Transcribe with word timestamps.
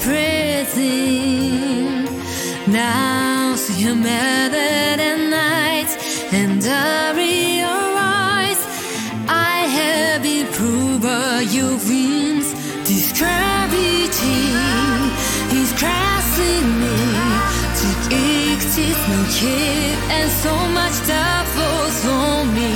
prison. 0.00 2.04
Now 2.70 3.56
see 3.56 3.82
him 3.84 4.02
mad 4.02 4.54
at 4.54 4.98
night, 5.30 5.90
and 6.32 6.62
I 6.64 7.12
realize 7.24 8.60
I 9.28 9.66
have 9.78 10.22
been 10.22 10.46
proved 10.52 11.02
by 11.02 11.40
your 11.56 11.74
wings. 11.88 12.48
This 12.88 13.12
gravity 13.18 14.40
is 15.60 15.70
crashing 15.80 16.68
me. 16.82 16.98
To 17.80 17.88
exist, 18.52 19.02
no 19.08 19.20
care, 19.38 19.96
and 20.16 20.30
so 20.44 20.54
much 20.78 20.96
that 21.10 21.42
falls 21.54 22.00
on 22.06 22.42
me. 22.54 22.74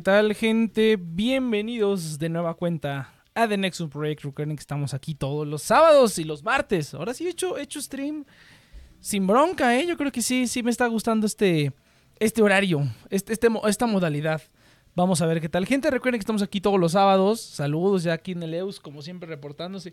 ¿Qué 0.00 0.04
tal, 0.04 0.34
gente? 0.34 0.96
Bienvenidos 0.98 2.18
de 2.18 2.30
nueva 2.30 2.54
cuenta 2.54 3.12
a 3.34 3.46
The 3.46 3.58
Nexus 3.58 3.90
Project. 3.90 4.24
Recuerden 4.24 4.56
que 4.56 4.62
estamos 4.62 4.94
aquí 4.94 5.14
todos 5.14 5.46
los 5.46 5.60
sábados 5.60 6.18
y 6.18 6.24
los 6.24 6.42
martes. 6.42 6.94
Ahora 6.94 7.12
sí 7.12 7.26
he 7.26 7.28
hecho, 7.28 7.58
he 7.58 7.64
hecho 7.64 7.82
stream 7.82 8.24
sin 8.98 9.26
bronca, 9.26 9.78
¿eh? 9.78 9.86
Yo 9.86 9.98
creo 9.98 10.10
que 10.10 10.22
sí, 10.22 10.46
sí 10.46 10.62
me 10.62 10.70
está 10.70 10.86
gustando 10.86 11.26
este, 11.26 11.74
este 12.18 12.40
horario, 12.40 12.88
este, 13.10 13.34
este 13.34 13.48
esta 13.66 13.86
modalidad. 13.86 14.40
Vamos 14.94 15.20
a 15.20 15.26
ver 15.26 15.38
qué 15.38 15.50
tal. 15.50 15.66
Gente, 15.66 15.90
recuerden 15.90 16.18
que 16.18 16.22
estamos 16.22 16.40
aquí 16.40 16.62
todos 16.62 16.80
los 16.80 16.92
sábados. 16.92 17.42
Saludos 17.42 18.02
ya 18.02 18.14
aquí 18.14 18.32
en 18.32 18.42
el 18.42 18.54
EUS, 18.54 18.80
como 18.80 19.02
siempre, 19.02 19.28
reportándose. 19.28 19.92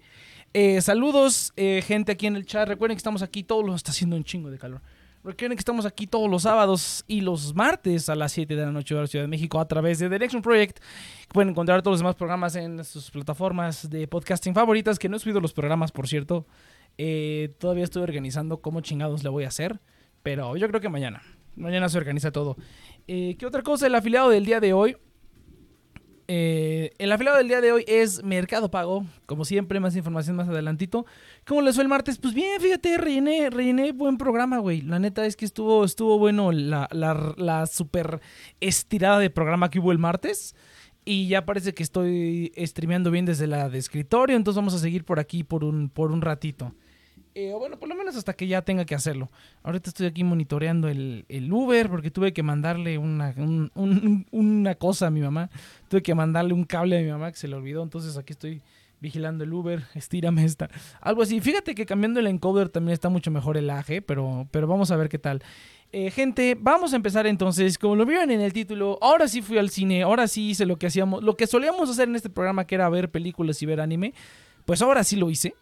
Eh, 0.54 0.80
saludos, 0.80 1.52
eh, 1.58 1.84
gente 1.86 2.14
aquí 2.14 2.28
en 2.28 2.38
el 2.38 2.46
chat. 2.46 2.66
Recuerden 2.66 2.96
que 2.96 3.00
estamos 3.00 3.24
aquí 3.24 3.44
todos 3.44 3.66
los... 3.66 3.76
Está 3.76 3.92
haciendo 3.92 4.16
un 4.16 4.24
chingo 4.24 4.50
de 4.52 4.58
calor. 4.58 4.82
Recuerden 5.28 5.58
que 5.58 5.60
estamos 5.62 5.86
aquí 5.86 6.08
todos 6.08 6.30
los 6.30 6.44
sábados 6.44 7.04
y 7.06 7.20
los 7.20 7.54
martes 7.54 8.08
a 8.08 8.16
las 8.16 8.32
7 8.32 8.56
de 8.56 8.66
la 8.66 8.72
noche 8.72 8.96
de 8.96 9.02
la 9.02 9.08
Ciudad 9.08 9.26
de 9.26 9.28
México 9.28 9.60
a 9.60 9.68
través 9.68 10.00
de 10.00 10.08
The 10.08 10.20
Nexus 10.20 10.42
Project. 10.42 10.80
Pueden 11.34 11.50
encontrar 11.50 11.82
todos 11.82 11.96
los 11.96 12.00
demás 12.00 12.16
programas 12.16 12.56
en 12.56 12.82
sus 12.86 13.12
plataformas 13.12 13.90
de 13.90 14.08
podcasting 14.08 14.54
favoritas, 14.54 14.98
que 14.98 15.10
no 15.10 15.18
he 15.18 15.20
subido 15.20 15.42
los 15.42 15.52
programas, 15.52 15.92
por 15.92 16.08
cierto. 16.08 16.46
Eh, 16.98 17.54
todavía 17.60 17.84
estoy 17.84 18.04
organizando 18.04 18.62
cómo 18.62 18.80
chingados 18.80 19.22
le 19.22 19.28
voy 19.28 19.44
a 19.44 19.50
hacer, 19.50 19.82
pero 20.24 20.56
yo 20.56 20.66
creo 20.70 20.80
que 20.80 20.88
mañana. 20.88 21.22
Mañana 21.58 21.90
se 21.90 21.98
organiza 21.98 22.32
todo. 22.32 22.56
Eh, 23.10 23.36
¿Qué 23.38 23.46
otra 23.46 23.64
cosa? 23.64 23.88
El 23.88 23.96
afiliado 23.96 24.30
del 24.30 24.46
día 24.46 24.62
de 24.62 24.72
hoy. 24.72 24.96
Eh, 26.30 26.92
el 26.98 27.12
afiliado 27.14 27.38
del 27.38 27.48
día 27.48 27.62
de 27.62 27.72
hoy 27.72 27.86
es 27.88 28.24
Mercado 28.24 28.70
Pago. 28.70 29.06
Como 29.26 29.46
siempre, 29.46 29.80
más 29.80 29.96
información 29.96 30.36
más 30.36 30.50
adelantito. 30.50 31.06
¿Cómo 31.46 31.62
les 31.62 31.76
fue 31.76 31.84
el 31.84 31.90
martes? 31.90 32.18
Pues 32.18 32.34
bien, 32.34 32.60
fíjate, 32.60 32.98
rellené, 32.98 33.50
rellené 33.50 33.94
buen 33.94 34.18
programa, 34.18 34.58
güey. 34.58 34.82
La 34.82 35.00
neta 35.00 35.26
es 35.26 35.38
que 35.38 35.46
estuvo, 35.46 35.86
estuvo 35.86 36.20
bueno 36.20 36.52
la, 36.52 37.66
super 37.72 38.20
estirada 38.60 39.20
de 39.20 39.30
programa 39.30 39.70
que 39.70 39.80
hubo 39.80 39.92
el 39.92 40.00
martes. 40.00 40.56
Y 41.06 41.30
ya 41.30 41.46
parece 41.46 41.74
que 41.74 41.84
estoy 41.84 42.52
streameando 42.58 43.12
bien 43.12 43.26
desde 43.26 43.48
la 43.48 43.70
de 43.70 43.78
escritorio. 43.78 44.36
Entonces 44.36 44.58
vamos 44.58 44.74
a 44.74 44.80
seguir 44.80 45.06
por 45.06 45.20
aquí 45.20 45.44
por 45.46 45.64
un, 45.64 45.90
por 45.90 46.12
un 46.12 46.22
ratito. 46.22 46.74
Eh, 47.40 47.54
o 47.54 47.60
bueno, 47.60 47.78
por 47.78 47.88
lo 47.88 47.94
menos 47.94 48.16
hasta 48.16 48.34
que 48.34 48.48
ya 48.48 48.64
tenga 48.64 48.84
que 48.84 48.96
hacerlo. 48.96 49.30
Ahorita 49.62 49.92
estoy 49.92 50.08
aquí 50.08 50.24
monitoreando 50.24 50.88
el, 50.90 51.24
el 51.30 51.54
Uber 51.54 51.88
porque 51.88 52.10
tuve 52.10 52.34
que 52.34 52.42
mandarle 52.42 52.98
una, 52.98 53.32
un- 53.38 53.72
un- 53.76 54.26
una 54.32 54.74
cosa 54.74 55.06
a 55.06 55.10
mi 55.12 55.22
mamá. 55.22 55.52
Tuve 55.88 56.02
que 56.02 56.16
mandarle 56.16 56.54
un 56.56 56.64
cable 56.64 56.98
a 56.98 57.02
mi 57.04 57.12
mamá 57.12 57.32
que 57.32 57.38
se 57.38 57.48
le 57.48 57.56
olvidó. 57.56 57.84
Entonces 57.84 58.18
aquí 58.18 58.34
estoy 58.34 58.64
vigilando 59.00 59.44
el 59.44 59.54
Uber, 59.54 59.84
estírame 59.94 60.46
esta. 60.46 60.68
Algo 61.00 61.22
así. 61.22 61.40
Fíjate 61.40 61.76
que 61.76 61.86
cambiando 61.86 62.20
el 62.20 62.26
encoder 62.26 62.70
también 62.70 62.94
está 62.94 63.10
mucho 63.10 63.30
mejor 63.30 63.56
el 63.56 63.70
AG, 63.70 64.02
pero, 64.08 64.48
pero 64.50 64.66
vamos 64.66 64.90
a 64.90 64.96
ver 64.96 65.08
qué 65.08 65.20
tal. 65.20 65.44
Eh, 65.92 66.10
gente, 66.10 66.58
vamos 66.60 66.94
a 66.94 66.96
empezar 66.96 67.28
entonces. 67.28 67.78
Como 67.78 67.96
lo 67.96 68.08
vieron 68.08 68.32
en 68.32 68.42
el 68.42 68.52
título, 68.52 68.98
ahora 69.00 69.28
sí 69.28 69.44
fui 69.44 69.60
al 69.60 69.70
cine, 69.70 70.02
ahora 70.02 70.28
sí 70.28 70.50
hice 70.50 70.66
lo 70.66 70.78
que 70.78 70.88
hacíamos, 70.88 71.22
lo 71.24 71.38
que 71.38 71.46
solíamos 71.46 71.88
hacer 71.88 72.10
en 72.10 72.16
este 72.16 72.32
programa, 72.32 72.66
que 72.66 72.74
era 72.74 72.90
ver 72.90 73.12
películas 73.12 73.62
y 73.62 73.68
ver 73.68 73.80
anime. 73.80 74.16
Pues 74.66 74.82
ahora 74.82 75.04
sí 75.04 75.16
lo 75.18 75.30
hice. 75.30 75.54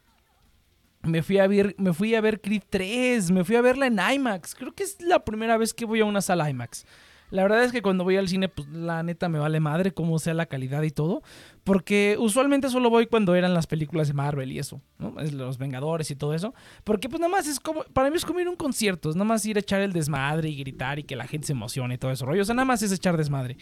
Me 1.06 1.22
fui 1.24 1.38
a 1.38 1.48
ver, 1.48 1.75
me 1.78 1.94
fui 1.94 2.16
a 2.16 2.22
ver 2.22 2.42
Creed 2.42 2.63
3, 2.69 3.31
me 3.31 3.44
fui 3.44 3.56
a 3.56 3.62
verla 3.62 3.88
en 3.88 4.00
IMAX. 4.00 4.56
Creo 4.56 4.74
que 4.74 4.84
es 4.84 5.02
la 5.02 5.24
primera 5.24 5.57
vez 5.57 5.74
que 5.74 5.86
voy 5.86 6.02
a 6.02 6.06
una 6.06 6.22
sala 6.22 6.50
IMAX. 6.50 6.86
La 7.31 7.44
verdad 7.44 7.63
es 7.63 7.72
que 7.72 7.81
cuando 7.81 8.04
voy 8.04 8.18
al 8.18 8.28
cine, 8.28 8.50
pues 8.50 8.68
la 8.69 9.02
neta 9.02 9.30
me 9.30 9.40
vale 9.40 9.60
madre 9.60 9.92
cómo 9.92 10.19
sea 10.19 10.34
la 10.34 10.46
calidad 10.46 10.84
y 10.84 10.92
todo. 10.92 11.24
Porque 11.63 12.18
usualmente 12.19 12.69
solo 12.69 12.90
voy 12.90 13.07
cuando 13.07 13.36
eran 13.36 13.54
las 13.54 13.68
películas 13.68 14.07
de 14.07 14.13
Marvel 14.13 14.52
y 14.52 14.60
eso, 14.60 14.80
¿no? 15.00 15.16
Los 15.31 15.57
Vengadores 15.57 16.12
y 16.12 16.16
todo 16.16 16.34
eso. 16.34 16.54
Porque 16.84 17.10
pues 17.10 17.19
nada 17.19 17.31
más 17.31 17.48
es 17.48 17.60
como, 17.60 17.84
para 17.94 18.10
mí 18.10 18.18
es 18.18 18.25
como 18.25 18.40
ir 18.40 18.48
a 18.48 18.52
un 18.52 18.56
concierto, 18.56 19.10
es 19.10 19.16
nada 19.16 19.25
más 19.25 19.46
ir 19.46 19.57
a 19.57 19.60
echar 19.60 19.81
el 19.81 19.92
desmadre 19.92 20.50
y 20.50 20.56
gritar 20.56 21.00
y 21.00 21.04
que 21.04 21.16
la 21.16 21.28
gente 21.28 21.48
se 21.48 21.54
emocione 21.54 21.96
y 21.96 21.98
todo 21.98 22.12
eso 22.12 22.25
rollo. 22.25 22.44
O 22.44 22.46
sea, 22.46 22.56
nada 22.56 22.66
más 22.66 22.81
es 22.84 22.92
echar 22.92 23.18
desmadre. 23.18 23.57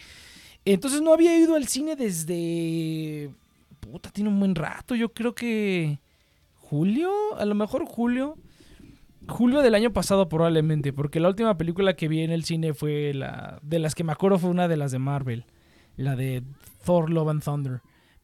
Entonces 0.64 1.00
no 1.00 1.12
había 1.12 1.36
ido 1.36 1.56
al 1.56 1.66
cine 1.66 1.96
desde... 1.96 3.30
Puta, 3.80 4.10
tiene 4.10 4.30
un 4.30 4.38
buen 4.38 4.54
rato. 4.54 4.94
Yo 4.94 5.10
creo 5.10 5.34
que... 5.34 5.98
Julio, 6.74 7.12
a 7.38 7.44
lo 7.44 7.54
mejor 7.54 7.84
julio. 7.86 8.36
Julio 9.28 9.60
del 9.60 9.76
año 9.76 9.92
pasado 9.92 10.28
probablemente, 10.28 10.92
porque 10.92 11.20
la 11.20 11.28
última 11.28 11.56
película 11.56 11.94
que 11.94 12.08
vi 12.08 12.22
en 12.22 12.32
el 12.32 12.42
cine 12.42 12.74
fue 12.74 13.14
la 13.14 13.60
de 13.62 13.78
las 13.78 13.94
que 13.94 14.02
me 14.02 14.10
acuerdo 14.10 14.40
fue 14.40 14.50
una 14.50 14.66
de 14.66 14.76
las 14.76 14.90
de 14.90 14.98
Marvel, 14.98 15.44
la 15.96 16.16
de 16.16 16.42
Thor 16.84 17.10
Love 17.10 17.28
and 17.28 17.44
Thunder. 17.44 17.80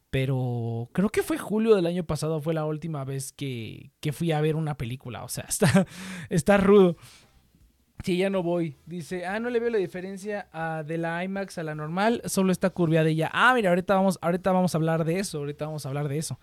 Pero 0.09 0.89
creo 0.91 1.07
que 1.07 1.23
fue 1.23 1.37
julio 1.37 1.77
del 1.77 1.85
año 1.85 2.03
pasado, 2.03 2.41
fue 2.41 2.53
la 2.53 2.65
última 2.65 3.05
vez 3.05 3.31
que, 3.31 3.93
que 4.01 4.11
fui 4.11 4.33
a 4.33 4.41
ver 4.41 4.57
una 4.57 4.75
película. 4.75 5.23
O 5.23 5.29
sea, 5.29 5.45
está, 5.47 5.87
está 6.29 6.57
rudo. 6.57 6.97
Sí, 8.03 8.17
ya 8.17 8.29
no 8.29 8.43
voy. 8.43 8.75
Dice, 8.85 9.25
ah, 9.25 9.39
no 9.39 9.49
le 9.49 9.61
veo 9.61 9.69
la 9.69 9.77
diferencia 9.77 10.49
de 10.85 10.97
la 10.97 11.23
IMAX 11.23 11.57
a 11.57 11.63
la 11.63 11.73
normal, 11.73 12.21
solo 12.25 12.51
está 12.51 12.69
curviada 12.69 13.07
ella. 13.07 13.29
Ah, 13.31 13.53
mira, 13.55 13.69
ahorita 13.69 13.95
vamos, 13.95 14.19
ahorita 14.21 14.51
vamos 14.51 14.75
a 14.75 14.77
hablar 14.77 15.05
de 15.05 15.19
eso, 15.19 15.37
ahorita 15.37 15.67
vamos 15.67 15.85
a 15.85 15.87
hablar 15.89 16.09
de 16.09 16.17
eso. 16.17 16.37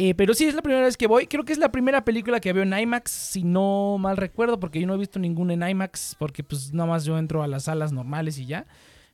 Eh, 0.00 0.14
pero 0.14 0.32
sí, 0.32 0.46
es 0.46 0.54
la 0.54 0.62
primera 0.62 0.84
vez 0.84 0.96
que 0.96 1.08
voy. 1.08 1.26
Creo 1.26 1.44
que 1.44 1.52
es 1.52 1.58
la 1.58 1.72
primera 1.72 2.04
película 2.04 2.38
que 2.38 2.52
veo 2.52 2.62
en 2.62 2.72
IMAX, 2.72 3.10
si 3.10 3.42
no 3.42 3.96
mal 3.98 4.16
recuerdo, 4.16 4.60
porque 4.60 4.80
yo 4.80 4.86
no 4.86 4.94
he 4.94 4.96
visto 4.96 5.18
ninguna 5.18 5.54
en 5.54 5.68
IMAX, 5.68 6.14
porque 6.16 6.44
pues 6.44 6.72
nada 6.72 6.88
más 6.88 7.04
yo 7.04 7.18
entro 7.18 7.42
a 7.42 7.48
las 7.48 7.64
salas 7.64 7.90
normales 7.90 8.38
y 8.38 8.46
ya. 8.46 8.64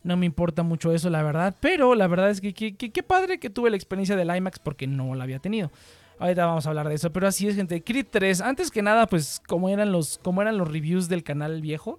No 0.02 0.18
me 0.18 0.26
importa 0.26 0.62
mucho 0.62 0.92
eso, 0.92 1.08
la 1.08 1.22
verdad. 1.22 1.56
Pero 1.58 1.94
la 1.94 2.06
verdad 2.06 2.28
es 2.28 2.42
que 2.42 2.52
qué 2.52 3.02
padre 3.02 3.38
que 3.38 3.48
tuve 3.48 3.70
la 3.70 3.76
experiencia 3.76 4.14
del 4.14 4.36
IMAX 4.36 4.58
porque 4.58 4.86
no 4.86 5.14
la 5.14 5.24
había 5.24 5.38
tenido. 5.38 5.72
Ahorita 6.18 6.44
vamos 6.44 6.66
a 6.66 6.68
hablar 6.68 6.90
de 6.90 6.96
eso, 6.96 7.10
pero 7.10 7.26
así 7.26 7.48
es, 7.48 7.56
gente. 7.56 7.82
Creed 7.82 8.08
3, 8.10 8.42
antes 8.42 8.70
que 8.70 8.82
nada, 8.82 9.06
pues 9.06 9.40
como 9.48 9.70
eran 9.70 9.90
los, 9.90 10.18
como 10.18 10.42
eran 10.42 10.58
los 10.58 10.70
reviews 10.70 11.08
del 11.08 11.22
canal 11.22 11.62
viejo. 11.62 11.98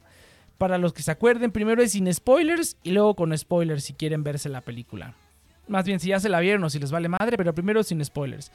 Para 0.59 0.77
los 0.77 0.93
que 0.93 1.01
se 1.01 1.09
acuerden, 1.09 1.51
primero 1.51 1.81
es 1.81 1.93
sin 1.93 2.13
spoilers 2.13 2.77
y 2.83 2.91
luego 2.91 3.15
con 3.15 3.35
spoilers 3.35 3.83
si 3.83 3.93
quieren 3.93 4.23
verse 4.23 4.47
la 4.47 4.61
película. 4.61 5.15
Más 5.67 5.85
bien 5.85 5.99
si 5.99 6.09
ya 6.09 6.19
se 6.19 6.29
la 6.29 6.39
vieron 6.39 6.63
o 6.63 6.69
si 6.69 6.79
les 6.79 6.91
vale 6.91 7.09
madre, 7.09 7.37
pero 7.37 7.53
primero 7.53 7.83
sin 7.83 8.03
spoilers. 8.03 8.51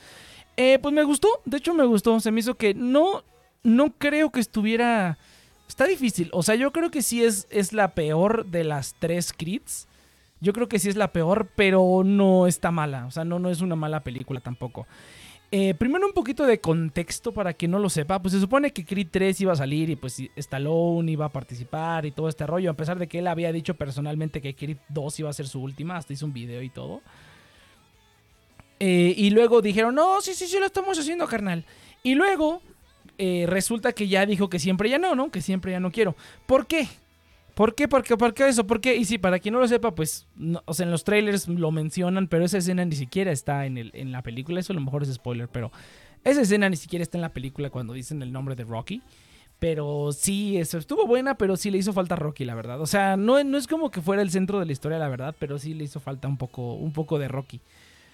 Eh, 0.57 0.79
pues 0.81 0.95
me 0.95 1.03
gustó, 1.03 1.29
de 1.45 1.59
hecho 1.59 1.75
me 1.75 1.85
gustó. 1.85 2.21
Se 2.21 2.31
me 2.31 2.41
hizo 2.41 2.55
que 2.57 2.75
no, 2.75 3.25
no 3.63 3.93
creo 3.93 4.31
que 4.31 4.41
estuviera... 4.41 5.19
Está 5.69 5.87
difícil, 5.87 6.31
o 6.33 6.43
sea, 6.43 6.57
yo 6.57 6.73
creo 6.73 6.91
que 6.91 7.01
sí 7.01 7.23
es, 7.23 7.47
es 7.49 7.73
la 7.73 7.95
peor 7.95 8.47
de 8.47 8.65
las 8.65 8.97
tres 8.99 9.33
Creeds. 9.33 9.87
Yo 10.41 10.53
creo 10.53 10.69
que 10.69 10.81
sí 10.81 10.89
es 10.89 10.97
la 10.97 11.13
peor, 11.13 11.49
pero 11.55 12.03
no 12.05 12.47
está 12.49 12.71
mala. 12.71 13.07
O 13.07 13.11
sea, 13.11 13.25
no, 13.25 13.39
no 13.39 13.51
es 13.51 13.61
una 13.61 13.77
mala 13.77 14.01
película 14.01 14.41
tampoco. 14.41 14.87
Eh, 15.53 15.75
primero 15.75 16.07
un 16.07 16.13
poquito 16.13 16.47
de 16.47 16.61
contexto 16.61 17.33
para 17.33 17.53
quien 17.55 17.73
no 17.73 17.79
lo 17.79 17.91
sepa. 17.91 18.21
Pues 18.23 18.35
se 18.35 18.41
supone 18.41 18.73
que 18.73 18.85
Creed 18.85 19.09
3 19.11 19.41
iba 19.41 19.53
a 19.53 19.57
salir 19.57 19.91
y 19.91 19.97
pues 19.97 20.23
Stallone 20.37 21.11
iba 21.11 21.27
a 21.27 21.33
participar 21.33 22.07
y 22.07 22.13
todo 22.13 22.29
este 22.29 22.47
rollo. 22.47 22.71
A 22.71 22.75
pesar 22.75 22.99
de 22.99 23.09
que 23.09 23.19
él 23.19 23.27
había 23.27 23.53
dicho 23.53 23.75
personalmente 23.75 24.41
que 24.41 24.55
Creed 24.55 24.79
2 24.89 25.21
iba 25.21 25.31
a 25.31 25.33
ser 25.33 25.49
su 25.49 25.61
última. 25.61 25.97
Hasta 25.97 26.13
hizo 26.13 26.27
un 26.27 26.33
video 26.33 26.63
y 26.63 26.71
todo. 26.71 27.03
Eh, 28.79 29.13
y 29.17 29.31
luego 29.31 29.61
dijeron, 29.61 29.95
no, 29.95 30.21
sí, 30.21 30.35
sí, 30.35 30.47
sí, 30.47 30.59
lo 30.59 30.67
estamos 30.67 30.99
haciendo, 30.99 31.27
carnal. 31.27 31.65
Y 32.03 32.15
luego 32.15 32.63
eh, 33.19 33.45
resulta 33.47 33.93
que 33.93 34.09
ya 34.09 34.25
dijo 34.25 34.49
que 34.49 34.59
siempre 34.59 34.89
ya 34.89 34.99
no, 34.99 35.15
¿no? 35.15 35.31
Que 35.31 35.43
siempre 35.43 35.73
ya 35.73 35.81
no 35.81 35.91
quiero. 35.91 36.17
¿Por 36.47 36.67
qué? 36.67 36.89
¿Por 37.61 37.75
qué? 37.75 37.89
¿Por 37.89 38.03
qué? 38.03 38.17
¿Por 38.17 38.33
qué 38.33 38.49
eso? 38.49 38.67
¿Por 38.67 38.81
qué? 38.81 38.97
Y 38.97 39.05
sí, 39.05 39.19
para 39.19 39.39
quien 39.39 39.53
no 39.53 39.61
lo 39.61 39.69
sepa, 39.69 39.95
pues, 39.95 40.27
o 40.65 40.73
sea, 40.73 40.87
en 40.87 40.91
los 40.91 41.05
trailers 41.05 41.47
lo 41.47 41.71
mencionan, 41.71 42.27
pero 42.27 42.43
esa 42.43 42.57
escena 42.57 42.87
ni 42.87 42.97
siquiera 42.97 43.33
está 43.33 43.67
en, 43.67 43.77
el, 43.77 43.91
en 43.93 44.13
la 44.13 44.23
película. 44.23 44.61
Eso 44.61 44.73
a 44.73 44.77
lo 44.77 44.81
mejor 44.81 45.03
es 45.03 45.13
spoiler, 45.13 45.47
pero 45.47 45.71
esa 46.25 46.41
escena 46.41 46.71
ni 46.71 46.77
siquiera 46.77 47.03
está 47.03 47.19
en 47.19 47.21
la 47.21 47.35
película 47.35 47.69
cuando 47.69 47.93
dicen 47.93 48.23
el 48.23 48.33
nombre 48.33 48.57
de 48.57 48.65
Rocky. 48.65 49.03
Pero 49.59 50.11
sí, 50.13 50.57
eso 50.57 50.79
estuvo 50.79 51.07
buena, 51.07 51.35
pero 51.35 51.55
sí 51.59 51.71
le 51.71 51.77
hizo 51.77 51.93
falta 51.93 52.17
Rocky, 52.17 52.47
la 52.47 52.55
verdad. 52.55 52.81
O 52.81 52.87
sea, 52.87 53.19
no, 53.19 53.45
no 53.45 53.59
es 53.59 53.67
como 53.67 53.91
que 53.91 54.01
fuera 54.01 54.23
el 54.23 54.31
centro 54.31 54.59
de 54.59 54.65
la 54.65 54.73
historia, 54.73 54.99
la 54.99 55.11
verdad, 55.11 55.37
pero 55.39 55.59
sí 55.59 55.75
le 55.75 55.85
hizo 55.85 56.01
falta 56.01 56.29
un 56.29 56.39
poco, 56.39 56.73
un 56.73 56.95
poco 56.95 57.19
de 57.19 57.29
Rocky 57.29 57.61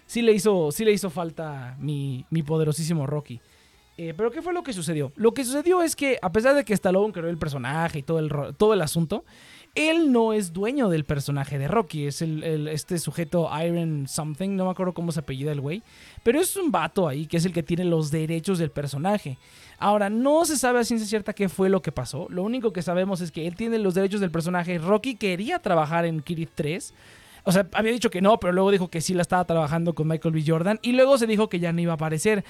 sí 0.07 0.23
le 0.23 0.33
hizo, 0.33 0.73
sí 0.73 0.85
le 0.85 0.93
hizo 0.93 1.11
falta 1.11 1.77
mi, 1.79 2.25
mi 2.31 2.43
poderosísimo 2.43 3.07
Rocky. 3.07 3.41
Eh, 3.99 4.13
pero 4.15 4.31
¿qué 4.31 4.43
fue 4.43 4.53
lo 4.53 4.63
que 4.63 4.73
sucedió? 4.73 5.13
Lo 5.17 5.33
que 5.33 5.45
sucedió 5.45 5.83
es 5.83 5.97
que 5.97 6.19
a 6.21 6.31
pesar 6.31 6.55
de 6.55 6.65
que 6.65 6.75
Stallone 6.75 7.13
creó 7.13 7.31
el 7.31 7.39
personaje 7.39 8.01
y 8.01 8.03
todo 8.03 8.19
el, 8.19 8.55
todo 8.57 8.75
el 8.75 8.83
asunto, 8.83 9.25
él 9.75 10.11
no 10.11 10.33
es 10.33 10.53
dueño 10.53 10.89
del 10.89 11.05
personaje 11.05 11.59
de 11.59 11.69
Rocky. 11.69 12.07
Es 12.07 12.23
el, 12.23 12.69
este 12.69 12.99
sujeto 12.99 13.49
Iron 13.63 14.09
Something, 14.09 14.57
no 14.57 14.65
me 14.65 14.71
acuerdo 14.71 14.93
cómo 14.93 15.13
se 15.13 15.21
apellida 15.21 15.53
el 15.53 15.61
güey. 15.61 15.83
Pero 16.23 16.41
es 16.41 16.57
un 16.57 16.71
vato 16.71 17.09
ahí 17.09 17.27
que 17.27 17.37
es 17.37 17.45
el 17.45 17.53
que 17.53 17.63
tiene 17.63 17.85
los 17.85 18.11
derechos 18.11 18.59
del 18.59 18.71
personaje. 18.71 19.39
Ahora, 19.79 20.11
no 20.11 20.45
se 20.47 20.57
sabe 20.57 20.81
a 20.81 20.85
ciencia 20.85 21.07
cierta 21.07 21.35
qué 21.35 21.49
fue 21.49 21.69
lo 21.69 21.83
que 21.83 21.93
pasó. 21.93 22.27
Lo 22.31 22.43
único 22.43 22.73
que 22.73 22.83
sabemos 22.83 23.21
es 23.21 23.31
que 23.31 23.47
él 23.47 23.55
tiene 23.55 23.79
los 23.79 23.95
derechos 23.95 24.21
del 24.21 24.31
personaje. 24.31 24.79
Rocky 24.79 25.15
quería 25.15 25.59
trabajar 25.59 26.07
en 26.07 26.21
Kirit 26.21 26.51
3. 26.55 26.95
O 27.45 27.53
sea, 27.53 27.69
había 27.75 27.93
dicho 27.93 28.11
que 28.11 28.21
no, 28.21 28.41
pero 28.41 28.53
luego 28.53 28.71
dijo 28.71 28.89
que 28.89 29.01
sí 29.01 29.15
la 29.15 29.23
estaba 29.23 29.45
trabajando 29.45 29.95
con 29.95 30.09
Michael 30.09 30.35
B. 30.35 30.43
Jordan. 30.45 30.81
Y 30.83 30.93
luego 30.93 31.19
se 31.19 31.27
dijo 31.27 31.49
que 31.49 31.61
ya 31.61 31.73
no 31.73 31.81
iba 31.81 31.93
a 31.93 31.95
aparecer. 31.97 32.45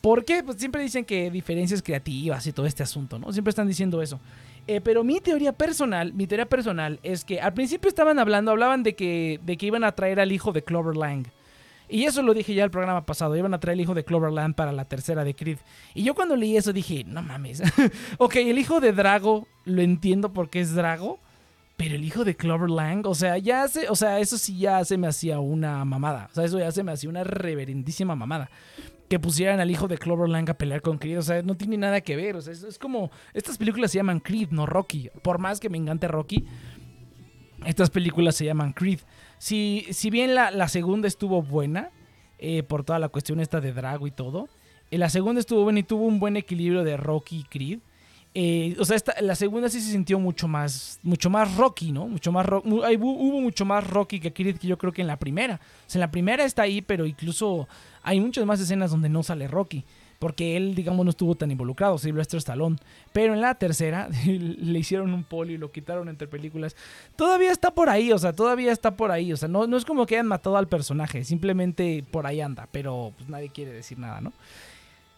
¿Por 0.00 0.24
qué? 0.24 0.42
Pues 0.42 0.58
siempre 0.58 0.82
dicen 0.82 1.04
que 1.04 1.30
diferencias 1.30 1.82
creativas 1.82 2.46
y 2.46 2.52
todo 2.52 2.66
este 2.66 2.82
asunto, 2.82 3.18
¿no? 3.18 3.32
Siempre 3.32 3.50
están 3.50 3.68
diciendo 3.68 4.00
eso. 4.00 4.18
Eh, 4.66 4.80
pero 4.80 5.04
mi 5.04 5.20
teoría 5.20 5.52
personal, 5.52 6.12
mi 6.14 6.26
teoría 6.26 6.46
personal 6.46 7.00
es 7.02 7.24
que 7.24 7.40
al 7.40 7.52
principio 7.52 7.88
estaban 7.88 8.18
hablando, 8.18 8.50
hablaban 8.50 8.82
de 8.82 8.94
que, 8.94 9.40
de 9.44 9.56
que 9.56 9.66
iban 9.66 9.84
a 9.84 9.92
traer 9.92 10.20
al 10.20 10.32
hijo 10.32 10.52
de 10.52 10.62
Clover 10.62 10.96
Lang. 10.96 11.26
Y 11.88 12.04
eso 12.04 12.22
lo 12.22 12.34
dije 12.34 12.54
ya 12.54 12.62
el 12.64 12.70
programa 12.70 13.04
pasado, 13.04 13.36
iban 13.36 13.52
a 13.52 13.58
traer 13.58 13.74
el 13.74 13.80
hijo 13.80 13.94
de 13.94 14.04
Clover 14.04 14.32
Lang 14.32 14.54
para 14.54 14.70
la 14.70 14.84
tercera 14.84 15.24
de 15.24 15.34
Creed. 15.34 15.58
Y 15.92 16.04
yo 16.04 16.14
cuando 16.14 16.36
leí 16.36 16.56
eso 16.56 16.72
dije, 16.72 17.04
no 17.04 17.20
mames. 17.20 17.62
ok, 18.18 18.36
el 18.36 18.58
hijo 18.58 18.80
de 18.80 18.92
Drago, 18.92 19.48
lo 19.64 19.82
entiendo 19.82 20.32
porque 20.32 20.60
es 20.60 20.74
Drago. 20.74 21.18
Pero 21.76 21.94
el 21.94 22.04
hijo 22.04 22.24
de 22.24 22.36
Clover 22.36 22.68
Lang, 22.68 23.06
o 23.06 23.14
sea, 23.14 23.38
ya 23.38 23.66
se, 23.66 23.88
o 23.88 23.96
sea, 23.96 24.20
eso 24.20 24.36
sí 24.36 24.58
ya 24.58 24.84
se 24.84 24.98
me 24.98 25.06
hacía 25.06 25.40
una 25.40 25.82
mamada. 25.84 26.28
O 26.30 26.34
sea, 26.34 26.44
eso 26.44 26.58
ya 26.58 26.70
se 26.70 26.82
me 26.82 26.92
hacía 26.92 27.08
una 27.08 27.24
reverendísima 27.24 28.14
mamada. 28.14 28.50
Que 29.10 29.18
pusieran 29.18 29.60
al 29.60 29.70
hijo 29.70 29.88
de 29.88 29.98
Clover 29.98 30.30
Lang 30.30 30.48
a 30.48 30.54
pelear 30.54 30.80
con 30.80 30.96
Creed. 30.96 31.18
O 31.18 31.22
sea, 31.22 31.42
no 31.42 31.56
tiene 31.56 31.76
nada 31.76 32.00
que 32.00 32.16
ver. 32.16 32.36
O 32.36 32.40
sea, 32.40 32.52
es, 32.52 32.78
como. 32.78 33.10
Estas 33.34 33.58
películas 33.58 33.90
se 33.90 33.98
llaman 33.98 34.20
Creed, 34.20 34.50
no 34.50 34.64
Rocky. 34.64 35.10
Por 35.22 35.38
más 35.38 35.60
que 35.60 35.68
me 35.68 35.76
encante 35.76 36.08
Rocky, 36.08 36.46
estas 37.66 37.90
películas 37.90 38.36
se 38.36 38.44
llaman 38.46 38.72
Creed. 38.72 39.00
Si, 39.38 39.86
si 39.90 40.10
bien 40.10 40.34
la, 40.34 40.68
segunda 40.68 41.08
estuvo 41.08 41.42
buena, 41.42 41.90
eh, 42.38 42.62
por 42.62 42.84
toda 42.84 42.98
la 42.98 43.08
cuestión 43.08 43.40
esta 43.40 43.60
de 43.60 43.72
Drago 43.72 44.06
y 44.06 44.10
todo, 44.10 44.48
eh, 44.90 44.98
la 44.98 45.10
segunda 45.10 45.40
estuvo 45.40 45.64
buena 45.64 45.80
y 45.80 45.82
tuvo 45.82 46.06
un 46.06 46.20
buen 46.20 46.36
equilibrio 46.36 46.84
de 46.84 46.96
Rocky 46.96 47.40
y 47.40 47.44
Creed. 47.44 47.80
Eh, 48.32 48.76
o 48.78 48.84
sea, 48.84 48.96
la 49.20 49.34
segunda 49.34 49.68
sí 49.68 49.80
se 49.80 49.90
sintió 49.90 50.20
mucho 50.20 50.46
más, 50.46 51.00
mucho 51.02 51.30
más 51.30 51.56
rocky, 51.56 51.90
¿no? 51.90 52.06
Mucho 52.06 52.30
más 52.30 52.46
hubo 52.48 53.40
mucho 53.40 53.64
más 53.64 53.84
rocky 53.88 54.20
que 54.20 54.32
Creed 54.32 54.58
que 54.58 54.68
yo 54.68 54.78
creo 54.78 54.92
que 54.92 55.00
en 55.00 55.08
la 55.08 55.18
primera. 55.18 55.56
O 55.56 55.90
sea, 55.90 55.98
en 55.98 56.00
la 56.00 56.10
primera 56.10 56.44
está 56.44 56.62
ahí, 56.62 56.80
pero 56.80 57.06
incluso 57.06 57.66
hay 58.02 58.20
muchas 58.20 58.46
más 58.46 58.60
escenas 58.60 58.92
donde 58.92 59.08
no 59.08 59.22
sale 59.22 59.48
Rocky. 59.48 59.84
Porque 60.20 60.54
él, 60.54 60.74
digamos, 60.74 61.02
no 61.02 61.10
estuvo 61.10 61.34
tan 61.34 61.50
involucrado, 61.50 61.96
Sylvester 61.96 62.36
Stallone. 62.38 62.76
Pero 63.10 63.32
en 63.32 63.40
la 63.40 63.54
tercera 63.54 64.08
le 64.26 64.78
hicieron 64.78 65.14
un 65.14 65.24
poli 65.24 65.54
y 65.54 65.58
lo 65.58 65.72
quitaron 65.72 66.10
entre 66.10 66.28
películas. 66.28 66.76
Todavía 67.16 67.50
está 67.50 67.70
por 67.70 67.88
ahí, 67.88 68.12
o 68.12 68.18
sea, 68.18 68.34
todavía 68.34 68.70
está 68.70 68.96
por 68.96 69.10
ahí. 69.10 69.32
O 69.32 69.36
sea, 69.38 69.48
no, 69.48 69.66
no 69.66 69.78
es 69.78 69.84
como 69.86 70.04
que 70.04 70.16
hayan 70.16 70.26
matado 70.26 70.58
al 70.58 70.68
personaje, 70.68 71.24
simplemente 71.24 72.04
por 72.10 72.26
ahí 72.26 72.42
anda. 72.42 72.68
Pero 72.70 73.14
pues 73.16 73.30
nadie 73.30 73.48
quiere 73.48 73.72
decir 73.72 73.98
nada, 73.98 74.20
¿no? 74.20 74.34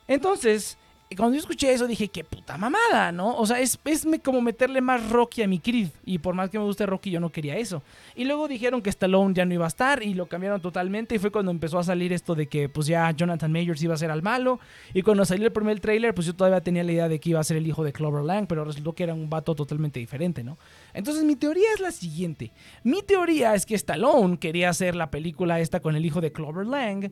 Entonces, 0.06 0.78
cuando 1.16 1.34
yo 1.34 1.40
escuché 1.40 1.72
eso 1.72 1.86
dije, 1.86 2.08
qué 2.08 2.24
puta 2.24 2.56
mamada, 2.56 3.12
¿no? 3.12 3.36
O 3.36 3.46
sea, 3.46 3.60
es, 3.60 3.78
es 3.84 4.06
como 4.22 4.40
meterle 4.40 4.80
más 4.80 5.10
Rocky 5.10 5.42
a 5.42 5.48
mi 5.48 5.58
Creed. 5.58 5.88
Y 6.04 6.18
por 6.18 6.34
más 6.34 6.50
que 6.50 6.58
me 6.58 6.64
guste 6.64 6.86
Rocky, 6.86 7.10
yo 7.10 7.20
no 7.20 7.30
quería 7.30 7.56
eso. 7.56 7.82
Y 8.14 8.24
luego 8.24 8.48
dijeron 8.48 8.82
que 8.82 8.90
Stallone 8.90 9.34
ya 9.34 9.44
no 9.44 9.54
iba 9.54 9.64
a 9.64 9.68
estar 9.68 10.02
y 10.02 10.14
lo 10.14 10.26
cambiaron 10.26 10.60
totalmente. 10.60 11.14
Y 11.14 11.18
fue 11.18 11.30
cuando 11.30 11.50
empezó 11.50 11.78
a 11.78 11.84
salir 11.84 12.12
esto 12.12 12.34
de 12.34 12.46
que 12.46 12.68
pues 12.68 12.86
ya 12.86 13.10
Jonathan 13.10 13.50
Majors 13.52 13.82
iba 13.82 13.94
a 13.94 13.96
ser 13.96 14.10
al 14.10 14.22
malo. 14.22 14.60
Y 14.94 15.02
cuando 15.02 15.24
salió 15.24 15.46
el 15.46 15.52
primer 15.52 15.80
trailer, 15.80 16.14
pues 16.14 16.26
yo 16.26 16.34
todavía 16.34 16.60
tenía 16.60 16.84
la 16.84 16.92
idea 16.92 17.08
de 17.08 17.20
que 17.20 17.30
iba 17.30 17.40
a 17.40 17.44
ser 17.44 17.56
el 17.56 17.66
hijo 17.66 17.84
de 17.84 17.92
Clover 17.92 18.24
Lang, 18.24 18.46
pero 18.46 18.64
resultó 18.64 18.92
que 18.92 19.04
era 19.04 19.14
un 19.14 19.30
vato 19.30 19.54
totalmente 19.54 20.00
diferente, 20.00 20.42
¿no? 20.44 20.58
Entonces 20.94 21.24
mi 21.24 21.36
teoría 21.36 21.68
es 21.74 21.80
la 21.80 21.90
siguiente. 21.90 22.52
Mi 22.84 23.02
teoría 23.02 23.54
es 23.54 23.66
que 23.66 23.74
Stallone 23.74 24.38
quería 24.38 24.70
hacer 24.70 24.94
la 24.94 25.10
película 25.10 25.60
esta 25.60 25.80
con 25.80 25.96
el 25.96 26.04
hijo 26.04 26.20
de 26.20 26.32
Clover 26.32 26.66
Lang 26.66 27.10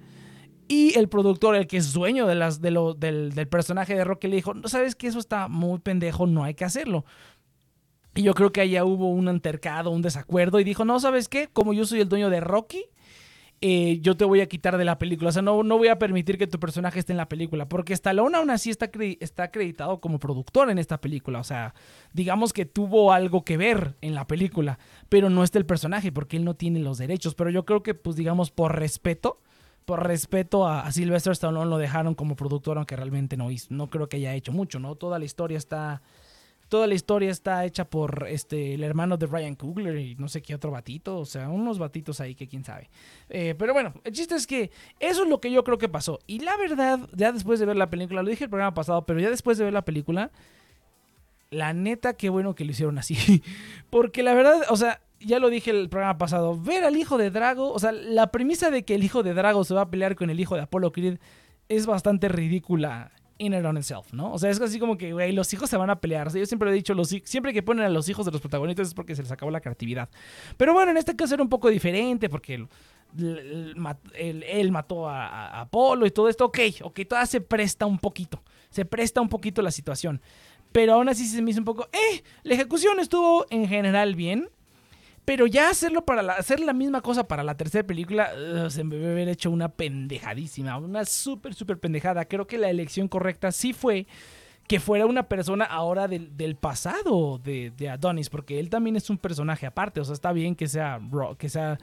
Y 0.71 0.97
el 0.97 1.09
productor, 1.09 1.57
el 1.57 1.67
que 1.67 1.79
es 1.79 1.93
dueño 1.93 2.29
de 2.29 2.37
las, 2.37 2.61
de 2.61 2.71
lo, 2.71 2.95
del, 2.95 3.33
del 3.33 3.49
personaje 3.49 3.97
de 3.97 4.05
Rocky, 4.05 4.29
le 4.29 4.37
dijo, 4.37 4.55
no 4.55 4.69
sabes 4.69 4.95
que 4.95 5.09
eso 5.09 5.19
está 5.19 5.49
muy 5.49 5.81
pendejo, 5.81 6.29
no 6.29 6.45
hay 6.45 6.55
que 6.55 6.65
hacerlo. 6.65 7.05
Y 8.15 8.23
yo 8.23 8.35
creo 8.35 8.53
que 8.53 8.61
allá 8.61 8.85
hubo 8.85 9.11
un 9.11 9.27
altercado, 9.27 9.91
un 9.91 10.01
desacuerdo, 10.01 10.61
y 10.61 10.65
dijo, 10.65 10.85
no, 10.85 11.01
¿sabes 11.01 11.29
qué? 11.29 11.49
Como 11.49 11.73
yo 11.73 11.85
soy 11.87 12.01
el 12.01 12.09
dueño 12.09 12.31
de 12.31 12.39
Rocky, 12.39 12.85
eh, 13.61 13.99
yo 14.01 14.17
te 14.17 14.25
voy 14.25 14.43
a 14.43 14.47
quitar 14.47 14.79
de 14.79 14.85
la 14.85 14.97
película. 14.97 15.31
O 15.31 15.33
sea, 15.33 15.43
no, 15.43 15.65
no 15.65 15.77
voy 15.77 15.89
a 15.89 15.99
permitir 15.99 16.39
que 16.39 16.47
tu 16.47 16.61
personaje 16.61 17.01
esté 17.01 17.15
en 17.15 17.17
la 17.17 17.29
película. 17.29 17.69
Porque 17.69 17.93
Stallone 17.93 18.37
aún 18.37 18.51
así 18.51 18.71
está, 18.71 18.93
está 19.19 19.43
acreditado 19.43 20.01
como 20.01 20.21
productor 20.21 20.71
en 20.71 20.79
esta 20.79 21.01
película. 21.01 21.41
O 21.41 21.45
sea, 21.45 21.75
digamos 22.13 22.53
que 22.53 22.65
tuvo 22.65 23.13
algo 23.13 23.45
que 23.45 23.57
ver 23.57 23.97
en 24.03 24.15
la 24.15 24.29
película. 24.29 24.79
Pero 25.09 25.31
no 25.31 25.43
está 25.43 25.59
el 25.59 25.67
personaje 25.67 26.13
porque 26.13 26.37
él 26.37 26.45
no 26.45 26.55
tiene 26.55 26.79
los 26.79 26.99
derechos. 26.99 27.35
Pero 27.35 27.51
yo 27.51 27.65
creo 27.65 27.83
que, 27.83 27.95
pues 27.95 28.15
digamos, 28.15 28.53
por 28.53 28.79
respeto. 28.79 29.41
Por 29.91 30.07
respeto 30.07 30.69
a, 30.69 30.93
Sylvester 30.93 31.33
Stallone 31.33 31.69
lo 31.69 31.77
dejaron 31.77 32.15
como 32.15 32.37
productor, 32.37 32.77
aunque 32.77 32.95
realmente 32.95 33.37
no. 33.37 33.49
No 33.71 33.91
creo 33.91 34.09
que 34.09 34.19
haya 34.19 34.37
hecho 34.37 34.53
mucho, 34.53 34.79
¿no? 34.79 34.95
Toda 34.95 35.19
la 35.19 35.25
historia 35.25 35.59
está 35.59 36.01
Toda 36.69 36.87
la 36.87 36.95
historia 36.95 37.29
está 37.33 37.65
hecha 37.65 37.85
por 37.91 38.29
este 38.29 38.75
el 38.75 38.85
hermano 38.85 39.17
de 39.17 39.27
Ryan 39.27 39.57
Coogler 39.57 39.99
y 39.99 40.15
no 40.15 40.29
sé 40.29 40.43
qué 40.43 40.55
otro 40.55 40.71
batito, 40.71 41.19
o 41.19 41.25
sea, 41.25 41.49
unos 41.49 41.81
batitos 41.81 42.21
ahí 42.21 42.37
que 42.37 42.47
quién 42.47 42.63
sabe. 42.63 42.89
Eh, 43.31 43.57
pero 43.59 43.73
bueno, 43.73 43.93
el 44.05 44.13
chiste 44.13 44.37
es 44.37 44.47
que 44.47 44.71
eso 45.01 45.25
es 45.25 45.29
lo 45.29 45.41
que 45.41 45.51
yo 45.51 45.65
creo 45.65 45.79
que 45.79 45.89
pasó. 45.89 46.21
Y 46.29 46.39
la 46.39 46.57
verdad, 46.57 47.01
ya 47.17 47.33
después 47.33 47.59
de 47.59 47.67
ver 47.67 47.75
la 47.75 47.91
película, 47.91 48.23
lo 48.23 48.31
dije 48.31 48.45
el 48.45 48.51
programa 48.51 48.75
pasado, 48.75 49.05
pero 49.07 49.19
ya 49.19 49.29
después 49.29 49.59
de 49.59 49.65
ver 49.65 49.73
la 49.73 49.85
película, 49.85 50.31
la 51.51 51.73
neta, 51.73 52.13
qué 52.13 52.29
bueno 52.29 52.55
que 52.55 52.65
lo 52.65 52.71
hicieron 52.71 52.97
así. 52.97 53.43
Porque 53.91 54.23
la 54.23 54.35
verdad, 54.35 54.61
o 54.69 54.77
sea, 54.77 55.01
ya 55.21 55.39
lo 55.39 55.51
dije 55.51 55.71
el 55.71 55.89
programa 55.89 56.19
pasado, 56.19 56.61
ver 56.61 56.85
al 56.85 56.97
hijo 56.97 57.19
de 57.19 57.31
Drago, 57.31 57.73
o 57.73 57.79
sea, 57.79 57.93
la 57.93 58.31
premisa 58.31 58.71
de 58.71 58.85
que 58.85 58.95
el 58.95 59.05
hijo 59.05 59.23
de 59.23 59.35
Drago 59.35 59.65
se 59.65 59.75
va 59.75 59.83
a 59.83 59.91
pelear 59.91 60.17
con 60.17 60.31
el 60.31 60.41
hijo 60.41 60.57
de 60.57 60.63
Apollo 60.63 60.93
Creed 60.93 61.19
es 61.69 61.87
bastante 61.87 62.29
ridícula 62.29 63.13
in 63.41 63.55
and 63.55 63.65
on 63.65 63.77
itself, 63.79 64.13
¿no? 64.13 64.33
O 64.33 64.39
sea, 64.39 64.51
es 64.51 64.61
así 64.61 64.79
como 64.79 64.99
que, 64.99 65.13
güey, 65.13 65.33
los 65.33 65.53
hijos 65.55 65.71
se 65.71 65.77
van 65.79 65.89
a 65.89 65.99
pelear. 65.99 66.27
O 66.27 66.31
sea, 66.31 66.39
yo 66.39 66.47
siempre 66.47 66.71
he 66.71 66.75
dicho, 66.75 66.93
los, 66.95 67.09
siempre 67.09 67.55
que 67.55 67.63
ponen 67.63 67.85
a 67.85 67.89
los 67.89 68.09
hijos 68.09 68.27
de 68.27 68.33
los 68.33 68.41
protagonistas 68.41 68.89
es 68.89 68.95
porque 68.95 69.17
se 69.17 69.23
les 69.23 69.33
acabó 69.33 69.51
la 69.51 69.61
creatividad. 69.61 70.11
Pero 70.59 70.75
bueno, 70.75 70.91
en 70.91 70.99
este 70.99 71.17
caso 71.17 71.35
era 71.35 71.43
un 71.43 71.49
poco 71.49 71.71
diferente 71.71 72.29
porque 72.29 72.67
él, 73.15 74.69
mató 74.71 75.09
a, 75.09 75.61
Apolo 75.61 76.05
y 76.07 76.11
todo 76.11 76.29
esto. 76.29 76.45
Ok, 76.45 76.59
ok, 76.83 77.01
toda 77.09 77.25
se 77.25 77.41
presta 77.41 77.87
un 77.87 77.99
poquito. 77.99 78.43
Se 78.69 78.85
presta 78.85 79.23
un 79.23 79.31
poquito 79.31 79.63
la 79.63 79.71
situación. 79.71 80.21
Pero 80.71 80.95
aún 80.95 81.09
así 81.09 81.27
se 81.27 81.41
me 81.41 81.51
hizo 81.51 81.61
un 81.61 81.65
poco, 81.65 81.89
eh, 81.93 82.23
la 82.43 82.55
ejecución 82.55 83.01
estuvo 83.01 83.47
en 83.49 83.67
general 83.67 84.15
bien. 84.15 84.51
Pero 85.31 85.47
ya 85.47 85.71
hacerlo 85.71 86.05
para 86.05 86.23
hacer 86.33 86.59
la 86.59 86.73
misma 86.73 87.03
cosa 87.03 87.29
para 87.29 87.45
la 87.45 87.57
tercera 87.57 87.87
película, 87.87 88.33
se 88.69 88.83
me 88.83 88.97
debe 88.97 89.13
haber 89.13 89.29
hecho 89.29 89.53
una 89.53 89.69
pendejadísima, 89.69 90.77
una 90.77 91.05
súper, 91.05 91.55
súper 91.55 91.79
pendejada. 91.79 92.25
Creo 92.25 92.49
que 92.49 92.59
la 92.59 92.69
elección 92.69 93.07
correcta 93.07 93.53
sí 93.53 93.73
fue 93.73 94.09
que 94.67 94.81
fuera 94.81 95.07
una 95.07 95.29
persona 95.29 95.67
ahora 95.67 96.09
del, 96.09 96.37
del 96.37 96.57
pasado 96.57 97.39
de, 97.39 97.71
de, 97.71 97.89
Adonis, 97.89 98.29
porque 98.29 98.59
él 98.59 98.71
también 98.71 98.97
es 98.97 99.09
un 99.09 99.19
personaje 99.19 99.67
aparte. 99.67 100.01
O 100.01 100.05
sea, 100.05 100.15
está 100.15 100.33
bien 100.33 100.57
que 100.57 100.67
sea, 100.67 101.01
que 101.39 101.49
sea 101.49 101.79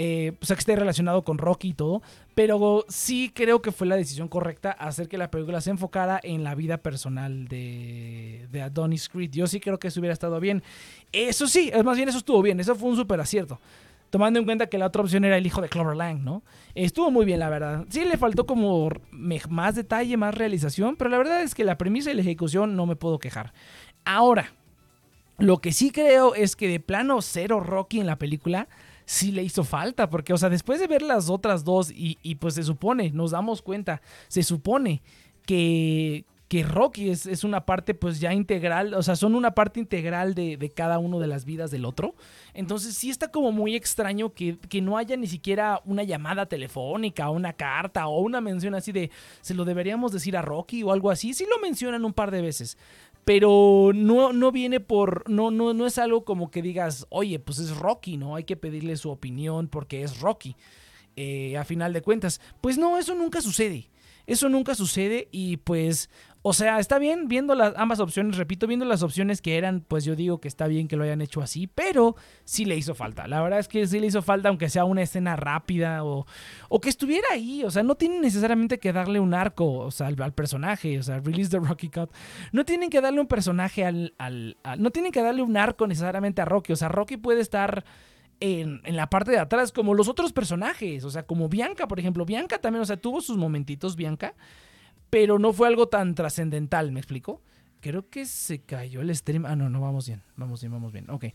eh, 0.00 0.32
sea, 0.42 0.54
que 0.54 0.60
esté 0.60 0.76
relacionado 0.76 1.24
con 1.24 1.38
Rocky 1.38 1.70
y 1.70 1.74
todo, 1.74 2.02
pero 2.36 2.84
sí 2.88 3.32
creo 3.34 3.60
que 3.60 3.72
fue 3.72 3.88
la 3.88 3.96
decisión 3.96 4.28
correcta 4.28 4.70
hacer 4.70 5.08
que 5.08 5.18
la 5.18 5.28
película 5.28 5.60
se 5.60 5.70
enfocara 5.70 6.20
en 6.22 6.44
la 6.44 6.54
vida 6.54 6.78
personal 6.78 7.48
de, 7.48 8.46
de 8.52 8.62
Adonis 8.62 9.08
Creed. 9.08 9.32
Yo 9.32 9.48
sí 9.48 9.58
creo 9.58 9.80
que 9.80 9.88
eso 9.88 9.98
hubiera 9.98 10.12
estado 10.12 10.38
bien. 10.38 10.62
Eso 11.10 11.48
sí, 11.48 11.72
es 11.74 11.84
más 11.84 11.96
bien 11.96 12.08
eso 12.08 12.18
estuvo 12.18 12.40
bien, 12.42 12.60
eso 12.60 12.76
fue 12.76 12.90
un 12.90 12.96
súper 12.96 13.20
acierto. 13.20 13.58
Tomando 14.10 14.38
en 14.38 14.44
cuenta 14.44 14.68
que 14.68 14.78
la 14.78 14.86
otra 14.86 15.02
opción 15.02 15.24
era 15.24 15.36
el 15.36 15.44
hijo 15.44 15.60
de 15.60 15.68
Clover 15.68 15.96
Lang, 15.96 16.22
¿no? 16.22 16.44
Estuvo 16.76 17.10
muy 17.10 17.26
bien, 17.26 17.40
la 17.40 17.50
verdad. 17.50 17.84
Sí 17.90 18.04
le 18.04 18.16
faltó 18.16 18.46
como 18.46 18.88
más 19.10 19.74
detalle, 19.74 20.16
más 20.16 20.32
realización, 20.32 20.94
pero 20.94 21.10
la 21.10 21.18
verdad 21.18 21.42
es 21.42 21.56
que 21.56 21.64
la 21.64 21.76
premisa 21.76 22.12
y 22.12 22.14
la 22.14 22.22
ejecución 22.22 22.76
no 22.76 22.86
me 22.86 22.94
puedo 22.94 23.18
quejar. 23.18 23.52
Ahora, 24.04 24.52
lo 25.38 25.58
que 25.58 25.72
sí 25.72 25.90
creo 25.90 26.36
es 26.36 26.54
que 26.54 26.68
de 26.68 26.78
plano 26.78 27.20
cero 27.20 27.58
Rocky 27.58 27.98
en 27.98 28.06
la 28.06 28.16
película 28.16 28.68
sí 29.08 29.32
le 29.32 29.42
hizo 29.42 29.64
falta, 29.64 30.10
porque, 30.10 30.34
o 30.34 30.36
sea, 30.36 30.50
después 30.50 30.80
de 30.80 30.86
ver 30.86 31.00
las 31.00 31.30
otras 31.30 31.64
dos 31.64 31.90
y, 31.90 32.34
pues 32.34 32.54
se 32.54 32.62
supone, 32.62 33.10
nos 33.10 33.30
damos 33.30 33.62
cuenta, 33.62 34.02
se 34.28 34.42
supone 34.42 35.00
que, 35.46 36.26
que 36.46 36.62
Rocky 36.62 37.08
es, 37.08 37.42
una 37.42 37.64
parte 37.64 37.94
pues 37.94 38.20
ya 38.20 38.34
integral, 38.34 38.92
o 38.92 39.02
sea, 39.02 39.16
son 39.16 39.34
una 39.34 39.52
parte 39.52 39.80
integral 39.80 40.34
de, 40.34 40.72
cada 40.76 40.98
uno 40.98 41.20
de 41.20 41.26
las 41.26 41.46
vidas 41.46 41.70
del 41.70 41.86
otro. 41.86 42.16
Entonces 42.52 42.96
sí 42.96 43.08
está 43.08 43.30
como 43.30 43.50
muy 43.50 43.74
extraño 43.76 44.34
que, 44.34 44.58
que, 44.68 44.82
no 44.82 44.98
haya 44.98 45.16
ni 45.16 45.26
siquiera 45.26 45.80
una 45.86 46.02
llamada 46.02 46.44
telefónica, 46.44 47.30
una 47.30 47.54
carta 47.54 48.08
o 48.08 48.20
una 48.20 48.42
mención 48.42 48.74
así 48.74 48.92
de, 48.92 49.10
se 49.40 49.54
lo 49.54 49.64
deberíamos 49.64 50.12
decir 50.12 50.36
a 50.36 50.42
Rocky 50.42 50.82
o 50.82 50.92
algo 50.92 51.10
así. 51.10 51.32
Sí 51.32 51.46
lo 51.48 51.58
mencionan 51.60 52.04
un 52.04 52.12
par 52.12 52.30
de 52.30 52.42
veces, 52.42 52.76
pero 53.28 53.90
no, 53.94 54.32
no 54.32 54.50
viene 54.50 54.80
por, 54.80 55.28
no, 55.28 55.50
no, 55.50 55.74
no 55.74 55.86
es 55.86 55.98
algo 55.98 56.24
como 56.24 56.50
que 56.50 56.62
digas, 56.62 57.06
oye, 57.10 57.38
pues 57.38 57.58
es 57.58 57.76
Rocky, 57.76 58.16
¿no? 58.16 58.36
Hay 58.36 58.44
que 58.44 58.56
pedirle 58.56 58.96
su 58.96 59.10
opinión 59.10 59.68
porque 59.68 60.02
es 60.02 60.20
Rocky, 60.20 60.56
eh, 61.14 61.58
a 61.58 61.66
final 61.66 61.92
de 61.92 62.00
cuentas. 62.00 62.40
Pues 62.62 62.78
no, 62.78 62.96
eso 62.96 63.14
nunca 63.14 63.42
sucede. 63.42 63.90
Eso 64.28 64.50
nunca 64.50 64.74
sucede 64.74 65.26
y 65.32 65.56
pues, 65.56 66.10
o 66.42 66.52
sea, 66.52 66.80
está 66.80 66.98
bien 66.98 67.28
viendo 67.28 67.54
las 67.54 67.74
ambas 67.76 67.98
opciones, 67.98 68.36
repito, 68.36 68.66
viendo 68.66 68.84
las 68.84 69.02
opciones 69.02 69.40
que 69.40 69.56
eran, 69.56 69.80
pues 69.80 70.04
yo 70.04 70.16
digo 70.16 70.38
que 70.38 70.48
está 70.48 70.66
bien 70.66 70.86
que 70.86 70.96
lo 70.96 71.04
hayan 71.04 71.22
hecho 71.22 71.40
así, 71.40 71.66
pero 71.66 72.14
sí 72.44 72.66
le 72.66 72.76
hizo 72.76 72.94
falta. 72.94 73.26
La 73.26 73.40
verdad 73.40 73.58
es 73.58 73.68
que 73.68 73.86
sí 73.86 73.98
le 73.98 74.06
hizo 74.06 74.20
falta, 74.20 74.50
aunque 74.50 74.68
sea 74.68 74.84
una 74.84 75.00
escena 75.00 75.34
rápida 75.34 76.04
o, 76.04 76.26
o 76.68 76.78
que 76.78 76.90
estuviera 76.90 77.26
ahí. 77.32 77.64
O 77.64 77.70
sea, 77.70 77.82
no 77.82 77.94
tienen 77.94 78.20
necesariamente 78.20 78.78
que 78.78 78.92
darle 78.92 79.18
un 79.18 79.32
arco, 79.32 79.78
o 79.78 79.90
sea, 79.90 80.08
al, 80.08 80.34
personaje, 80.34 80.98
o 80.98 81.02
sea, 81.02 81.20
release 81.20 81.48
the 81.50 81.58
Rocky 81.58 81.88
Cut. 81.88 82.10
No 82.52 82.66
tienen 82.66 82.90
que 82.90 83.00
darle 83.00 83.22
un 83.22 83.28
personaje 83.28 83.86
al, 83.86 84.14
al, 84.18 84.58
no 84.76 84.90
tienen 84.90 85.10
que 85.10 85.22
darle 85.22 85.40
un 85.40 85.56
arco 85.56 85.86
necesariamente 85.86 86.42
a 86.42 86.44
Rocky. 86.44 86.74
O 86.74 86.76
sea, 86.76 86.88
Rocky 86.88 87.16
puede 87.16 87.40
estar 87.40 87.82
en, 88.40 88.80
la 88.84 89.10
parte 89.10 89.30
de 89.30 89.38
atrás, 89.38 89.72
como 89.72 89.94
los 89.94 90.08
otros 90.08 90.32
personajes, 90.32 91.04
o 91.04 91.10
sea, 91.10 91.24
como 91.24 91.48
Bianca, 91.48 91.88
por 91.88 91.98
ejemplo. 91.98 92.24
Bianca 92.24 92.58
también, 92.58 92.82
o 92.82 92.86
sea, 92.86 92.96
tuvo 92.96 93.20
sus 93.20 93.36
momentitos, 93.36 93.96
Bianca, 93.96 94.34
pero 95.10 95.38
no 95.38 95.52
fue 95.52 95.68
algo 95.68 95.88
tan 95.88 96.14
trascendental, 96.14 96.92
¿me 96.92 97.00
explico? 97.00 97.42
Creo 97.80 98.08
que 98.08 98.26
se 98.26 98.60
cayó 98.60 99.00
el 99.00 99.14
stream. 99.14 99.46
Ah, 99.46 99.56
no, 99.56 99.68
no, 99.68 99.80
vamos 99.80 100.06
bien, 100.06 100.22
vamos 100.36 100.60
bien, 100.60 100.72
vamos 100.72 100.92
bien. 100.92 101.08
Ok. 101.10 101.26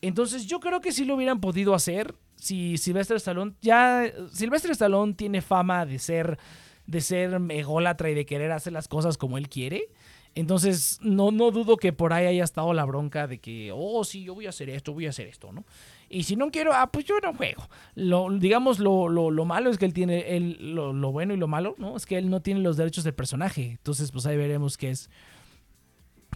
Entonces 0.00 0.46
yo 0.46 0.60
creo 0.60 0.80
que 0.80 0.92
sí 0.92 1.04
lo 1.04 1.16
hubieran 1.16 1.40
podido 1.40 1.74
hacer 1.74 2.14
si 2.36 2.78
Sylvester 2.78 3.16
Stallone, 3.16 3.54
ya, 3.60 4.12
Sylvester 4.32 4.70
Stallone 4.70 5.14
tiene 5.14 5.42
fama 5.42 5.84
de 5.84 5.98
ser, 5.98 6.38
de 6.86 7.00
ser 7.00 7.40
ególatra 7.50 8.10
y 8.10 8.14
de 8.14 8.24
querer 8.24 8.52
hacer 8.52 8.72
las 8.72 8.86
cosas 8.86 9.18
como 9.18 9.38
él 9.38 9.48
quiere. 9.48 9.88
Entonces, 10.34 11.00
no, 11.02 11.32
no 11.32 11.50
dudo 11.50 11.76
que 11.76 11.92
por 11.92 12.12
ahí 12.12 12.26
haya 12.26 12.44
estado 12.44 12.72
la 12.72 12.84
bronca 12.84 13.26
de 13.26 13.38
que, 13.38 13.72
oh, 13.74 14.04
sí, 14.04 14.22
yo 14.22 14.34
voy 14.34 14.46
a 14.46 14.50
hacer 14.50 14.70
esto, 14.70 14.92
voy 14.92 15.06
a 15.06 15.10
hacer 15.10 15.26
esto, 15.26 15.50
¿no? 15.50 15.64
Y 16.10 16.22
si 16.22 16.36
no 16.36 16.50
quiero, 16.50 16.72
ah, 16.72 16.90
pues 16.90 17.04
yo 17.04 17.18
no 17.22 17.34
juego. 17.34 17.68
Lo, 17.94 18.30
digamos, 18.30 18.78
lo, 18.78 19.08
lo, 19.08 19.44
malo 19.44 19.70
es 19.70 19.78
que 19.78 19.84
él 19.84 19.92
tiene, 19.92 20.36
él, 20.36 20.74
lo, 20.74 20.92
lo, 20.92 21.12
bueno 21.12 21.34
y 21.34 21.36
lo 21.36 21.48
malo, 21.48 21.74
¿no? 21.78 21.96
Es 21.96 22.06
que 22.06 22.16
él 22.16 22.30
no 22.30 22.40
tiene 22.40 22.60
los 22.60 22.76
derechos 22.76 23.04
del 23.04 23.14
personaje. 23.14 23.72
Entonces, 23.72 24.10
pues 24.10 24.24
ahí 24.24 24.36
veremos 24.36 24.78
qué 24.78 24.90
es, 24.90 25.10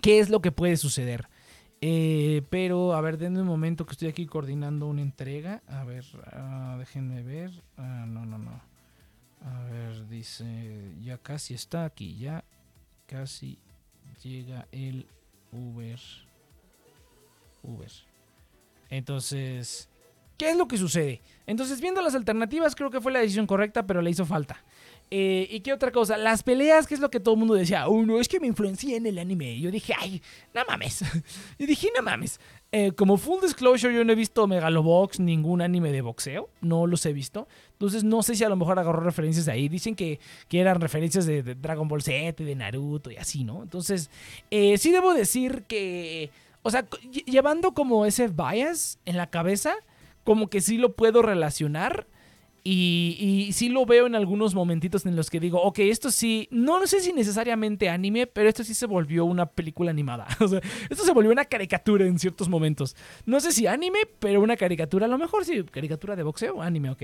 qué 0.03 0.19
es 0.19 0.29
lo 0.29 0.43
que 0.43 0.53
puede 0.53 0.77
suceder. 0.77 1.29
Eh, 1.81 2.43
pero, 2.51 2.95
a 2.95 3.01
ver, 3.01 3.19
denme 3.19 3.41
un 3.41 3.47
momento 3.47 3.87
que 3.87 3.93
estoy 3.93 4.09
aquí 4.09 4.27
coordinando 4.27 4.87
una 4.87 5.03
entrega. 5.03 5.63
A 5.67 5.85
ver, 5.85 6.05
uh, 6.15 6.79
déjenme 6.79 7.23
ver. 7.23 7.51
Uh, 7.79 8.07
no, 8.07 8.27
no, 8.27 8.39
no. 8.39 8.61
A 9.45 9.65
ver, 9.65 10.09
dice, 10.09 10.95
ya 11.03 11.19
casi 11.19 11.55
está 11.55 11.85
aquí, 11.85 12.17
ya 12.17 12.45
casi 13.07 13.59
llega 14.23 14.69
el 14.71 15.07
Uber. 15.51 15.99
Uber. 17.63 18.12
Entonces, 18.93 19.89
¿qué 20.37 20.51
es 20.51 20.57
lo 20.57 20.69
que 20.69 20.77
sucede? 20.77 21.23
Entonces, 21.47 21.81
viendo 21.81 22.03
las 22.03 22.15
alternativas, 22.15 22.75
creo 22.75 22.91
que 22.91 23.01
fue 23.01 23.11
la 23.11 23.21
decisión 23.21 23.47
correcta, 23.47 23.87
pero 23.87 24.03
le 24.03 24.11
hizo 24.11 24.27
falta. 24.27 24.63
Eh, 25.11 25.49
¿Y 25.51 25.61
qué 25.61 25.73
otra 25.73 25.91
cosa? 25.91 26.19
Las 26.19 26.43
peleas, 26.43 26.87
que 26.87 26.93
es 26.93 27.01
lo 27.01 27.11
que 27.11 27.19
todo 27.19 27.35
el 27.35 27.39
mundo 27.39 27.55
decía. 27.55 27.89
Oh, 27.89 28.05
no, 28.05 28.21
es 28.21 28.29
que 28.29 28.39
me 28.39 28.47
influencié 28.47 28.97
en 28.97 29.07
el 29.07 29.19
anime. 29.19 29.59
Yo 29.59 29.71
dije, 29.71 29.95
ay, 29.99 30.21
no 30.53 30.61
mames. 30.69 31.01
Yo 31.59 31.67
dije, 31.67 31.89
no 31.97 32.03
mames. 32.03 32.39
Eh, 32.71 32.93
como 32.93 33.17
full 33.17 33.41
disclosure, 33.41 33.95
yo 33.95 34.03
no 34.03 34.13
he 34.13 34.15
visto 34.15 34.47
Megalobox, 34.47 35.21
ningún 35.21 35.61
anime 35.63 35.91
de 35.91 36.03
boxeo. 36.03 36.51
No 36.61 36.87
los 36.87 37.05
he 37.07 37.15
visto. 37.15 37.49
Entonces, 37.73 38.05
no 38.05 38.23
sé 38.23 38.35
si 38.35 38.45
a 38.45 38.49
lo 38.51 38.57
mejor 38.57 38.79
agarró 38.79 39.01
referencias 39.01 39.47
de 39.47 39.53
ahí. 39.53 39.69
Dicen 39.71 39.95
que, 39.95 40.21
que 40.49 40.61
eran 40.61 40.81
referencias 40.81 41.25
de, 41.25 41.43
Dragon 41.43 41.89
Ball 41.89 42.03
Z, 42.03 42.45
de 42.45 42.55
Naruto 42.55 43.11
y 43.11 43.17
así, 43.17 43.45
¿no? 43.45 43.63
Entonces, 43.63 44.11
eh, 44.51 44.77
sí 44.77 44.93
debo 44.93 45.15
decir 45.15 45.65
que 45.67 46.31
o 46.63 46.71
sea, 46.71 46.87
llevando 47.27 47.75
como 47.75 48.07
ese 48.07 48.29
bias 48.29 48.99
en 49.05 49.17
la 49.17 49.29
cabeza, 49.31 49.75
como 50.25 50.49
que 50.49 50.61
sí 50.61 50.79
lo 50.79 50.95
puedo 50.95 51.23
relacionar. 51.23 52.07
Y, 52.65 53.51
sí 53.55 53.71
lo 53.71 53.85
veo 53.87 54.07
en 54.07 54.15
algunos 54.15 54.55
momentitos 54.55 55.05
en 55.05 55.17
los 55.17 55.31
que 55.31 55.41
digo, 55.41 55.61
ok, 55.61 55.81
esto 55.81 56.13
sí, 56.13 56.47
no, 56.53 56.79
no 56.79 56.87
sé 56.87 57.01
si 57.01 57.13
necesariamente 57.13 57.89
anime, 57.89 58.29
pero 58.29 58.49
esto 58.49 58.63
sí 58.63 58.73
se 58.73 58.87
volvió 58.87 59.25
una 59.25 59.47
película 59.47 59.91
animada. 59.91 60.29
O 60.41 60.47
sea, 60.47 60.61
esto 60.89 61.05
se 61.05 61.13
volvió 61.13 61.33
una 61.33 61.45
caricatura 61.45 62.07
en 62.07 62.21
ciertos 62.21 62.49
momentos. 62.49 62.95
No 63.27 63.41
sé 63.41 63.51
si 63.51 63.67
anime, 63.67 64.07
pero 64.21 64.41
una 64.41 64.57
caricatura, 64.57 65.07
a 65.07 65.09
lo 65.09 65.19
mejor 65.19 65.45
sí, 65.45 65.65
caricatura 65.65 66.15
de 66.15 66.23
boxeo, 66.23 66.63
anime, 66.63 66.91
ok. 66.91 67.03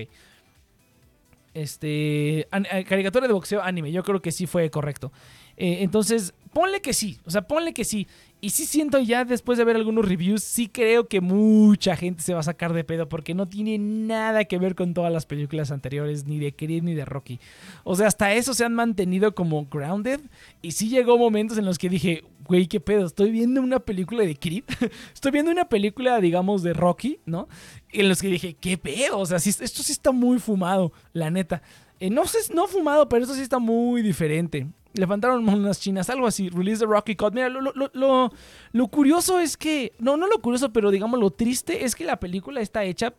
Este, 1.55 2.41
eh, 2.43 2.85
caricatura 2.88 3.27
de 3.27 3.33
boxeo 3.33 3.61
anime, 3.61 3.91
yo 3.91 4.05
creo 4.05 4.23
que 4.23 4.31
sí 4.31 4.47
fue 4.47 4.71
correcto. 4.71 5.11
Eh, 5.59 5.79
entonces, 5.83 6.35
ponle 6.53 6.81
que 6.81 6.95
sí, 6.95 7.19
o 7.27 7.31
sea, 7.31 7.43
ponle 7.43 7.75
que 7.75 7.85
sí. 7.85 8.07
Y 8.41 8.50
sí 8.50 8.65
siento 8.65 9.00
ya 9.00 9.25
después 9.25 9.59
de 9.59 9.65
ver 9.65 9.75
algunos 9.75 10.09
reviews, 10.09 10.45
sí 10.45 10.69
creo 10.69 11.09
que 11.09 11.21
mucha 11.21 11.97
gente 11.97 12.23
se 12.23 12.33
va 12.33 12.41
a 12.41 12.45
sacar 12.45 12.73
de 12.73 12.85
pedo 12.85 13.09
porque 13.09 13.35
no 13.35 13.47
tiene 13.47 13.79
nada 13.79 14.45
que 14.45 14.59
ver 14.59 14.77
con 14.77 14.95
todas 14.95 15.12
las 15.12 15.27
películas 15.27 15.73
anteriores, 15.73 16.27
ni 16.27 16.38
de 16.38 16.55
Creed 16.55 16.85
ni 16.85 16.95
de 16.95 17.05
Rocky. 17.05 17.41
O 17.83 17.97
sea, 17.97 18.07
hasta 18.07 18.33
eso 18.35 18.55
se 18.55 18.65
han 18.65 18.75
mantenido 18.75 19.35
como 19.35 19.67
grounded. 19.67 20.21
Y 20.62 20.71
sí 20.71 20.88
llegó 20.88 21.19
momentos 21.19 21.59
en 21.59 21.65
los 21.65 21.77
que 21.77 21.88
dije, 21.88 22.23
güey, 22.47 22.69
qué 22.69 22.79
pedo, 22.79 23.07
estoy 23.07 23.33
viendo 23.33 23.61
una 23.61 23.81
película 23.81 24.23
de 24.23 24.37
Creed, 24.37 24.65
estoy 25.12 25.33
viendo 25.33 25.50
una 25.50 25.69
película, 25.69 26.21
digamos, 26.21 26.62
de 26.62 26.73
Rocky, 26.73 27.19
¿no? 27.27 27.49
En 27.91 28.09
los 28.09 28.23
que 28.23 28.29
dije, 28.29 28.55
qué 28.55 28.79
pedo, 28.79 29.19
o 29.19 29.27
sea, 29.27 29.38
esto 29.38 29.83
sí 29.83 29.91
está 29.91 30.12
muy 30.12 30.38
fumado, 30.38 30.93
la 31.12 31.33
neta. 31.33 31.62
Eh, 31.99 32.11
no 32.11 32.25
sé, 32.27 32.38
no 32.55 32.69
fumado, 32.69 33.09
pero 33.09 33.25
esto 33.25 33.35
sí 33.35 33.43
está 33.43 33.59
muy 33.59 34.03
diferente 34.03 34.69
levantaron 34.99 35.49
unas 35.49 35.81
chinas, 35.81 36.11
algo 36.11 36.26
así. 36.26 36.49
Release 36.49 36.81
the 36.81 36.87
Rocky 36.87 37.17
Cut. 37.17 37.33
Mira, 37.33 37.49
lo, 37.49 37.61
lo, 37.61 38.33
lo, 38.73 38.88
curioso 38.88 39.38
es 39.38 39.57
que. 39.57 39.93
No, 39.99 40.17
no 40.17 40.26
lo 40.26 40.40
curioso, 40.40 40.73
pero 40.73 40.90
digamos 40.90 41.21
lo 41.21 41.31
triste 41.31 41.85
es 41.85 41.95
que 41.95 42.05
la 42.05 42.21
película 42.21 42.61
está 42.61 42.85
hecha 42.85 43.14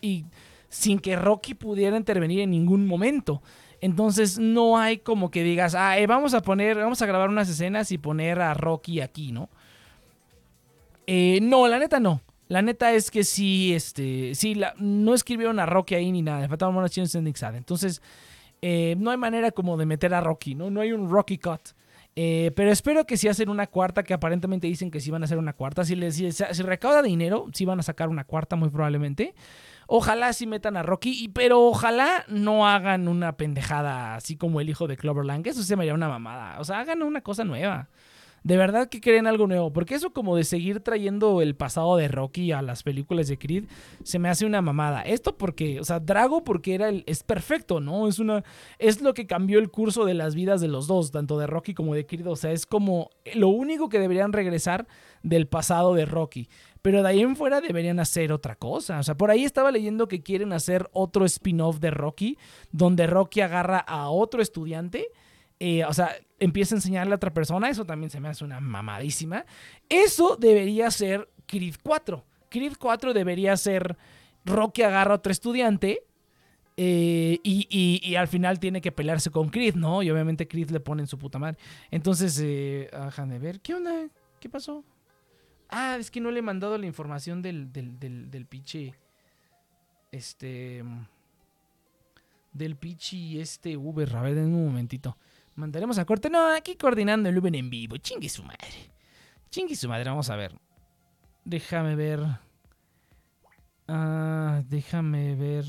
y 0.00 0.24
sin 0.68 0.98
que 0.98 1.16
Rocky 1.16 1.54
pudiera 1.54 1.96
intervenir 1.96 2.40
en 2.40 2.50
ningún 2.50 2.86
momento. 2.86 3.42
Entonces 3.80 4.38
no 4.38 4.78
hay 4.78 4.98
como 4.98 5.30
que 5.30 5.42
digas, 5.42 5.74
ah, 5.74 5.98
eh, 5.98 6.06
vamos 6.06 6.34
a 6.34 6.42
poner, 6.42 6.76
vamos 6.76 7.00
a 7.00 7.06
grabar 7.06 7.28
unas 7.28 7.48
escenas 7.48 7.90
y 7.92 7.98
poner 7.98 8.40
a 8.40 8.52
Rocky 8.52 9.00
aquí, 9.00 9.32
¿no? 9.32 9.48
Eh, 11.06 11.38
no, 11.42 11.66
la 11.66 11.78
neta 11.78 11.98
no. 11.98 12.20
La 12.48 12.62
neta 12.62 12.92
es 12.92 13.10
que 13.10 13.24
sí, 13.24 13.72
este, 13.74 14.34
sí, 14.34 14.54
la, 14.54 14.74
no 14.76 15.14
escribieron 15.14 15.60
a 15.60 15.66
Rocky 15.66 15.94
ahí 15.94 16.12
ni 16.12 16.20
nada. 16.20 16.40
Le 16.40 16.48
faltaban 16.48 16.76
unas 16.76 16.90
chinas 16.90 17.14
en. 17.14 17.26
Entonces, 17.26 18.02
eh, 18.62 18.94
no 18.98 19.10
hay 19.10 19.16
manera 19.16 19.50
como 19.50 19.76
de 19.76 19.86
meter 19.86 20.14
a 20.14 20.20
Rocky, 20.20 20.54
¿no? 20.54 20.70
No 20.70 20.80
hay 20.80 20.92
un 20.92 21.10
Rocky 21.10 21.38
Cut. 21.38 21.70
Eh, 22.16 22.50
pero 22.56 22.72
espero 22.72 23.06
que 23.06 23.16
si 23.16 23.28
hacen 23.28 23.48
una 23.48 23.68
cuarta, 23.68 24.02
que 24.02 24.12
aparentemente 24.12 24.66
dicen 24.66 24.90
que 24.90 25.00
sí 25.00 25.10
van 25.10 25.22
a 25.22 25.26
hacer 25.26 25.38
una 25.38 25.52
cuarta. 25.52 25.84
Si, 25.84 25.94
les, 25.94 26.16
si, 26.16 26.62
recauda 26.62 27.02
dinero, 27.02 27.46
sí 27.52 27.64
van 27.64 27.78
a 27.78 27.82
sacar 27.82 28.08
una 28.08 28.24
cuarta 28.24 28.56
muy 28.56 28.70
probablemente. 28.70 29.34
Ojalá 29.86 30.32
sí 30.32 30.46
metan 30.46 30.76
a 30.76 30.82
Rocky, 30.82 31.28
pero 31.28 31.62
ojalá 31.62 32.24
no 32.28 32.68
hagan 32.68 33.08
una 33.08 33.36
pendejada 33.36 34.14
así 34.14 34.36
como 34.36 34.60
el 34.60 34.68
hijo 34.68 34.86
de 34.86 34.96
Clover 34.96 35.24
Lang. 35.24 35.46
Eso 35.46 35.62
se 35.62 35.76
me 35.76 35.82
haría 35.82 35.94
una 35.94 36.08
mamada. 36.08 36.60
O 36.60 36.64
sea, 36.64 36.80
hagan 36.80 37.02
una 37.02 37.22
cosa 37.22 37.44
nueva 37.44 37.88
de 38.42 38.56
verdad 38.56 38.88
que 38.88 39.00
creen 39.00 39.26
algo 39.26 39.46
nuevo. 39.46 39.72
Porque 39.72 39.94
eso 39.94 40.12
como 40.12 40.36
de 40.36 40.44
seguir 40.44 40.80
trayendo 40.80 41.42
el 41.42 41.54
pasado 41.54 41.96
de 41.96 42.08
Rocky 42.08 42.52
a 42.52 42.62
las 42.62 42.82
películas 42.82 43.28
de 43.28 43.38
Creed, 43.38 43.64
se 44.02 44.18
me 44.18 44.28
hace 44.28 44.46
una 44.46 44.62
mamada. 44.62 45.02
Esto 45.02 45.36
porque, 45.36 45.80
o 45.80 45.84
sea, 45.84 46.00
Drago 46.00 46.44
porque 46.44 46.74
era 46.74 46.88
el, 46.88 47.04
es 47.06 47.22
perfecto, 47.22 47.80
¿no? 47.80 48.08
Es 48.08 48.18
una, 48.18 48.44
es 48.78 49.00
lo 49.02 49.14
que 49.14 49.26
cambió 49.26 49.58
el 49.58 49.70
curso 49.70 50.04
de 50.04 50.14
las 50.14 50.34
vidas 50.34 50.60
de 50.60 50.68
los 50.68 50.86
dos, 50.86 51.10
tanto 51.10 51.38
de 51.38 51.46
Rocky 51.46 51.74
como 51.74 51.94
de 51.94 52.06
Creed. 52.06 52.26
O 52.28 52.36
sea, 52.36 52.52
es 52.52 52.66
como 52.66 53.10
lo 53.34 53.48
único 53.48 53.88
que 53.88 53.98
deberían 53.98 54.32
regresar 54.32 54.86
del 55.22 55.46
pasado 55.46 55.94
de 55.94 56.06
Rocky. 56.06 56.48
Pero 56.82 57.02
de 57.02 57.08
ahí 57.10 57.20
en 57.20 57.36
fuera 57.36 57.60
deberían 57.60 58.00
hacer 58.00 58.32
otra 58.32 58.54
cosa. 58.56 59.00
O 59.00 59.02
sea, 59.02 59.16
por 59.16 59.30
ahí 59.30 59.44
estaba 59.44 59.70
leyendo 59.70 60.08
que 60.08 60.22
quieren 60.22 60.52
hacer 60.52 60.88
otro 60.92 61.26
spin-off 61.26 61.78
de 61.78 61.90
Rocky, 61.90 62.38
donde 62.72 63.06
Rocky 63.06 63.42
agarra 63.42 63.78
a 63.78 64.08
otro 64.08 64.40
estudiante 64.40 65.08
eh, 65.60 65.84
o 65.84 65.92
sea, 65.92 66.16
empieza 66.38 66.74
a 66.74 66.78
enseñarle 66.78 67.12
a 67.12 67.16
otra 67.16 67.32
persona, 67.32 67.68
eso 67.68 67.84
también 67.84 68.10
se 68.10 68.18
me 68.18 68.28
hace 68.28 68.44
una 68.44 68.60
mamadísima. 68.60 69.44
Eso 69.88 70.36
debería 70.36 70.90
ser 70.90 71.28
Creed 71.46 71.76
4. 71.82 72.24
Creed 72.48 72.72
4 72.78 73.12
debería 73.12 73.56
ser 73.56 73.96
Rocky 74.44 74.82
agarra 74.82 75.12
a 75.12 75.16
otro 75.16 75.30
estudiante 75.30 76.02
eh, 76.76 77.38
y, 77.42 78.14
al 78.14 78.26
final 78.26 78.58
tiene 78.58 78.80
que 78.80 78.90
pelearse 78.90 79.30
con 79.30 79.50
Creed, 79.50 79.74
¿no? 79.74 80.02
Y 80.02 80.10
obviamente 80.10 80.48
Creed 80.48 80.70
le 80.70 80.80
pone 80.80 81.02
en 81.02 81.06
su 81.06 81.18
puta 81.18 81.38
madre. 81.38 81.58
Entonces, 81.90 82.40
eh, 82.42 82.90
de 82.90 83.38
ver, 83.38 83.60
¿qué 83.60 83.74
onda? 83.74 84.08
¿Qué 84.40 84.48
pasó? 84.48 84.82
Ah, 85.68 85.98
es 86.00 86.10
que 86.10 86.20
no 86.20 86.30
le 86.30 86.38
he 86.38 86.42
mandado 86.42 86.78
la 86.78 86.86
información 86.86 87.42
del, 87.42 87.70
del, 87.70 87.98
del, 88.30 88.46
pinche. 88.46 88.94
Este. 90.10 90.82
Del 92.52 92.76
pinche 92.76 93.40
este 93.40 93.76
Uber. 93.76 94.16
A 94.16 94.22
ver, 94.22 94.38
en 94.38 94.54
un 94.54 94.64
momentito. 94.64 95.18
Mandaremos 95.60 95.98
a 95.98 96.06
corte. 96.06 96.30
No, 96.30 96.54
aquí 96.54 96.74
coordinando 96.74 97.28
el 97.28 97.36
Uber 97.36 97.54
en 97.54 97.68
vivo. 97.68 97.98
Chingue 97.98 98.30
su 98.30 98.42
madre. 98.42 98.90
Chingue 99.50 99.76
su 99.76 99.88
madre. 99.88 100.08
Vamos 100.08 100.30
a 100.30 100.36
ver. 100.36 100.58
Déjame 101.44 101.96
ver. 101.96 102.20
Ah, 103.86 104.62
déjame 104.68 105.34
ver. 105.34 105.66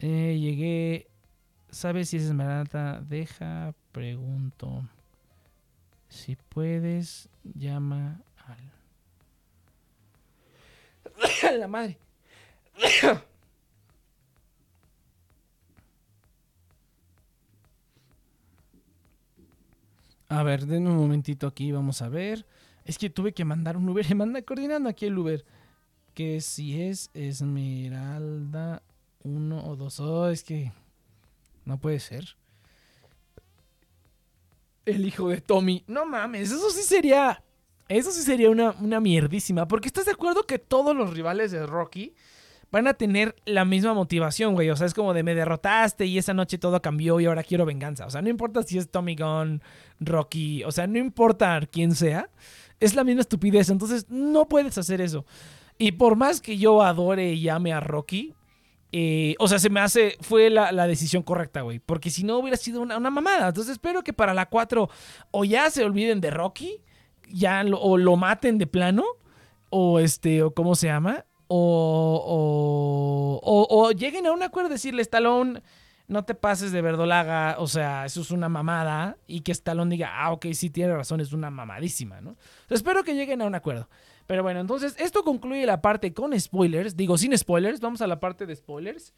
Eh, 0.00 0.36
llegué. 0.40 1.06
¿Sabes 1.70 2.08
si 2.08 2.16
es 2.16 2.24
Esmeralda? 2.24 3.00
Deja, 3.00 3.74
pregunto. 3.92 4.82
Si 6.08 6.34
puedes, 6.34 7.28
llama 7.44 8.20
al. 8.44 8.72
la 11.60 11.68
madre. 11.68 11.96
A 20.30 20.44
ver, 20.44 20.64
den 20.66 20.86
un 20.86 20.96
momentito 20.96 21.48
aquí, 21.48 21.72
vamos 21.72 22.02
a 22.02 22.08
ver. 22.08 22.46
Es 22.84 22.98
que 22.98 23.10
tuve 23.10 23.32
que 23.32 23.44
mandar 23.44 23.76
un 23.76 23.88
Uber. 23.88 24.06
Me 24.10 24.14
manda 24.14 24.40
coordinando 24.42 24.88
aquí 24.88 25.06
el 25.06 25.18
Uber. 25.18 25.44
Que 26.14 26.40
si 26.40 26.80
es 26.80 27.10
Esmeralda 27.14 28.82
1 29.24 29.66
o 29.66 29.76
2. 29.76 30.00
Oh, 30.00 30.28
es 30.28 30.44
que 30.44 30.72
no 31.64 31.80
puede 31.80 31.98
ser. 31.98 32.36
El 34.86 35.04
hijo 35.04 35.28
de 35.30 35.40
Tommy. 35.40 35.82
No 35.88 36.06
mames, 36.06 36.52
eso 36.52 36.70
sí 36.70 36.82
sería. 36.82 37.42
Eso 37.88 38.12
sí 38.12 38.22
sería 38.22 38.50
una, 38.50 38.70
una 38.80 39.00
mierdísima. 39.00 39.66
Porque 39.66 39.88
estás 39.88 40.04
de 40.04 40.12
acuerdo 40.12 40.44
que 40.44 40.60
todos 40.60 40.94
los 40.94 41.12
rivales 41.12 41.50
de 41.50 41.66
Rocky 41.66 42.14
van 42.70 42.86
a 42.86 42.94
tener 42.94 43.36
la 43.44 43.64
misma 43.64 43.94
motivación, 43.94 44.54
güey. 44.54 44.70
O 44.70 44.76
sea, 44.76 44.86
es 44.86 44.94
como 44.94 45.14
de 45.14 45.22
me 45.22 45.34
derrotaste 45.34 46.06
y 46.06 46.18
esa 46.18 46.34
noche 46.34 46.58
todo 46.58 46.80
cambió 46.80 47.20
y 47.20 47.26
ahora 47.26 47.42
quiero 47.42 47.66
venganza. 47.66 48.06
O 48.06 48.10
sea, 48.10 48.22
no 48.22 48.28
importa 48.28 48.62
si 48.62 48.78
es 48.78 48.90
Tommy 48.90 49.16
Gunn, 49.16 49.62
Rocky, 49.98 50.64
o 50.64 50.72
sea, 50.72 50.86
no 50.86 50.98
importa 50.98 51.60
quién 51.70 51.94
sea, 51.94 52.30
es 52.78 52.94
la 52.94 53.04
misma 53.04 53.22
estupidez. 53.22 53.70
Entonces, 53.70 54.06
no 54.08 54.48
puedes 54.48 54.78
hacer 54.78 55.00
eso. 55.00 55.24
Y 55.78 55.92
por 55.92 56.16
más 56.16 56.40
que 56.40 56.58
yo 56.58 56.82
adore 56.82 57.32
y 57.32 57.48
ame 57.48 57.72
a 57.72 57.80
Rocky, 57.80 58.34
eh, 58.92 59.34
o 59.38 59.48
sea, 59.48 59.58
se 59.58 59.70
me 59.70 59.80
hace, 59.80 60.16
fue 60.20 60.50
la, 60.50 60.86
decisión 60.86 61.22
correcta, 61.22 61.62
güey. 61.62 61.78
Porque 61.78 62.10
si 62.10 62.24
no 62.24 62.38
hubiera 62.38 62.56
sido 62.56 62.82
una, 62.82 62.98
mamada. 62.98 63.48
Entonces 63.48 63.72
espero 63.72 64.02
que 64.02 64.12
para 64.12 64.34
la 64.34 64.46
4 64.46 64.88
o 65.30 65.44
ya 65.44 65.70
se 65.70 65.84
olviden 65.84 66.20
de 66.20 66.30
Rocky, 66.30 66.82
ya 67.28 67.64
o 67.72 67.96
lo 67.96 68.16
maten 68.16 68.58
de 68.58 68.66
plano, 68.66 69.04
o 69.70 70.00
este, 70.00 70.42
o 70.42 70.52
cómo 70.52 70.74
se 70.74 70.88
llama, 70.88 71.24
o, 71.52 73.40
o, 73.42 73.90
lleguen 73.90 74.26
a 74.26 74.32
un 74.32 74.42
acuerdo 74.42 74.68
de 74.68 74.76
decirle, 74.76 75.02
Stallone, 75.02 75.62
no 76.06 76.24
te 76.24 76.36
pases 76.36 76.70
de 76.70 76.80
verdolaga, 76.80 77.56
o 77.58 77.66
sea, 77.66 78.04
eso 78.04 78.20
es 78.20 78.30
una 78.30 78.48
mamada, 78.48 79.16
y 79.26 79.40
que 79.40 79.50
Stallone 79.50 79.90
diga, 79.90 80.12
ah, 80.14 80.30
ok, 80.30 80.46
sí, 80.52 80.70
tiene 80.70 80.94
razón, 80.94 81.20
es 81.20 81.32
una 81.32 81.50
mamadísima, 81.50 82.20
¿no? 82.20 82.36
espero 82.68 83.02
que 83.02 83.14
lleguen 83.14 83.42
a 83.42 83.46
un 83.46 83.54
acuerdo. 83.54 83.88
Pero 84.28 84.44
bueno, 84.44 84.60
entonces 84.60 84.94
esto 85.00 85.24
concluye 85.24 85.66
la 85.66 85.82
parte 85.82 86.14
con 86.14 86.38
spoilers, 86.38 86.96
digo 86.96 87.18
sin 87.18 87.36
spoilers, 87.36 87.80
vamos 87.80 88.00
a 88.00 88.06
la 88.06 88.20
parte 88.20 88.46
de 88.46 88.54
spoilers. 88.54 89.12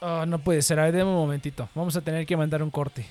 Oh, 0.00 0.26
no 0.26 0.38
puede 0.40 0.60
ser, 0.60 0.78
a 0.78 0.84
ver, 0.84 0.92
déme 0.94 1.08
un 1.08 1.16
momentito, 1.16 1.70
vamos 1.74 1.96
a 1.96 2.02
tener 2.02 2.26
que 2.26 2.36
mandar 2.36 2.62
un 2.62 2.70
corte. 2.70 3.06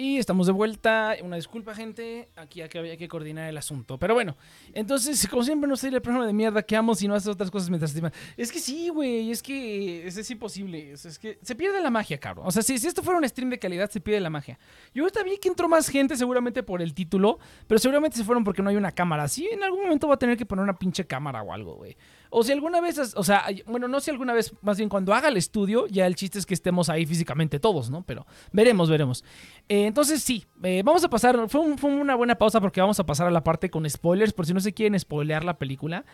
Y 0.00 0.18
estamos 0.18 0.46
de 0.46 0.52
vuelta. 0.52 1.16
Una 1.24 1.34
disculpa, 1.34 1.74
gente. 1.74 2.28
Aquí 2.36 2.62
había 2.62 2.96
que 2.96 3.08
coordinar 3.08 3.48
el 3.48 3.56
asunto. 3.56 3.98
Pero 3.98 4.14
bueno, 4.14 4.36
entonces, 4.72 5.26
como 5.26 5.42
siempre, 5.42 5.68
no 5.68 5.76
sé 5.76 5.88
el 5.88 6.00
programa 6.00 6.24
de 6.24 6.32
mierda 6.32 6.62
que 6.62 6.76
amo 6.76 6.94
si 6.94 7.08
no 7.08 7.16
haces 7.16 7.26
otras 7.26 7.50
cosas 7.50 7.68
mientras 7.68 7.92
te 7.92 8.00
Es 8.36 8.52
que 8.52 8.60
sí, 8.60 8.90
güey. 8.90 9.32
Es 9.32 9.42
que 9.42 10.06
es, 10.06 10.30
imposible. 10.30 10.92
Es, 10.92 11.18
que 11.18 11.40
se 11.42 11.56
pierde 11.56 11.82
la 11.82 11.90
magia, 11.90 12.16
cabrón. 12.20 12.46
O 12.46 12.52
sea, 12.52 12.62
si, 12.62 12.78
si, 12.78 12.86
esto 12.86 13.02
fuera 13.02 13.18
un 13.18 13.28
stream 13.28 13.50
de 13.50 13.58
calidad, 13.58 13.90
se 13.90 14.00
pierde 14.00 14.20
la 14.20 14.30
magia. 14.30 14.56
Yo 14.94 15.02
ahorita 15.02 15.24
vi 15.24 15.36
que 15.38 15.48
entró 15.48 15.68
más 15.68 15.88
gente, 15.88 16.16
seguramente 16.16 16.62
por 16.62 16.80
el 16.80 16.94
título. 16.94 17.40
Pero 17.66 17.80
seguramente 17.80 18.18
se 18.18 18.22
fueron 18.22 18.44
porque 18.44 18.62
no 18.62 18.70
hay 18.70 18.76
una 18.76 18.92
cámara. 18.92 19.26
Sí, 19.26 19.48
en 19.50 19.64
algún 19.64 19.82
momento 19.82 20.06
va 20.06 20.14
a 20.14 20.18
tener 20.18 20.36
que 20.36 20.46
poner 20.46 20.62
una 20.62 20.78
pinche 20.78 21.08
cámara 21.08 21.42
o 21.42 21.52
algo, 21.52 21.74
güey. 21.74 21.96
O 22.30 22.42
si 22.42 22.52
alguna 22.52 22.80
vez, 22.80 23.14
o 23.14 23.24
sea, 23.24 23.46
bueno, 23.66 23.88
no 23.88 24.00
si 24.00 24.10
alguna 24.10 24.34
vez, 24.34 24.52
más 24.60 24.76
bien 24.76 24.88
cuando 24.88 25.14
haga 25.14 25.28
el 25.28 25.36
estudio, 25.36 25.86
ya 25.86 26.06
el 26.06 26.14
chiste 26.14 26.38
es 26.38 26.46
que 26.46 26.54
estemos 26.54 26.90
ahí 26.90 27.06
físicamente 27.06 27.58
todos, 27.58 27.90
¿no? 27.90 28.02
Pero 28.02 28.26
veremos, 28.52 28.90
veremos. 28.90 29.24
Eh, 29.68 29.86
entonces 29.86 30.22
sí, 30.22 30.44
eh, 30.62 30.82
vamos 30.84 31.02
a 31.04 31.08
pasar, 31.08 31.48
fue, 31.48 31.60
una 31.60 32.14
buena 32.14 32.36
pausa 32.36 32.60
porque 32.60 32.80
vamos 32.80 33.00
a 33.00 33.06
pasar 33.06 33.26
a 33.26 33.30
la 33.30 33.42
parte 33.42 33.70
con 33.70 33.88
spoilers, 33.88 34.32
por 34.32 34.46
si 34.46 34.52
no 34.52 34.60
se 34.60 34.74
quieren 34.74 34.98
spoilear 34.98 35.44
la 35.44 35.58
película. 35.58 36.04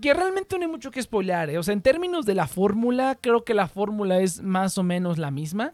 Que 0.00 0.12
realmente 0.12 0.56
no 0.56 0.62
hay 0.62 0.70
mucho 0.70 0.90
que 0.90 1.02
spoilear, 1.02 1.50
¿eh? 1.50 1.58
O 1.58 1.62
sea, 1.62 1.72
en 1.72 1.80
términos 1.80 2.26
de 2.26 2.34
la 2.34 2.46
fórmula, 2.46 3.18
creo 3.20 3.44
que 3.44 3.54
la 3.54 3.66
fórmula 3.66 4.20
es 4.20 4.42
más 4.42 4.76
o 4.78 4.82
menos 4.82 5.18
la 5.18 5.30
misma. 5.30 5.72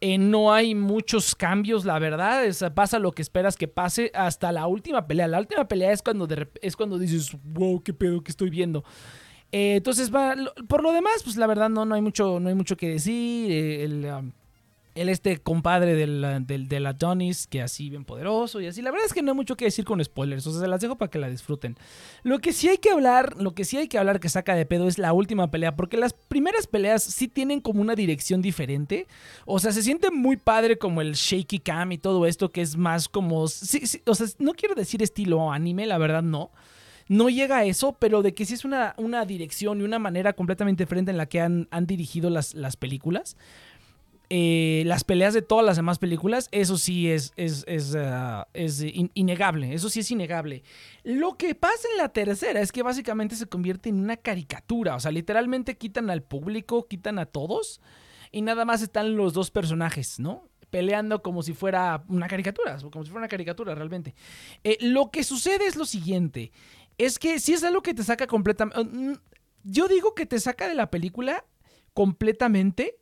no 0.00 0.52
hay 0.52 0.74
muchos 0.74 1.34
cambios, 1.34 1.84
la 1.84 1.98
verdad. 1.98 2.44
pasa 2.74 3.00
lo 3.00 3.12
que 3.12 3.22
esperas 3.22 3.56
que 3.56 3.66
pase 3.66 4.12
hasta 4.14 4.52
la 4.52 4.66
última 4.68 5.06
pelea. 5.06 5.26
La 5.26 5.40
última 5.40 5.66
pelea 5.66 5.90
es 5.90 6.00
cuando, 6.00 6.28
es 6.62 6.76
cuando 6.76 6.96
dices, 6.96 7.36
wow, 7.42 7.82
qué 7.82 7.92
pedo 7.92 8.22
que 8.22 8.30
estoy 8.30 8.50
viendo. 8.50 8.84
Eh, 9.56 9.76
entonces, 9.76 10.10
por 10.68 10.82
lo 10.82 10.92
demás, 10.92 11.22
pues 11.24 11.36
la 11.38 11.46
verdad 11.46 11.70
no, 11.70 11.86
no, 11.86 11.94
hay, 11.94 12.02
mucho, 12.02 12.38
no 12.40 12.50
hay 12.50 12.54
mucho 12.54 12.76
que 12.76 12.90
decir. 12.90 13.50
Eh, 13.50 13.84
el, 13.84 14.04
um, 14.04 14.30
el, 14.94 15.08
este 15.08 15.38
compadre 15.38 15.94
del, 15.94 16.44
del, 16.46 16.68
del, 16.68 16.84
Adonis, 16.84 17.46
que 17.46 17.62
así 17.62 17.88
bien 17.88 18.04
poderoso 18.04 18.60
y 18.60 18.66
así. 18.66 18.82
La 18.82 18.90
verdad 18.90 19.06
es 19.06 19.14
que 19.14 19.22
no 19.22 19.32
hay 19.32 19.36
mucho 19.36 19.56
que 19.56 19.64
decir 19.64 19.86
con 19.86 20.04
spoilers. 20.04 20.46
O 20.46 20.52
sea, 20.52 20.60
se 20.60 20.68
las 20.68 20.82
dejo 20.82 20.96
para 20.96 21.10
que 21.10 21.18
la 21.18 21.30
disfruten. 21.30 21.78
Lo 22.22 22.38
que 22.40 22.52
sí 22.52 22.68
hay 22.68 22.76
que 22.76 22.90
hablar, 22.90 23.40
lo 23.40 23.54
que 23.54 23.64
sí 23.64 23.78
hay 23.78 23.88
que 23.88 23.96
hablar 23.96 24.20
que 24.20 24.28
saca 24.28 24.54
de 24.54 24.66
pedo 24.66 24.88
es 24.88 24.98
la 24.98 25.14
última 25.14 25.50
pelea. 25.50 25.74
Porque 25.74 25.96
las 25.96 26.12
primeras 26.12 26.66
peleas 26.66 27.02
sí 27.02 27.26
tienen 27.26 27.62
como 27.62 27.80
una 27.80 27.94
dirección 27.94 28.42
diferente. 28.42 29.06
O 29.46 29.58
sea, 29.58 29.72
se 29.72 29.82
siente 29.82 30.10
muy 30.10 30.36
padre 30.36 30.76
como 30.76 31.00
el 31.00 31.14
shaky 31.14 31.60
cam 31.60 31.92
y 31.92 31.96
todo 31.96 32.26
esto, 32.26 32.52
que 32.52 32.60
es 32.60 32.76
más 32.76 33.08
como. 33.08 33.48
Sí, 33.48 33.86
sí, 33.86 34.02
o 34.04 34.14
sea, 34.14 34.26
no 34.38 34.52
quiero 34.52 34.74
decir 34.74 35.02
estilo 35.02 35.50
anime, 35.50 35.86
la 35.86 35.96
verdad 35.96 36.22
no 36.22 36.50
no 37.08 37.28
llega 37.28 37.58
a 37.58 37.64
eso, 37.64 37.96
pero 37.98 38.22
de 38.22 38.34
que 38.34 38.44
sí 38.44 38.54
es 38.54 38.64
una, 38.64 38.94
una 38.98 39.24
dirección 39.24 39.80
y 39.80 39.84
una 39.84 39.98
manera 39.98 40.32
completamente 40.32 40.84
diferente 40.84 41.10
en 41.10 41.16
la 41.16 41.26
que 41.26 41.40
han, 41.40 41.68
dirigido 41.86 42.30
las, 42.30 42.54
las 42.54 42.76
películas. 42.76 43.36
Eh, 44.28 44.82
las 44.86 45.04
peleas 45.04 45.34
de 45.34 45.42
todas 45.42 45.64
las 45.64 45.76
demás 45.76 46.00
películas, 46.00 46.48
eso 46.50 46.78
sí 46.78 47.08
es, 47.08 47.32
es, 47.36 47.64
es, 47.68 47.94
uh, 47.94 49.08
innegable, 49.14 49.72
eso 49.72 49.88
sí 49.88 50.00
es 50.00 50.10
innegable. 50.10 50.64
Lo 51.04 51.36
que 51.36 51.54
pasa 51.54 51.86
en 51.92 51.98
la 51.98 52.08
tercera 52.08 52.60
es 52.60 52.72
que 52.72 52.82
básicamente 52.82 53.36
se 53.36 53.46
convierte 53.46 53.88
en 53.88 54.00
una 54.00 54.16
caricatura, 54.16 54.96
o 54.96 55.00
sea, 55.00 55.12
literalmente 55.12 55.76
quitan 55.76 56.10
al 56.10 56.24
público, 56.24 56.88
quitan 56.88 57.20
a 57.20 57.26
todos 57.26 57.80
y 58.32 58.42
nada 58.42 58.64
más 58.64 58.82
están 58.82 59.14
los 59.14 59.32
dos 59.32 59.52
personajes, 59.52 60.18
¿no? 60.18 60.48
Peleando 60.70 61.22
como 61.22 61.44
si 61.44 61.52
fuera 61.52 62.02
una 62.08 62.26
caricatura, 62.26 62.78
como 62.90 63.04
si 63.04 63.10
fuera 63.12 63.20
una 63.20 63.28
caricatura 63.28 63.76
realmente. 63.76 64.16
Eh, 64.64 64.76
lo 64.80 65.12
que 65.12 65.22
sucede 65.22 65.66
es 65.66 65.76
lo 65.76 65.84
siguiente, 65.84 66.50
es 66.98 67.18
que 67.18 67.38
si 67.40 67.52
es 67.52 67.64
algo 67.64 67.82
que 67.82 67.94
te 67.94 68.02
saca 68.02 68.26
completamente... 68.26 69.20
Yo 69.64 69.88
digo 69.88 70.14
que 70.14 70.26
te 70.26 70.38
saca 70.38 70.68
de 70.68 70.74
la 70.74 70.90
película 70.90 71.44
completamente, 71.92 72.98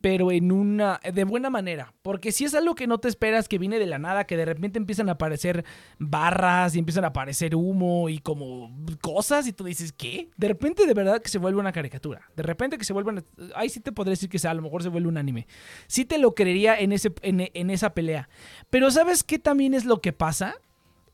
pero 0.00 0.32
en 0.32 0.52
una... 0.52 1.00
de 1.12 1.24
buena 1.24 1.50
manera. 1.50 1.92
Porque 2.02 2.32
si 2.32 2.44
es 2.44 2.54
algo 2.54 2.74
que 2.74 2.86
no 2.86 2.98
te 2.98 3.08
esperas, 3.08 3.48
que 3.48 3.58
viene 3.58 3.78
de 3.78 3.86
la 3.86 3.98
nada, 3.98 4.24
que 4.24 4.36
de 4.36 4.44
repente 4.44 4.78
empiezan 4.78 5.08
a 5.08 5.12
aparecer 5.12 5.64
barras 5.98 6.74
y 6.74 6.78
empiezan 6.78 7.04
a 7.04 7.08
aparecer 7.08 7.54
humo 7.54 8.08
y 8.08 8.18
como 8.20 8.74
cosas 9.02 9.46
y 9.46 9.52
tú 9.52 9.64
dices, 9.64 9.92
¿qué? 9.92 10.30
De 10.36 10.48
repente 10.48 10.86
de 10.86 10.94
verdad 10.94 11.20
que 11.20 11.28
se 11.28 11.38
vuelve 11.38 11.60
una 11.60 11.72
caricatura. 11.72 12.30
De 12.36 12.42
repente 12.42 12.78
que 12.78 12.84
se 12.84 12.92
vuelve... 12.92 13.22
Ahí 13.54 13.68
sí 13.68 13.80
te 13.80 13.92
podría 13.92 14.12
decir 14.12 14.28
que 14.28 14.38
sea, 14.38 14.52
a 14.52 14.54
lo 14.54 14.62
mejor 14.62 14.82
se 14.82 14.88
vuelve 14.88 15.08
un 15.08 15.18
anime. 15.18 15.46
Sí 15.88 16.04
te 16.04 16.18
lo 16.18 16.34
creería 16.34 16.78
en, 16.78 16.92
ese, 16.92 17.12
en 17.22 17.70
esa 17.70 17.92
pelea. 17.92 18.28
Pero 18.70 18.90
¿sabes 18.90 19.22
qué 19.22 19.38
también 19.38 19.74
es 19.74 19.84
lo 19.84 20.00
que 20.00 20.12
pasa? 20.12 20.56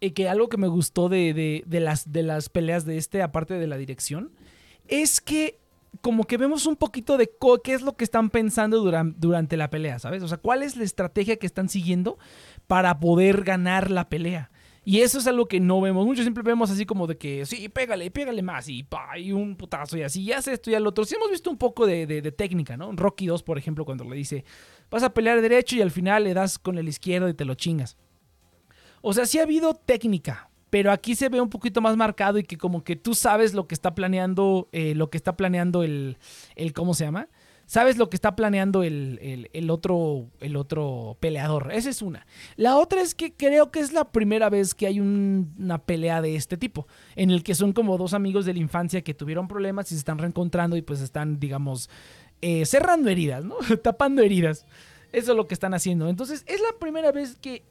Y 0.05 0.11
que 0.11 0.29
algo 0.29 0.49
que 0.49 0.57
me 0.57 0.69
gustó 0.69 1.09
de, 1.09 1.64
las, 1.69 2.12
de 2.12 2.23
las 2.23 2.49
peleas 2.49 2.85
de 2.85 2.99
este, 2.99 3.23
aparte 3.23 3.55
de 3.55 3.67
la 3.67 3.77
dirección, 3.77 4.33
es 4.88 5.21
que 5.21 5.59
como 6.01 6.25
que 6.25 6.37
vemos 6.37 6.67
un 6.67 6.77
poquito 6.77 7.17
de 7.17 7.31
qué 7.62 7.73
es 7.73 7.83
lo 7.83 7.97
que 7.97 8.05
están 8.05 8.31
pensando 8.31 8.81
durante, 8.81 9.57
la 9.57 9.71
pelea, 9.71 9.99
¿sabes? 9.99 10.23
O 10.23 10.29
sea, 10.29 10.38
cuál 10.38 10.62
es 10.62 10.77
la 10.77 10.85
estrategia 10.85 11.37
que 11.37 11.47
están 11.47 11.69
siguiendo 11.69 12.19
para 12.67 12.99
poder 12.99 13.45
ganar 13.45 13.90
la 13.90 14.09
pelea. 14.09 14.51
Y 14.87 15.01
eso 15.01 15.19
es 15.19 15.27
algo 15.27 15.47
que 15.47 15.61
no 15.61 15.81
vemos 15.81 16.05
mucho. 16.05 16.21
Siempre 16.21 16.43
vemos 16.43 16.71
así 16.71 16.85
como 16.85 17.07
de 17.07 17.17
que, 17.17 17.47
sí, 17.47 17.71
pégale, 17.71 18.11
pégale 18.11 18.43
más 18.43 18.69
y, 18.69 18.83
pa, 18.83 19.19
y 19.19 19.33
un 19.33 19.57
putazo 19.57 19.97
y 19.97 20.03
así, 20.03 20.25
ya 20.25 20.38
hace 20.38 20.53
esto 20.53 20.71
y 20.71 20.75
al 20.75 20.87
otro. 20.87 21.07
Sí 21.07 21.14
hemos 21.14 21.31
visto 21.31 21.49
un 21.49 21.57
poco 21.57 21.87
de, 21.87 22.07
de, 22.07 22.33
técnica, 22.33 22.77
¿no? 22.77 22.93
Rocky 22.93 23.27
2, 23.27 23.43
por 23.43 23.57
ejemplo, 23.57 23.87
cuando 23.87 24.05
le 24.05 24.17
dice, 24.17 24.45
vas 24.90 25.03
a 25.03 25.14
pelear 25.14 25.40
derecho 25.40 25.77
y 25.77 25.81
al 25.81 25.90
final 25.90 26.25
le 26.25 26.35
das 26.35 26.59
con 26.59 26.77
el 26.77 26.88
izquierdo 26.88 27.31
y 27.31 27.35
te 27.35 27.47
lo 27.47 27.55
chingas. 27.55 27.97
O 29.07 29.12
sea, 29.12 29.27
sí 29.27 29.38
ha 29.38 29.43
habido 29.43 29.75
técnica, 29.75 30.49
pero 30.71 30.90
aquí 30.90 31.14
se 31.14 31.29
ve 31.29 31.38
un 31.38 31.51
poquito 31.51 31.83
más 31.83 31.95
marcado 31.95 32.38
y 32.38 32.43
que 32.43 32.57
como 32.57 32.85
que 32.85 32.97
tú 32.97 33.14
sabes 33.14 33.53
lo 33.53 33.69
que 33.69 33.75
está 33.75 33.95
planeando, 33.95 34.71
eh, 34.73 34.95
lo 34.95 35.11
que 35.11 35.19
está 35.19 35.37
planeando 35.37 35.83
el, 35.83 36.17
el, 36.57 36.73
¿cómo 36.73 36.95
se 36.95 37.05
llama? 37.05 37.29
Sabes 37.67 37.99
lo 37.99 38.09
que 38.09 38.17
está 38.17 38.35
planeando 38.35 38.83
el, 38.83 39.51
el, 39.53 39.71
otro, 39.71 40.31
el 40.40 40.57
otro 40.57 41.19
peleador. 41.21 41.71
Esa 41.71 41.90
es 41.90 42.01
una. 42.01 42.27
La 42.57 42.79
otra 42.79 43.03
es 43.03 43.14
que 43.14 43.35
creo 43.35 43.71
que 43.71 43.81
es 43.81 43.93
la 43.93 44.11
primera 44.11 44.49
vez 44.49 44.75
que 44.75 44.87
hay 44.87 45.01
una 45.01 45.85
pelea 45.85 46.23
de 46.23 46.37
este 46.37 46.57
tipo, 46.57 46.88
en 47.14 47.31
el 47.31 47.43
que 47.43 47.55
son 47.55 47.75
como 47.75 47.99
dos 47.99 48.14
amigos 48.14 48.47
de 48.47 48.55
la 48.55 48.61
infancia 48.61 49.03
que 49.03 49.12
tuvieron 49.12 49.49
problemas 49.49 49.93
y 49.93 49.97
se 49.97 49.99
están 49.99 50.17
reencontrando 50.17 50.79
y 50.79 50.83
pues 50.83 51.03
están, 51.03 51.38
digamos, 51.38 51.90
eh, 52.40 52.64
cerrando 52.64 53.11
heridas, 53.11 53.45
¿no? 53.45 53.57
Tapando 53.83 54.23
heridas. 54.23 54.64
Eso 55.12 55.33
es 55.33 55.37
lo 55.37 55.47
que 55.47 55.55
están 55.55 55.75
haciendo. 55.75 56.09
Entonces, 56.09 56.43
es 56.47 56.62
la 56.62 56.79
primera 56.79 57.12
vez 57.12 57.37
que 57.37 57.64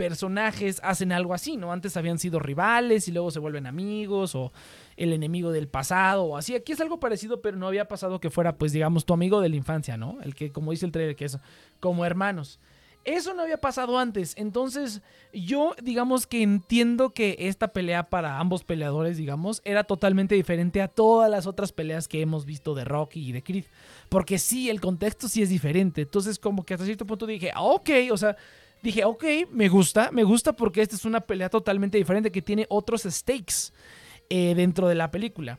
personajes 0.00 0.80
hacen 0.82 1.12
algo 1.12 1.34
así, 1.34 1.58
¿no? 1.58 1.72
Antes 1.72 1.94
habían 1.98 2.18
sido 2.18 2.38
rivales 2.38 3.06
y 3.06 3.12
luego 3.12 3.30
se 3.30 3.38
vuelven 3.38 3.66
amigos 3.66 4.34
o 4.34 4.50
el 4.96 5.12
enemigo 5.12 5.52
del 5.52 5.68
pasado 5.68 6.24
o 6.24 6.38
así. 6.38 6.54
Aquí 6.54 6.72
es 6.72 6.80
algo 6.80 6.98
parecido, 6.98 7.42
pero 7.42 7.58
no 7.58 7.66
había 7.66 7.86
pasado 7.86 8.18
que 8.18 8.30
fuera, 8.30 8.56
pues, 8.56 8.72
digamos, 8.72 9.04
tu 9.04 9.12
amigo 9.12 9.42
de 9.42 9.50
la 9.50 9.56
infancia, 9.56 9.98
¿no? 9.98 10.16
El 10.22 10.34
que, 10.34 10.52
como 10.52 10.70
dice 10.70 10.86
el 10.86 10.92
trailer, 10.92 11.16
que 11.16 11.26
es 11.26 11.38
como 11.80 12.06
hermanos. 12.06 12.60
Eso 13.04 13.34
no 13.34 13.42
había 13.42 13.60
pasado 13.60 13.98
antes. 13.98 14.32
Entonces, 14.38 15.02
yo, 15.34 15.74
digamos 15.82 16.26
que 16.26 16.42
entiendo 16.42 17.10
que 17.10 17.36
esta 17.38 17.68
pelea 17.68 18.08
para 18.08 18.38
ambos 18.38 18.64
peleadores, 18.64 19.18
digamos, 19.18 19.60
era 19.66 19.84
totalmente 19.84 20.34
diferente 20.34 20.80
a 20.80 20.88
todas 20.88 21.30
las 21.30 21.46
otras 21.46 21.72
peleas 21.72 22.08
que 22.08 22.22
hemos 22.22 22.46
visto 22.46 22.74
de 22.74 22.84
Rocky 22.84 23.28
y 23.28 23.32
de 23.32 23.42
Creed. 23.42 23.64
Porque 24.08 24.38
sí, 24.38 24.70
el 24.70 24.80
contexto 24.80 25.28
sí 25.28 25.42
es 25.42 25.50
diferente. 25.50 26.02
Entonces, 26.02 26.38
como 26.38 26.64
que 26.64 26.72
hasta 26.72 26.86
cierto 26.86 27.06
punto 27.06 27.26
dije, 27.26 27.50
ah, 27.54 27.62
ok, 27.62 27.90
o 28.12 28.16
sea, 28.16 28.36
dije, 28.82 29.04
ok, 29.04 29.24
me 29.50 29.68
gusta, 29.68 30.10
me 30.12 30.24
gusta 30.24 30.52
porque 30.52 30.82
esta 30.82 30.96
es 30.96 31.04
una 31.04 31.20
pelea 31.20 31.48
totalmente 31.48 31.98
diferente 31.98 32.30
que 32.30 32.42
tiene 32.42 32.66
otros 32.68 33.02
stakes 33.02 33.72
eh, 34.28 34.54
dentro 34.54 34.88
de 34.88 34.94
la 34.94 35.10
película. 35.10 35.58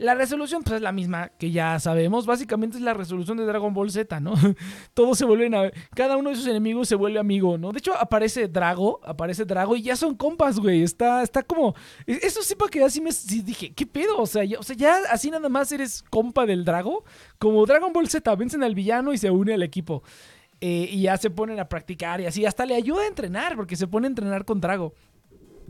La 0.00 0.14
resolución, 0.14 0.62
pues 0.62 0.76
es 0.76 0.80
la 0.80 0.92
misma 0.92 1.28
que 1.38 1.50
ya 1.50 1.78
sabemos. 1.78 2.24
Básicamente 2.24 2.78
es 2.78 2.82
la 2.82 2.94
resolución 2.94 3.36
de 3.36 3.44
Dragon 3.44 3.74
Ball 3.74 3.90
Z, 3.90 4.18
¿no? 4.18 4.32
Todos 4.94 5.18
se 5.18 5.26
vuelven 5.26 5.54
a. 5.54 5.70
Cada 5.94 6.16
uno 6.16 6.30
de 6.30 6.36
sus 6.36 6.46
enemigos 6.46 6.88
se 6.88 6.94
vuelve 6.94 7.18
amigo, 7.18 7.58
¿no? 7.58 7.70
De 7.70 7.80
hecho, 7.80 7.94
aparece 7.94 8.48
Drago, 8.48 9.00
aparece 9.04 9.44
Drago 9.44 9.76
y 9.76 9.82
ya 9.82 9.96
son 9.96 10.14
compas, 10.14 10.58
güey. 10.58 10.82
Está, 10.82 11.22
está 11.22 11.42
como. 11.42 11.74
E, 12.06 12.18
eso 12.22 12.42
sí, 12.42 12.54
para 12.54 12.70
que 12.70 12.82
así 12.82 13.02
me 13.02 13.10
dije, 13.44 13.74
¿qué 13.74 13.84
pedo? 13.84 14.16
O 14.18 14.26
sea, 14.26 14.42
ya, 14.42 14.58
o 14.58 14.62
sea, 14.62 14.74
ya 14.74 15.00
así 15.10 15.30
nada 15.30 15.50
más 15.50 15.70
eres 15.70 16.02
compa 16.08 16.46
del 16.46 16.64
Drago. 16.64 17.04
Como 17.38 17.66
Dragon 17.66 17.92
Ball 17.92 18.08
Z, 18.08 18.34
vencen 18.36 18.62
al 18.62 18.74
villano 18.74 19.12
y 19.12 19.18
se 19.18 19.30
une 19.30 19.52
al 19.52 19.62
equipo. 19.62 20.02
Eh, 20.60 20.88
y 20.90 21.02
ya 21.02 21.16
se 21.16 21.30
ponen 21.30 21.58
a 21.58 21.68
practicar 21.68 22.20
y 22.20 22.26
así. 22.26 22.44
Hasta 22.44 22.66
le 22.66 22.74
ayuda 22.74 23.02
a 23.02 23.06
entrenar 23.06 23.56
porque 23.56 23.76
se 23.76 23.86
pone 23.86 24.06
a 24.06 24.10
entrenar 24.10 24.44
con 24.44 24.60
Drago. 24.60 24.94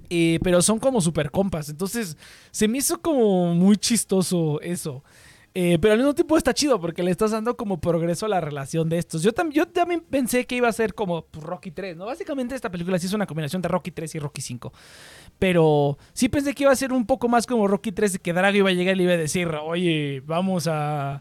Eh, 0.09 0.41
pero 0.43 0.61
son 0.61 0.79
como 0.79 1.01
super 1.01 1.31
compas. 1.31 1.69
Entonces 1.69 2.17
se 2.51 2.67
me 2.67 2.79
hizo 2.79 3.01
como 3.01 3.55
muy 3.55 3.77
chistoso 3.77 4.61
eso. 4.61 5.05
Eh, 5.53 5.79
pero 5.81 5.93
al 5.93 5.99
mismo 5.99 6.15
tiempo 6.15 6.37
está 6.37 6.55
chido 6.55 6.81
porque 6.81 7.03
le 7.03 7.11
estás 7.11 7.33
dando 7.33 7.57
como 7.57 7.81
progreso 7.81 8.27
a 8.27 8.29
la 8.29 8.41
relación 8.41 8.89
de 8.89 8.99
estos. 8.99 9.23
Yo, 9.23 9.33
yo 9.51 9.67
también 9.67 10.01
pensé 10.01 10.47
que 10.47 10.57
iba 10.57 10.69
a 10.69 10.73
ser 10.73 10.95
como 10.95 11.23
pues, 11.27 11.45
Rocky 11.45 11.73
3, 11.73 11.97
¿no? 11.97 12.07
Básicamente 12.07 12.55
esta 12.55 12.71
película 12.71 12.99
sí 12.99 13.07
es 13.07 13.13
una 13.13 13.27
combinación 13.27 13.61
de 13.61 13.69
Rocky 13.69 13.91
3 13.91 14.15
y 14.15 14.19
Rocky 14.21 14.43
5. 14.43 14.73
Pero 15.39 15.99
sí 16.13 16.29
pensé 16.29 16.55
que 16.55 16.65
iba 16.65 16.73
a 16.73 16.77
ser 16.77 16.93
un 16.93 17.05
poco 17.05 17.29
más 17.29 17.47
como 17.47 17.67
Rocky 17.67 17.91
3, 17.91 18.21
que 18.21 18.33
Drago 18.33 18.59
iba 18.59 18.71
a 18.71 18.73
llegar 18.73 18.95
y 18.95 18.99
le 18.99 19.05
iba 19.05 19.13
a 19.15 19.17
decir, 19.17 19.49
oye, 19.49 20.23
vamos 20.25 20.69
a 20.69 21.21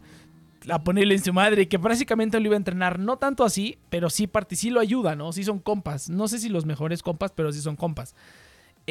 a 0.71 0.84
ponerle 0.84 1.15
en 1.15 1.23
su 1.23 1.34
madre, 1.34 1.67
que 1.67 1.77
básicamente 1.77 2.39
lo 2.39 2.45
iba 2.45 2.55
a 2.55 2.58
entrenar, 2.58 2.99
no 2.99 3.17
tanto 3.17 3.43
así, 3.43 3.77
pero 3.89 4.10
sí, 4.10 4.29
sí 4.51 4.69
lo 4.69 4.79
ayuda, 4.79 5.15
¿no? 5.15 5.32
Sí 5.32 5.43
son 5.43 5.60
compas. 5.60 6.10
No 6.10 6.27
sé 6.27 6.39
si 6.39 6.49
los 6.49 6.65
mejores 6.65 7.03
compas, 7.03 7.32
pero 7.32 7.51
sí 7.51 7.62
son 7.62 7.75
compas. 7.75 8.15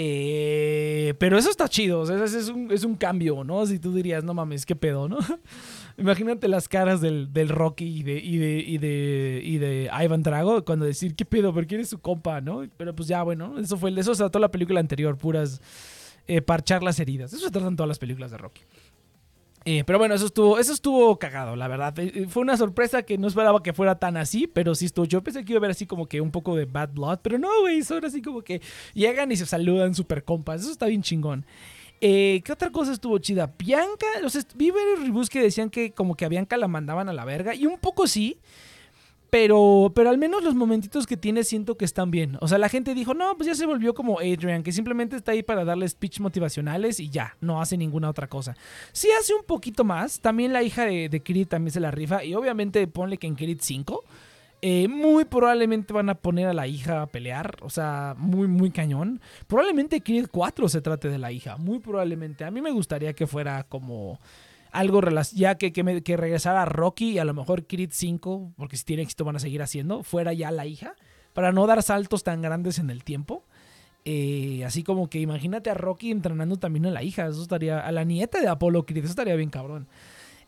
Eh, 0.01 1.15
pero 1.19 1.37
eso 1.37 1.51
está 1.51 1.69
chido, 1.69 1.99
o 1.99 2.07
sea, 2.07 2.23
es, 2.23 2.49
un, 2.49 2.71
es 2.71 2.85
un 2.85 2.95
cambio, 2.95 3.43
¿no? 3.43 3.67
Si 3.67 3.81
tú 3.81 3.93
dirías, 3.93 4.23
no 4.23 4.33
mames, 4.33 4.65
qué 4.65 4.77
pedo, 4.77 5.09
¿no? 5.09 5.19
Imagínate 5.99 6.47
las 6.47 6.69
caras 6.69 7.01
del, 7.01 7.33
del 7.33 7.49
Rocky 7.49 7.85
y 7.85 8.03
de, 8.05 8.19
y, 8.19 8.37
de, 8.37 8.59
y, 8.65 8.79
de, 8.79 9.41
y 9.43 9.59
de 9.59 9.91
Ivan 10.01 10.23
Drago 10.23 10.65
cuando 10.65 10.85
decir, 10.85 11.17
¿qué 11.17 11.25
pedo? 11.25 11.53
Porque 11.53 11.75
eres 11.75 11.89
su 11.89 11.99
compa, 11.99 12.41
¿no? 12.41 12.63
Pero 12.77 12.95
pues 12.95 13.09
ya, 13.09 13.25
bueno, 13.25 13.59
eso 13.59 13.77
fue, 13.77 13.91
eso 13.99 14.15
se 14.15 14.23
trató 14.23 14.39
la 14.39 14.53
película 14.53 14.79
anterior, 14.79 15.19
puras 15.19 15.61
eh, 16.29 16.43
parchar 16.43 16.85
las 16.85 17.01
heridas. 17.01 17.33
Eso 17.33 17.47
se 17.47 17.51
tratan 17.51 17.75
todas 17.75 17.89
las 17.89 17.99
películas 17.99 18.31
de 18.31 18.39
Rocky. 18.39 18.63
Eh, 19.71 19.85
pero 19.85 19.99
bueno, 19.99 20.15
eso 20.15 20.25
estuvo, 20.25 20.59
eso 20.59 20.73
estuvo 20.73 21.19
cagado, 21.19 21.55
la 21.55 21.69
verdad. 21.69 21.93
Eh, 21.99 22.25
fue 22.27 22.41
una 22.41 22.57
sorpresa 22.57 23.03
que 23.03 23.19
no 23.19 23.29
esperaba 23.29 23.63
que 23.63 23.75
fuera 23.75 23.99
tan 23.99 24.17
así, 24.17 24.47
pero 24.47 24.75
sí 24.75 24.87
estuvo. 24.87 25.05
Yo 25.05 25.23
pensé 25.23 25.45
que 25.45 25.53
iba 25.53 25.59
a 25.59 25.61
ver 25.61 25.73
así 25.73 25.85
como 25.85 26.07
que 26.07 26.23
un 26.23 26.31
poco 26.31 26.57
de 26.57 26.65
bad 26.65 26.89
blood, 26.95 27.19
pero 27.21 27.39
no, 27.39 27.51
güey, 27.61 27.83
son 27.83 28.03
así 28.03 28.23
como 28.23 28.41
que 28.41 28.63
llegan 28.95 29.31
y 29.31 29.37
se 29.37 29.45
saludan 29.45 29.95
super 29.95 30.25
compas. 30.25 30.63
Eso 30.63 30.71
está 30.71 30.87
bien 30.87 31.03
chingón. 31.03 31.45
Eh, 32.01 32.41
¿Qué 32.47 32.53
otra 32.53 32.71
cosa 32.71 32.93
estuvo 32.93 33.19
chida? 33.19 33.53
Bianca, 33.59 34.07
los 34.23 34.39
vi 34.57 34.71
varios 34.71 35.01
reviews 35.01 35.29
que 35.29 35.43
decían 35.43 35.69
que 35.69 35.93
como 35.93 36.17
que 36.17 36.25
a 36.25 36.31
Bianca 36.31 36.57
la 36.57 36.67
mandaban 36.67 37.11
a 37.11 37.13
la 37.13 37.27
verga, 37.27 37.55
y 37.55 37.67
un 37.67 37.77
poco 37.79 38.07
sí. 38.07 38.39
Pero, 39.31 39.93
pero 39.95 40.09
al 40.09 40.17
menos 40.17 40.43
los 40.43 40.55
momentitos 40.55 41.07
que 41.07 41.17
tiene 41.17 41.45
siento 41.45 41.77
que 41.77 41.85
están 41.85 42.11
bien. 42.11 42.39
O 42.41 42.49
sea, 42.49 42.57
la 42.57 42.69
gente 42.69 42.95
dijo, 42.95 43.13
no, 43.13 43.37
pues 43.37 43.47
ya 43.47 43.55
se 43.55 43.67
volvió 43.67 43.95
como 43.95 44.21
Adrian, 44.21 44.63
que 44.63 44.73
simplemente 44.73 45.17
está 45.17 45.33
ahí 45.33 45.43
para 45.43 45.65
darle 45.65 45.87
speech 45.87 46.21
motivacionales 46.21 46.99
y 46.99 47.11
ya, 47.11 47.37
no 47.41 47.61
hace 47.61 47.77
ninguna 47.77 48.09
otra 48.09 48.27
cosa. 48.27 48.57
Sí 48.93 49.09
hace 49.19 49.35
un 49.35 49.45
poquito 49.45 49.85
más. 49.85 50.21
También 50.21 50.53
la 50.53 50.63
hija 50.63 50.87
de, 50.87 51.09
de 51.09 51.23
Creed 51.23 51.49
también 51.49 51.73
se 51.73 51.81
la 51.81 51.91
rifa. 51.91 52.25
Y 52.25 52.35
obviamente 52.35 52.87
ponle 52.87 53.19
que 53.19 53.27
en 53.27 53.35
Creed 53.35 53.59
5. 53.61 54.05
Eh, 54.61 54.89
muy 54.89 55.25
probablemente 55.25 55.93
van 55.93 56.09
a 56.09 56.17
poner 56.17 56.49
a 56.49 56.55
la 56.55 56.67
hija 56.67 57.03
a 57.03 57.07
pelear. 57.07 57.57
O 57.61 57.71
sea, 57.71 58.15
muy, 58.17 58.49
muy 58.49 58.71
cañón. 58.71 59.21
Probablemente 59.47 60.01
Creed 60.01 60.29
4 60.31 60.69
se 60.69 60.81
trate 60.81 61.09
de 61.09 61.19
la 61.19 61.33
hija. 61.33 61.57
Muy 61.57 61.79
probablemente. 61.79 62.45
A 62.45 62.51
mí 62.51 62.61
me 62.61 62.71
gustaría 62.71 63.13
que 63.13 63.27
fuera 63.27 63.65
como 63.65 64.19
algo 64.79 65.01
ya 65.33 65.57
que, 65.57 65.73
que, 65.73 66.03
que, 66.03 66.17
regresara 66.17 66.65
Rocky 66.65 67.11
y 67.11 67.19
a 67.19 67.25
lo 67.25 67.35
mejor 67.35 67.67
Creed 67.67 67.91
5, 67.93 68.53
porque 68.57 68.77
si 68.77 68.85
tiene 68.85 69.03
éxito 69.03 69.25
van 69.25 69.35
a 69.35 69.41
seguir 69.41 69.61
haciendo, 69.61 70.05
fuera 70.05 70.33
ya 70.33 70.53
la 70.53 70.67
hija, 70.67 70.95
para 71.33 71.51
no 71.51 71.67
dar 71.67 71.83
saltos 71.83 72.23
tan 72.23 72.43
grandes 72.43 72.79
en 72.79 72.91
el 72.91 73.03
tiempo. 73.03 73.45
Eh, 74.05 74.63
así 74.65 74.85
como 74.85 75.11
que 75.11 75.19
imagínate 75.19 75.69
a 75.69 75.75
Rocky 75.75 76.13
entrenando 76.13 76.57
también 76.59 76.87
a 76.87 76.91
la 76.93 77.03
hija, 77.03 77.27
eso 77.27 77.43
estaría, 77.43 77.81
a 77.81 77.91
la 77.91 78.05
nieta 78.05 78.41
de 78.41 78.47
Apolo 78.47 78.87
Creed, 78.87 79.03
eso 79.03 79.11
estaría 79.11 79.35
bien 79.35 79.51
cabrón. 79.51 79.89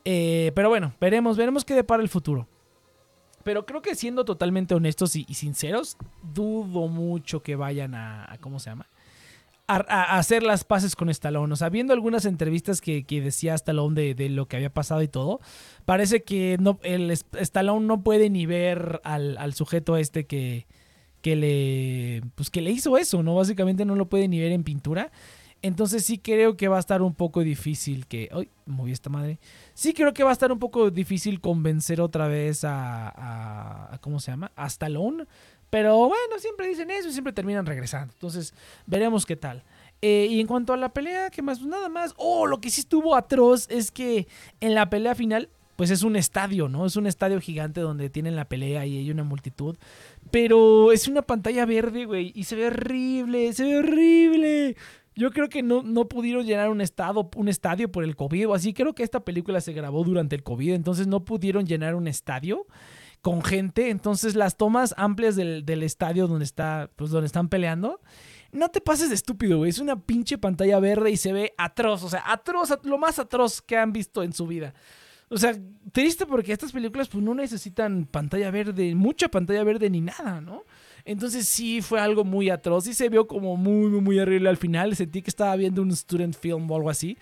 Eh, 0.05 0.53
pero 0.55 0.69
bueno, 0.69 0.95
veremos, 1.01 1.37
veremos 1.37 1.65
qué 1.65 1.75
depara 1.75 2.03
el 2.03 2.09
futuro. 2.09 2.47
Pero 3.43 3.67
creo 3.67 3.83
que 3.83 3.97
siendo 3.97 4.25
totalmente 4.25 4.75
honestos 4.75 5.17
y, 5.17 5.25
sinceros, 5.35 5.97
dudo 6.23 6.87
mucho 6.87 7.43
que 7.43 7.57
vayan 7.57 7.95
a 7.95 8.37
¿cómo 8.41 8.61
se 8.61 8.71
llama? 8.71 8.87
A, 9.77 10.19
hacer 10.19 10.43
las 10.43 10.65
paces 10.65 10.97
con 10.97 11.09
Stallone. 11.09 11.53
O 11.53 11.57
sea, 11.57 11.69
viendo 11.69 11.93
algunas 11.93 12.25
entrevistas 12.25 12.81
que, 12.81 13.05
decía 13.09 13.55
Stallone 13.55 14.15
de, 14.15 14.29
lo 14.29 14.47
que 14.47 14.57
había 14.57 14.73
pasado 14.73 15.03
y 15.03 15.09
todo, 15.09 15.41
parece 15.85 16.23
que 16.23 16.57
no, 16.61 16.79
el 16.83 17.11
Stallone 17.11 17.87
no 17.87 18.03
puede 18.03 18.31
ni 18.31 18.47
ver 18.47 19.01
al, 19.05 19.55
sujeto 19.55 19.97
este 19.97 20.27
que, 20.27 20.67
que, 21.23 21.37
le, 21.37 22.23
pues 22.35 22.51
que 22.51 22.61
le 22.61 22.71
hizo 22.71 22.97
eso, 22.97 23.23
¿no? 23.23 23.35
Básicamente 23.35 23.85
no 23.85 23.95
lo 23.95 24.09
puede 24.09 24.29
ni 24.29 24.41
ver 24.41 24.53
en 24.53 24.65
pintura. 24.65 25.11
Entonces 25.63 26.07
sí 26.07 26.19
creo 26.19 26.57
que 26.57 26.69
va 26.69 26.79
a 26.79 26.81
estar 26.81 27.03
un 27.03 27.15
poco 27.15 27.43
difícil 27.43 28.07
que... 28.07 28.31
¡Ay! 28.33 28.49
Moví 28.65 28.93
esta 28.93 29.11
madre. 29.11 29.39
Sí 29.75 29.93
creo 29.93 30.15
que 30.15 30.25
va 30.25 30.31
a 30.31 30.33
estar 30.33 30.51
un 30.53 30.59
poco 30.59 30.91
difícil 30.91 31.41
convencer 31.41 32.01
otra 32.01 32.29
vez 32.29 32.65
a... 32.65 33.93
a 33.93 33.99
¿Cómo 33.99 34.21
se 34.21 34.31
llama? 34.31 34.53
A 34.57 34.67
Stallone 34.67 35.27
pero 35.71 35.97
bueno, 35.97 36.39
siempre 36.39 36.69
dicen 36.69 36.91
eso 36.91 37.09
y 37.09 37.13
siempre 37.13 37.33
terminan 37.33 37.65
regresando. 37.65 38.13
Entonces, 38.13 38.53
veremos 38.87 39.25
qué 39.25 39.37
tal. 39.37 39.63
Eh, 40.03 40.27
y 40.31 40.41
en 40.41 40.47
cuanto 40.47 40.73
a 40.73 40.77
la 40.77 40.93
pelea, 40.93 41.31
¿qué 41.31 41.43
más? 41.43 41.63
Nada 41.63 41.89
más. 41.89 42.15
Oh, 42.17 42.47
lo 42.47 42.61
que 42.61 42.71
sí 42.71 42.81
estuvo 42.81 43.15
atroz 43.15 43.67
es 43.71 43.91
que 43.91 44.27
en 44.61 44.75
la 44.75 44.91
pelea 44.91 45.15
final, 45.15 45.49
pues 45.77 45.91
es 45.91 46.03
un 46.03 46.17
estadio, 46.17 46.69
¿no? 46.69 46.87
Es 46.87 46.97
un 46.97 47.07
estadio 47.07 47.41
gigante 47.41 47.81
donde 47.81 48.11
tienen 48.11 48.35
la 48.35 48.47
pelea 48.49 48.85
y 48.85 48.99
hay 48.99 49.11
una 49.11 49.23
multitud. 49.23 49.77
Pero 50.31 50.91
es 50.91 51.07
una 51.07 51.23
pantalla 51.23 51.65
verde, 51.67 52.05
güey. 52.05 52.33
Y 52.35 52.45
se 52.45 52.57
ve 52.57 52.67
horrible, 52.67 53.53
se 53.53 53.65
ve 53.65 53.79
horrible. 53.79 54.77
Yo 55.15 55.31
creo 55.31 55.49
que 55.49 55.63
no, 55.63 55.83
no 55.83 56.09
pudieron 56.09 56.47
llenar 56.47 56.71
un, 56.71 56.81
estado, 56.81 57.31
un 57.37 57.49
estadio 57.49 57.93
por 57.93 58.05
el 58.05 58.17
COVID 58.17 58.53
así. 58.53 58.73
Creo 58.73 58.95
que 58.95 59.03
esta 59.03 59.21
película 59.21 59.61
se 59.61 59.73
grabó 59.73 60.03
durante 60.03 60.35
el 60.35 60.43
COVID, 60.43 60.73
entonces 60.73 61.07
no 61.07 61.25
pudieron 61.25 61.67
llenar 61.67 61.95
un 61.95 62.09
estadio 62.09 62.67
con 63.23 63.43
gente. 63.43 63.91
Entonces 63.91 64.35
las 64.35 64.57
tomas 64.57 64.95
amplias 64.97 65.37
del, 65.37 65.83
estadio 65.83 66.27
donde, 66.27 66.45
está, 66.45 66.91
pues, 66.97 67.11
donde 67.11 67.27
están 67.27 67.49
peleando. 67.49 68.01
No 68.53 68.69
te 68.69 68.81
pases 68.81 69.11
de 69.11 69.15
estúpido, 69.15 69.59
güey. 69.59 69.71
Es 69.71 69.79
una 69.79 70.01
pinche 70.01 70.39
pantalla 70.39 70.81
verde 70.81 71.11
y 71.11 71.17
se 71.17 71.33
ve 71.33 71.55
atroz. 71.57 72.03
O 72.03 72.09
sea, 72.09 72.23
atroz, 72.27 72.71
lo 72.83 72.99
más 72.99 73.19
atroz 73.19 73.63
que 73.63 73.77
han 73.77 73.93
visto 73.93 74.23
en 74.23 74.33
su 74.33 74.47
vida. 74.47 74.75
O 75.33 75.39
sea, 75.39 75.57
triste 75.93 76.27
porque 76.27 76.53
estas 76.53 76.73
películas 76.73 77.09
pues 77.09 77.23
no 77.23 77.35
necesitan 77.37 78.05
pantalla 78.05 78.51
verde, 78.51 78.97
mucha 78.97 79.29
pantalla 79.29 79.63
verde 79.63 79.89
ni 79.89 80.01
nada, 80.01 80.41
¿no? 80.41 80.65
Entonces 81.05 81.47
sí 81.47 81.83
fue 81.83 82.01
algo 82.01 82.25
muy 82.25 82.51
atroz 82.51 82.89
y 82.89 82.95
se 82.95 83.09
vio 83.09 83.29
como 83.29 83.57
muy, 83.57 83.89
muy, 83.91 84.01
muy 84.01 84.19
horrible 84.19 84.49
al 84.49 84.57
final. 84.57 84.97
Sentí 84.97 85.23
que 85.23 85.31
estaba 85.31 85.55
viendo 85.55 85.83
un 85.83 85.95
student 85.95 86.37
film 86.37 86.69
o 86.69 86.77
algo 86.77 86.91
así. 86.91 87.17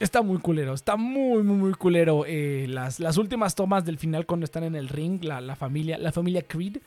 Está 0.00 0.22
muy 0.22 0.38
culero, 0.38 0.74
está 0.74 0.96
muy, 0.96 1.42
muy, 1.42 1.56
muy 1.56 1.74
culero. 1.74 2.24
Eh, 2.24 2.66
las, 2.68 3.00
las, 3.00 3.16
últimas 3.16 3.56
tomas 3.56 3.84
del 3.84 3.98
final 3.98 4.26
cuando 4.26 4.44
están 4.44 4.62
en 4.62 4.76
el 4.76 4.88
ring, 4.88 5.24
la, 5.24 5.56
familia, 5.56 5.98
la 5.98 6.12
familia 6.12 6.42
Creed, 6.42 6.78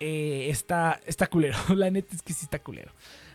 eh, 0.00 0.48
está, 0.50 1.00
está 1.06 1.28
culero. 1.28 1.56
La 1.76 1.88
neta 1.90 2.16
es 2.16 2.22
que 2.22 2.32
sí 2.32 2.44
está 2.44 2.58
culero. 2.58 2.90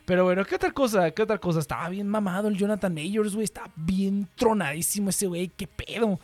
Pero 0.05 0.25
bueno, 0.25 0.43
¿qué 0.43 0.55
otra 0.55 0.71
cosa? 0.71 1.11
¿Qué 1.11 1.21
otra 1.21 1.37
cosa? 1.37 1.59
Estaba 1.59 1.87
bien 1.87 2.07
mamado 2.07 2.49
el 2.49 2.57
Jonathan 2.57 2.93
Majors, 2.93 3.33
güey. 3.33 3.45
Está 3.45 3.71
bien 3.77 4.27
tronadísimo 4.35 5.09
ese 5.09 5.27
güey. 5.27 5.49
¿Qué 5.49 5.67
pedo? 5.67 6.19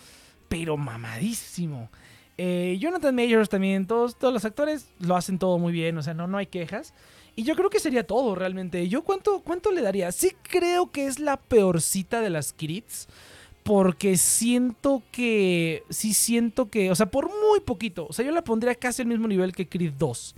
Pero 0.49 0.75
mamadísimo. 0.75 1.89
Eh, 2.37 2.77
Jonathan 2.79 3.15
Majors 3.15 3.47
también, 3.47 3.85
todos, 3.87 4.17
todos 4.17 4.33
los 4.33 4.43
actores 4.43 4.89
lo 4.99 5.15
hacen 5.15 5.39
todo 5.39 5.57
muy 5.57 5.71
bien. 5.71 5.97
O 5.97 6.03
sea, 6.03 6.13
no, 6.13 6.27
no 6.27 6.37
hay 6.37 6.47
quejas. 6.47 6.93
Y 7.35 7.43
yo 7.43 7.55
creo 7.55 7.69
que 7.69 7.79
sería 7.79 8.05
todo 8.05 8.35
realmente. 8.35 8.87
¿Yo 8.87 9.03
cuánto, 9.03 9.41
cuánto 9.41 9.71
le 9.71 9.81
daría? 9.81 10.11
Sí 10.11 10.33
creo 10.43 10.91
que 10.91 11.07
es 11.07 11.19
la 11.19 11.37
peorcita 11.37 12.21
de 12.21 12.29
las 12.29 12.53
crits. 12.53 13.07
Porque 13.63 14.17
siento 14.17 15.01
que. 15.11 15.83
Sí 15.89 16.13
siento 16.13 16.69
que. 16.69 16.91
O 16.91 16.95
sea, 16.95 17.07
por 17.07 17.29
muy 17.29 17.61
poquito. 17.61 18.05
O 18.09 18.13
sea, 18.13 18.25
yo 18.25 18.31
la 18.31 18.43
pondría 18.43 18.75
casi 18.75 19.01
al 19.01 19.07
mismo 19.07 19.27
nivel 19.27 19.53
que 19.53 19.67
Creed 19.67 19.93
2. 19.97 20.35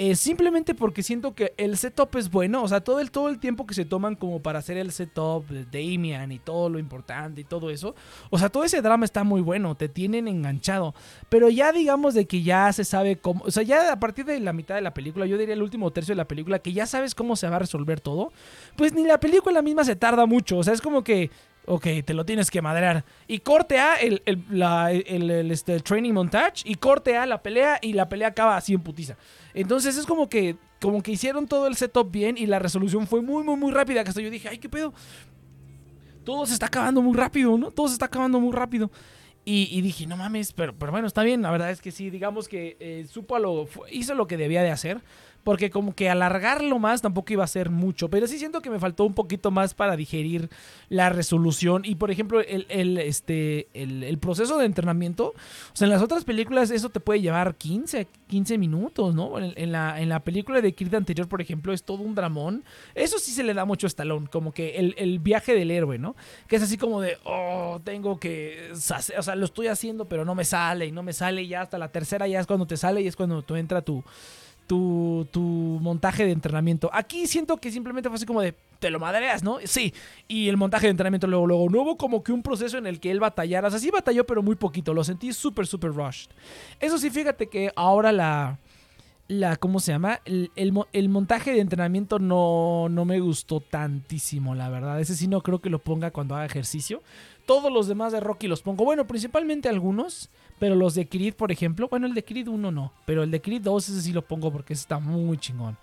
Eh, 0.00 0.14
simplemente 0.14 0.76
porque 0.76 1.02
siento 1.02 1.34
que 1.34 1.54
el 1.56 1.76
setup 1.76 2.14
es 2.16 2.30
bueno. 2.30 2.62
O 2.62 2.68
sea, 2.68 2.80
todo 2.80 3.00
el, 3.00 3.10
todo 3.10 3.28
el 3.28 3.40
tiempo 3.40 3.66
que 3.66 3.74
se 3.74 3.84
toman 3.84 4.14
como 4.14 4.40
para 4.40 4.60
hacer 4.60 4.76
el 4.76 4.92
setup 4.92 5.48
de 5.48 5.64
Damian 5.64 6.30
y 6.30 6.38
todo 6.38 6.68
lo 6.68 6.78
importante 6.78 7.40
y 7.40 7.44
todo 7.44 7.68
eso. 7.68 7.96
O 8.30 8.38
sea, 8.38 8.48
todo 8.48 8.62
ese 8.62 8.80
drama 8.80 9.04
está 9.04 9.24
muy 9.24 9.40
bueno. 9.40 9.74
Te 9.74 9.88
tienen 9.88 10.28
enganchado. 10.28 10.94
Pero 11.28 11.48
ya 11.48 11.72
digamos 11.72 12.14
de 12.14 12.28
que 12.28 12.44
ya 12.44 12.72
se 12.72 12.84
sabe 12.84 13.16
cómo. 13.16 13.42
O 13.44 13.50
sea, 13.50 13.64
ya 13.64 13.92
a 13.92 13.98
partir 13.98 14.24
de 14.24 14.38
la 14.38 14.52
mitad 14.52 14.76
de 14.76 14.82
la 14.82 14.94
película, 14.94 15.26
yo 15.26 15.36
diría 15.36 15.54
el 15.54 15.62
último 15.62 15.90
tercio 15.90 16.12
de 16.12 16.18
la 16.18 16.28
película, 16.28 16.60
que 16.60 16.72
ya 16.72 16.86
sabes 16.86 17.16
cómo 17.16 17.34
se 17.34 17.48
va 17.48 17.56
a 17.56 17.58
resolver 17.58 18.00
todo. 18.00 18.32
Pues 18.76 18.92
ni 18.92 19.02
la 19.02 19.18
película 19.18 19.62
misma 19.62 19.82
se 19.82 19.96
tarda 19.96 20.26
mucho. 20.26 20.58
O 20.58 20.62
sea, 20.62 20.74
es 20.74 20.80
como 20.80 21.02
que 21.02 21.32
Ok, 21.70 21.86
te 22.02 22.14
lo 22.14 22.24
tienes 22.24 22.50
que 22.50 22.62
madrear. 22.62 23.04
Y 23.26 23.40
corte 23.40 23.78
A 23.78 23.96
el, 23.96 24.22
el, 24.24 25.50
este, 25.50 25.78
training 25.80 26.14
montage. 26.14 26.62
Y 26.64 26.76
corte 26.76 27.14
A 27.18 27.26
la 27.26 27.42
pelea. 27.42 27.78
Y 27.82 27.92
la 27.92 28.08
pelea 28.08 28.28
acaba 28.28 28.56
así 28.56 28.72
en 28.72 28.80
putiza. 28.80 29.16
Entonces 29.52 29.98
es 29.98 30.06
como 30.06 30.30
que, 30.30 30.56
como 30.80 31.02
que 31.02 31.12
hicieron 31.12 31.46
todo 31.46 31.66
el 31.66 31.76
setup 31.76 32.10
bien. 32.10 32.38
Y 32.38 32.46
la 32.46 32.58
resolución 32.58 33.06
fue 33.06 33.20
muy, 33.20 33.44
muy, 33.44 33.56
muy 33.56 33.70
rápida. 33.70 34.02
Que 34.02 34.08
hasta 34.08 34.22
yo 34.22 34.30
dije, 34.30 34.48
ay, 34.48 34.56
qué 34.56 34.70
pedo. 34.70 34.94
Todo 36.24 36.46
se 36.46 36.54
está 36.54 36.66
acabando 36.66 37.02
muy 37.02 37.14
rápido, 37.14 37.58
¿no? 37.58 37.70
Todo 37.70 37.88
se 37.88 37.94
está 37.94 38.06
acabando 38.06 38.40
muy 38.40 38.52
rápido. 38.52 38.90
Y, 39.44 39.80
dije, 39.80 40.06
no 40.06 40.18
mames, 40.18 40.52
pero, 40.52 40.74
pero 40.76 40.92
bueno, 40.92 41.06
está 41.06 41.22
bien. 41.22 41.40
La 41.40 41.50
verdad 41.50 41.70
es 41.70 41.80
que 41.80 41.90
sí, 41.90 42.10
digamos 42.10 42.48
que 42.48 42.76
eh, 42.80 43.06
supo 43.08 43.38
lo, 43.38 43.66
hizo 43.90 44.14
lo 44.14 44.26
que 44.26 44.36
debía 44.36 44.62
de 44.62 44.70
hacer 44.70 45.00
porque 45.48 45.70
como 45.70 45.94
que 45.94 46.10
alargarlo 46.10 46.78
más 46.78 47.00
tampoco 47.00 47.32
iba 47.32 47.42
a 47.42 47.46
ser 47.46 47.70
mucho, 47.70 48.10
pero 48.10 48.26
sí 48.26 48.38
siento 48.38 48.60
que 48.60 48.68
me 48.68 48.78
faltó 48.78 49.06
un 49.06 49.14
poquito 49.14 49.50
más 49.50 49.72
para 49.72 49.96
digerir 49.96 50.50
la 50.90 51.08
resolución 51.08 51.86
y 51.86 51.94
por 51.94 52.10
ejemplo 52.10 52.42
el, 52.42 52.98
este, 52.98 53.66
el, 53.72 54.18
proceso 54.18 54.58
de 54.58 54.66
entrenamiento, 54.66 55.28
o 55.28 55.34
sea, 55.72 55.86
en 55.86 55.92
las 55.92 56.02
otras 56.02 56.24
películas 56.24 56.70
eso 56.70 56.90
te 56.90 57.00
puede 57.00 57.22
llevar 57.22 57.54
15, 57.54 58.08
15 58.26 58.58
minutos, 58.58 59.14
¿no? 59.14 59.38
En, 59.38 59.72
la, 59.72 59.98
en 59.98 60.10
la 60.10 60.20
película 60.20 60.60
de 60.60 60.74
Creed 60.74 60.92
anterior, 60.92 61.26
por 61.28 61.40
ejemplo, 61.40 61.72
es 61.72 61.82
todo 61.82 62.02
un 62.02 62.14
dramón, 62.14 62.62
eso 62.94 63.18
sí 63.18 63.30
se 63.30 63.42
le 63.42 63.54
da 63.54 63.64
mucho 63.64 63.86
a 63.86 63.88
Stallone, 63.88 64.26
como 64.26 64.52
que 64.52 64.76
el, 64.76 65.18
viaje 65.18 65.54
del 65.54 65.70
héroe, 65.70 65.96
¿no? 65.96 66.14
Que 66.46 66.56
es 66.56 66.62
así 66.62 66.76
como 66.76 67.00
de, 67.00 67.16
oh, 67.24 67.80
tengo 67.82 68.20
que, 68.20 68.70
o 68.74 68.76
sea, 68.76 69.34
lo 69.34 69.46
estoy 69.46 69.68
haciendo 69.68 70.04
pero 70.04 70.26
no 70.26 70.34
me 70.34 70.44
sale 70.44 70.84
y 70.84 70.92
no 70.92 71.02
me 71.02 71.14
sale 71.14 71.40
y 71.40 71.48
ya 71.48 71.62
hasta 71.62 71.78
la 71.78 71.90
tercera 71.90 72.28
ya 72.28 72.38
es 72.38 72.46
cuando 72.46 72.66
te 72.66 72.76
sale 72.76 73.00
y 73.00 73.06
es 73.06 73.16
cuando 73.16 73.40
tú 73.40 73.56
entra 73.56 73.80
tu 73.80 74.04
tu, 74.68 75.26
tu 75.32 75.40
montaje 75.40 76.24
de 76.24 76.30
entrenamiento. 76.30 76.88
Aquí 76.92 77.26
siento 77.26 77.56
que 77.56 77.72
simplemente 77.72 78.08
fue 78.08 78.16
así 78.16 78.26
como 78.26 78.40
de, 78.40 78.54
te 78.78 78.90
lo 78.90 79.00
madreas, 79.00 79.42
¿no? 79.42 79.58
Sí. 79.64 79.92
Y 80.28 80.48
el 80.48 80.56
montaje 80.56 80.86
de 80.86 80.90
entrenamiento 80.92 81.26
luego, 81.26 81.48
luego. 81.48 81.68
No 81.68 81.82
hubo 81.82 81.96
como 81.96 82.22
que 82.22 82.30
un 82.30 82.44
proceso 82.44 82.78
en 82.78 82.86
el 82.86 83.00
que 83.00 83.10
él 83.10 83.18
batallara. 83.18 83.66
O 83.66 83.70
sea, 83.72 83.80
sí 83.80 83.90
batalló, 83.90 84.24
pero 84.24 84.44
muy 84.44 84.54
poquito. 84.54 84.94
Lo 84.94 85.02
sentí 85.02 85.32
súper, 85.32 85.66
súper 85.66 85.92
rushed. 85.92 86.30
Eso 86.78 86.98
sí, 86.98 87.10
fíjate 87.10 87.48
que 87.48 87.72
ahora 87.74 88.12
la... 88.12 88.58
la, 89.26 89.56
¿cómo 89.56 89.80
se 89.80 89.92
llama? 89.92 90.20
El, 90.24 90.50
el 90.54 90.72
el 90.92 91.08
montaje 91.08 91.52
de 91.52 91.60
entrenamiento 91.60 92.18
no, 92.18 92.88
no 92.88 93.04
me 93.04 93.18
gustó 93.20 93.60
tantísimo, 93.60 94.54
la 94.54 94.68
verdad. 94.68 95.00
Ese 95.00 95.16
sí 95.16 95.26
no 95.26 95.40
creo 95.40 95.60
que 95.60 95.70
lo 95.70 95.80
ponga 95.80 96.12
cuando 96.12 96.36
haga 96.36 96.46
ejercicio. 96.46 97.02
Todos 97.48 97.72
los 97.72 97.88
demás 97.88 98.12
de 98.12 98.20
Rocky 98.20 98.46
los 98.46 98.60
pongo. 98.60 98.84
Bueno, 98.84 99.06
principalmente 99.06 99.70
algunos, 99.70 100.28
pero 100.58 100.74
los 100.74 100.94
de 100.94 101.08
Creed, 101.08 101.32
por 101.32 101.50
ejemplo. 101.50 101.88
Bueno, 101.88 102.06
el 102.06 102.12
de 102.12 102.22
Creed 102.22 102.46
1 102.46 102.70
no, 102.70 102.92
pero 103.06 103.22
el 103.22 103.30
de 103.30 103.40
Creed 103.40 103.62
2 103.62 103.88
ese 103.88 104.02
sí 104.02 104.12
lo 104.12 104.20
pongo 104.20 104.52
porque 104.52 104.74
está 104.74 104.98
muy 104.98 105.38
chingón. 105.38 105.78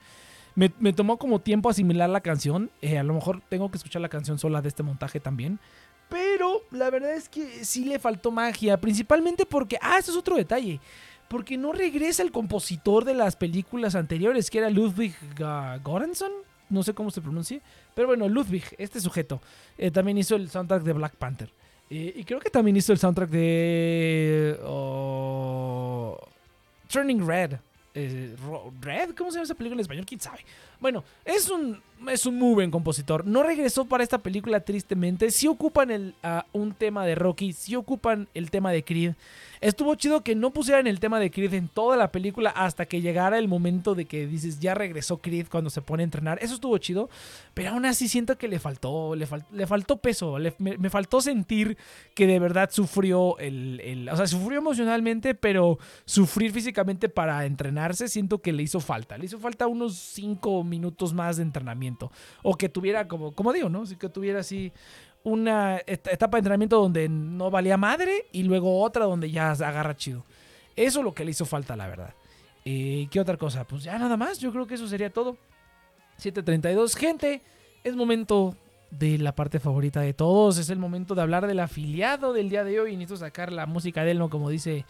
Me, 0.54 0.72
me 0.78 0.94
tomó 0.94 1.18
como 1.18 1.42
tiempo 1.42 1.68
asimilar 1.68 2.08
la 2.08 2.22
canción. 2.22 2.70
eh, 2.84 3.00
a 3.00 3.04
lo 3.04 3.16
mejor 3.16 3.42
tengo 3.50 3.72
que 3.72 3.78
escuchar 3.78 4.04
la 4.04 4.10
canción 4.10 4.38
sola 4.38 4.62
de 4.62 4.68
este 4.68 4.84
montaje 4.84 5.20
también. 5.20 5.58
Pero 6.08 6.62
la 6.70 6.92
verdad 6.92 7.14
es 7.14 7.28
que 7.28 7.66
sí 7.66 7.86
le 7.86 7.98
faltó 7.98 8.30
magia. 8.30 8.80
Principalmente 8.80 9.48
porque. 9.48 9.80
Ah, 9.82 9.98
eso 9.98 10.12
es 10.12 10.18
otro 10.18 10.36
detalle. 10.36 10.80
Porque 11.28 11.58
no 11.58 11.72
regresa 11.72 12.22
el 12.22 12.32
compositor 12.32 13.06
de 13.06 13.16
las 13.16 13.36
películas 13.36 13.96
anteriores, 13.96 14.52
que 14.52 14.60
era 14.60 14.70
Ludwig 14.70 15.16
uh. 15.42 16.30
No 16.70 16.84
sé 16.84 16.94
cómo 16.94 17.12
se 17.12 17.22
pronuncia. 17.22 17.60
Pero 17.94 18.08
bueno, 18.08 18.28
Ludwig, 18.28 18.64
este 18.78 19.00
sujeto, 19.00 19.42
eh, 19.78 19.92
también 19.92 20.18
hizo 20.18 20.36
el 20.36 20.50
soundtrack 20.50 20.84
de 20.84 20.94
Black 20.94 21.16
Panther. 21.16 21.50
Eh, 21.90 22.14
y 22.16 22.24
creo 22.24 22.40
que 22.40 22.50
también 22.50 22.76
hizo 22.78 22.92
el 22.92 23.00
soundtrack 23.00 23.30
de. 23.30 24.60
oh, 24.64 26.18
Turning 26.92 27.26
Red. 27.26 27.54
Eh, 27.98 28.36
Red, 28.82 29.12
¿cómo 29.16 29.32
se 29.32 29.36
llama 29.36 29.46
esa 29.46 29.56
película 29.56 29.80
en 29.80 29.82
español? 29.82 30.06
¿Quién 30.06 30.20
sabe? 30.20 30.40
Bueno, 30.82 31.06
es 31.24 31.50
un, 31.50 31.82
es 32.10 32.26
un 32.26 32.38
muy 32.38 32.54
buen 32.54 32.70
compositor. 32.70 33.26
No 33.26 33.42
regresó 33.42 33.86
para 33.86 34.04
esta 34.04 34.18
película 34.18 34.60
tristemente. 34.60 35.32
Sí 35.32 35.48
ocupan 35.48 35.92
el, 35.92 36.14
ah, 36.22 36.46
un 36.52 36.74
tema 36.74 37.06
de 37.06 37.16
Rocky, 37.16 37.54
sí 37.54 37.76
ocupan 37.76 38.28
el 38.34 38.52
tema 38.52 38.72
de 38.72 38.84
Creed. 38.84 39.14
Estuvo 39.66 39.96
chido 39.96 40.22
que 40.22 40.36
no 40.36 40.52
pusieran 40.54 40.86
el 40.86 41.00
tema 41.00 41.20
de 41.20 41.32
Creed 41.32 41.56
en 41.56 41.68
toda 41.70 41.98
la 41.98 42.12
película 42.12 42.52
hasta 42.52 42.86
que 42.86 43.02
llegara 43.02 43.40
el 43.40 43.48
momento 43.48 43.96
de 43.96 44.06
que 44.06 44.28
dices, 44.28 44.60
ya 44.60 44.76
regresó 44.76 45.18
Creed 45.18 45.48
cuando 45.50 45.72
se 45.72 45.82
pone 45.82 46.04
a 46.04 46.06
entrenar. 46.06 46.38
Eso 46.40 46.54
estuvo 46.54 46.78
chido, 46.78 47.10
pero 47.56 47.72
aún 47.72 47.84
así 47.86 48.08
siento 48.08 48.38
que 48.38 48.48
le 48.48 48.60
faltó, 48.60 49.16
le, 49.16 49.28
le 49.52 49.66
faltó 49.66 49.98
peso, 49.98 50.38
le- 50.38 50.54
me, 50.60 50.78
me 50.78 50.92
faltó 50.92 51.20
sentir 51.20 51.78
que 52.14 52.28
de 52.28 52.38
verdad 52.38 52.70
sufrió 52.72 53.40
el, 53.40 53.82
el- 53.84 54.10
O 54.10 54.16
sea, 54.16 54.28
sufrió 54.28 54.60
emocionalmente, 54.60 55.34
pero 55.34 55.80
sufrir 56.06 56.52
físicamente 56.52 57.10
para 57.10 57.44
entrenarse, 57.48 58.08
siento 58.08 58.44
que 58.44 58.54
le 58.54 58.62
hizo 58.62 58.80
falta. 58.80 59.18
Le 59.18 59.26
hizo 59.26 59.40
falta 59.40 59.66
unos 59.66 59.96
5 59.96 60.64
minutos 60.64 61.12
más 61.12 61.38
de 61.38 61.42
entrenamiento. 61.44 62.12
O 62.44 62.56
que 62.56 62.70
tuviera, 62.70 63.08
como, 63.08 63.32
como 63.32 63.52
digo, 63.52 63.70
¿no? 63.70 63.88
Sí 63.88 63.96
que 63.96 64.10
tuviera 64.10 64.42
así 64.42 64.72
una 65.26 65.80
et- 65.86 66.08
etapa 66.08 66.38
de 66.38 66.40
entrenamiento 66.40 66.80
donde 66.80 67.10
no 67.10 67.52
valía 67.52 67.76
madre 67.76 68.28
y 68.32 68.44
luego 68.44 68.82
otra 68.82 69.04
donde 69.06 69.30
ya 69.30 69.52
agarra 69.52 69.98
chido. 69.98 70.24
Eso 70.78 71.00
es 71.00 71.04
lo 71.06 71.14
que 71.14 71.26
le 71.26 71.32
hizo 71.32 71.46
falta, 71.46 71.76
la 71.76 71.88
verdad. 71.88 72.14
Eh, 72.64 73.08
¿Qué 73.12 73.20
otra 73.20 73.36
cosa? 73.36 73.66
Pues 73.66 73.84
ya 73.84 74.00
nada 74.00 74.16
más, 74.18 74.40
yo 74.40 74.52
creo 74.54 74.66
que 74.66 74.76
eso 74.76 74.88
sería 74.88 75.10
todo. 75.10 75.36
7.32. 76.22 76.96
Gente, 76.96 77.42
es 77.84 77.96
momento 77.96 78.56
de 78.92 79.18
la 79.18 79.36
parte 79.36 79.60
favorita 79.60 80.00
de 80.02 80.14
todos. 80.14 80.58
Es 80.58 80.70
el 80.70 80.80
momento 80.80 81.16
de 81.16 81.22
hablar 81.22 81.48
del 81.48 81.60
afiliado 81.60 82.32
del 82.34 82.50
día 82.50 82.64
de 82.64 82.80
hoy. 82.80 82.96
Necesito 82.96 83.18
sacar 83.18 83.52
la 83.52 83.66
música 83.66 84.04
de 84.04 84.12
él, 84.12 84.20
¿no? 84.20 84.30
Como 84.30 84.50
dice 84.50 84.86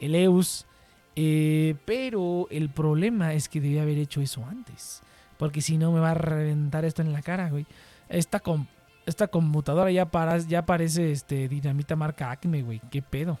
Eleus. 0.00 0.66
Eh, 1.14 1.74
pero 1.86 2.46
el 2.50 2.68
problema 2.68 3.32
es 3.34 3.48
que 3.48 3.60
debía 3.60 3.82
haber 3.82 3.98
hecho 3.98 4.20
eso 4.20 4.44
antes. 4.44 5.02
Porque 5.38 5.60
si 5.62 5.78
no 5.78 5.92
me 5.92 6.00
va 6.00 6.10
a 6.12 6.14
reventar 6.14 6.84
esto 6.84 7.02
en 7.02 7.12
la 7.12 7.22
cara, 7.22 7.48
güey. 7.50 7.66
Esta, 8.08 8.40
com- 8.40 8.66
esta 9.06 9.28
computadora 9.28 9.90
ya, 9.90 10.06
para, 10.06 10.38
ya 10.38 10.66
parece 10.66 11.12
este, 11.12 11.48
dinamita 11.48 11.96
marca 11.96 12.30
Acme, 12.30 12.62
güey. 12.62 12.80
¿Qué 12.90 13.00
pedo? 13.02 13.38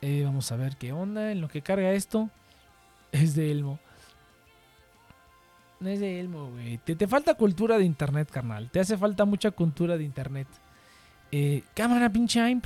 Eh, 0.00 0.22
vamos 0.24 0.50
a 0.50 0.56
ver 0.56 0.76
qué 0.76 0.92
onda. 0.92 1.30
En 1.30 1.40
lo 1.40 1.48
que 1.48 1.62
carga 1.62 1.92
esto. 1.92 2.28
Es 3.12 3.34
de 3.34 3.50
Elmo. 3.50 3.78
No 5.80 5.90
es 5.90 6.00
de 6.00 6.18
Elmo, 6.18 6.50
güey. 6.50 6.78
Te, 6.78 6.96
te 6.96 7.06
falta 7.06 7.34
cultura 7.34 7.76
de 7.76 7.84
internet, 7.84 8.30
carnal. 8.30 8.70
Te 8.70 8.80
hace 8.80 8.96
falta 8.96 9.24
mucha 9.26 9.50
cultura 9.50 9.98
de 9.98 10.04
internet. 10.04 10.48
Eh, 11.30 11.62
cámara, 11.74 12.10
pinche 12.10 12.40
imp. 12.50 12.64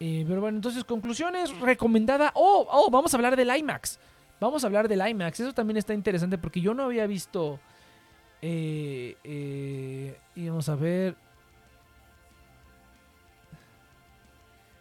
Eh, 0.00 0.24
pero 0.26 0.40
bueno, 0.40 0.56
entonces, 0.56 0.84
conclusiones. 0.84 1.56
Recomendada. 1.60 2.32
Oh, 2.34 2.66
oh, 2.70 2.90
vamos 2.90 3.12
a 3.12 3.16
hablar 3.18 3.36
del 3.36 3.54
IMAX. 3.54 3.98
Vamos 4.40 4.64
a 4.64 4.68
hablar 4.68 4.88
del 4.88 5.06
IMAX. 5.06 5.40
Eso 5.40 5.52
también 5.52 5.76
está 5.76 5.92
interesante 5.92 6.38
porque 6.38 6.60
yo 6.60 6.72
no 6.72 6.84
había 6.84 7.06
visto. 7.06 7.60
Eh, 8.46 9.16
eh, 9.24 10.20
y 10.34 10.48
vamos 10.50 10.68
a 10.68 10.74
ver. 10.74 11.16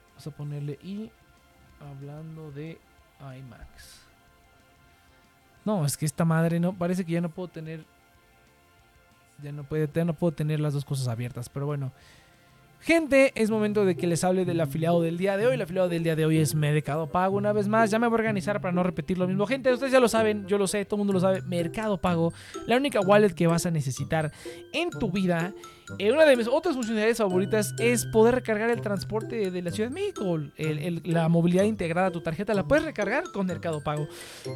Vamos 0.10 0.28
a 0.28 0.32
ponerle 0.32 0.78
y 0.84 1.10
hablando 1.80 2.52
de 2.52 2.78
IMAX. 3.22 4.02
No, 5.64 5.86
es 5.86 5.96
que 5.96 6.06
esta 6.06 6.26
madre 6.26 6.60
no 6.60 6.74
parece 6.74 7.06
que 7.06 7.14
ya 7.14 7.22
no 7.22 7.30
puedo 7.30 7.48
tener 7.48 7.86
ya 9.42 9.54
no 9.54 9.64
puede 9.64 9.90
ya 9.94 10.04
no 10.04 10.14
puedo 10.14 10.34
tener 10.34 10.60
las 10.60 10.74
dos 10.74 10.84
cosas 10.84 11.08
abiertas, 11.08 11.48
pero 11.48 11.66
bueno. 11.66 11.94
Gente, 12.86 13.32
es 13.36 13.50
momento 13.50 13.86
de 13.86 13.96
que 13.96 14.08
les 14.08 14.26
hable 14.26 14.44
del 14.44 14.60
afiliado 14.60 15.02
del 15.02 15.18
día 15.18 15.38
de 15.38 15.48
hoy. 15.48 15.54
El 15.54 15.62
afiliado 15.62 15.88
del 15.88 16.04
día 16.04 16.18
de 16.18 16.26
hoy 16.26 16.40
es 16.40 16.54
Mercado 16.54 17.08
Pago. 17.08 17.38
Una 17.38 17.54
vez 17.54 17.70
más, 17.70 17.90
ya 17.90 17.98
me 17.98 18.08
voy 18.08 18.16
a 18.16 18.20
organizar 18.20 18.60
para 18.60 18.74
no 18.74 18.84
repetir 18.84 19.18
lo 19.18 19.26
mismo. 19.26 19.48
Gente, 19.48 19.72
ustedes 19.72 19.94
ya 19.94 20.02
lo 20.02 20.10
saben, 20.10 20.46
yo 20.48 20.58
lo 20.58 20.68
sé, 20.68 20.84
todo 20.84 20.98
el 20.98 21.00
mundo 21.00 21.14
lo 21.14 21.22
sabe. 21.22 21.42
Mercado 21.44 21.98
Pago, 21.98 22.34
la 22.68 22.76
única 22.76 23.00
wallet 23.00 23.30
que 23.30 23.48
vas 23.48 23.66
a 23.66 23.72
necesitar 23.72 24.34
en 24.74 24.90
tu 24.90 25.10
vida. 25.10 25.54
Eh, 26.00 26.12
una 26.12 26.26
de 26.26 26.36
mis 26.36 26.48
otras 26.48 26.76
funcionalidades 26.76 27.18
favoritas 27.18 27.74
es 27.80 28.06
poder 28.06 28.36
recargar 28.36 28.70
el 28.70 28.82
transporte 28.82 29.52
de 29.52 29.62
la 29.62 29.72
Ciudad 29.72 29.90
de 29.90 29.96
México. 29.96 30.40
La 31.04 31.30
movilidad 31.30 31.64
integrada 31.64 32.08
a 32.08 32.12
tu 32.12 32.22
tarjeta 32.22 32.54
la 32.54 32.64
puedes 32.64 32.86
recargar 32.86 33.24
con 33.34 33.46
Mercado 33.46 33.82
Pago. 33.84 34.08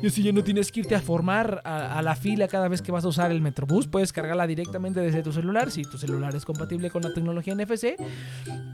Y 0.02 0.08
así 0.08 0.24
ya 0.24 0.32
no 0.32 0.44
tienes 0.44 0.72
que 0.72 0.82
irte 0.82 0.96
a 0.96 1.02
formar 1.02 1.62
a, 1.64 1.98
a 1.98 2.02
la 2.02 2.16
fila 2.16 2.48
cada 2.48 2.68
vez 2.68 2.82
que 2.82 2.92
vas 2.92 3.06
a 3.06 3.08
usar 3.08 3.32
el 3.32 3.42
Metrobús. 3.42 3.88
Puedes 3.88 4.14
cargarla 4.14 4.48
directamente 4.48 5.00
desde 5.00 5.24
tu 5.24 5.32
celular, 5.32 5.72
si 5.72 5.84
tu 5.84 5.98
celular 5.98 6.36
es 6.36 6.46
compatible 6.46 6.90
con 6.90 7.02
la 7.02 7.14
tecnología 7.14 7.56
NFC, 7.56 7.96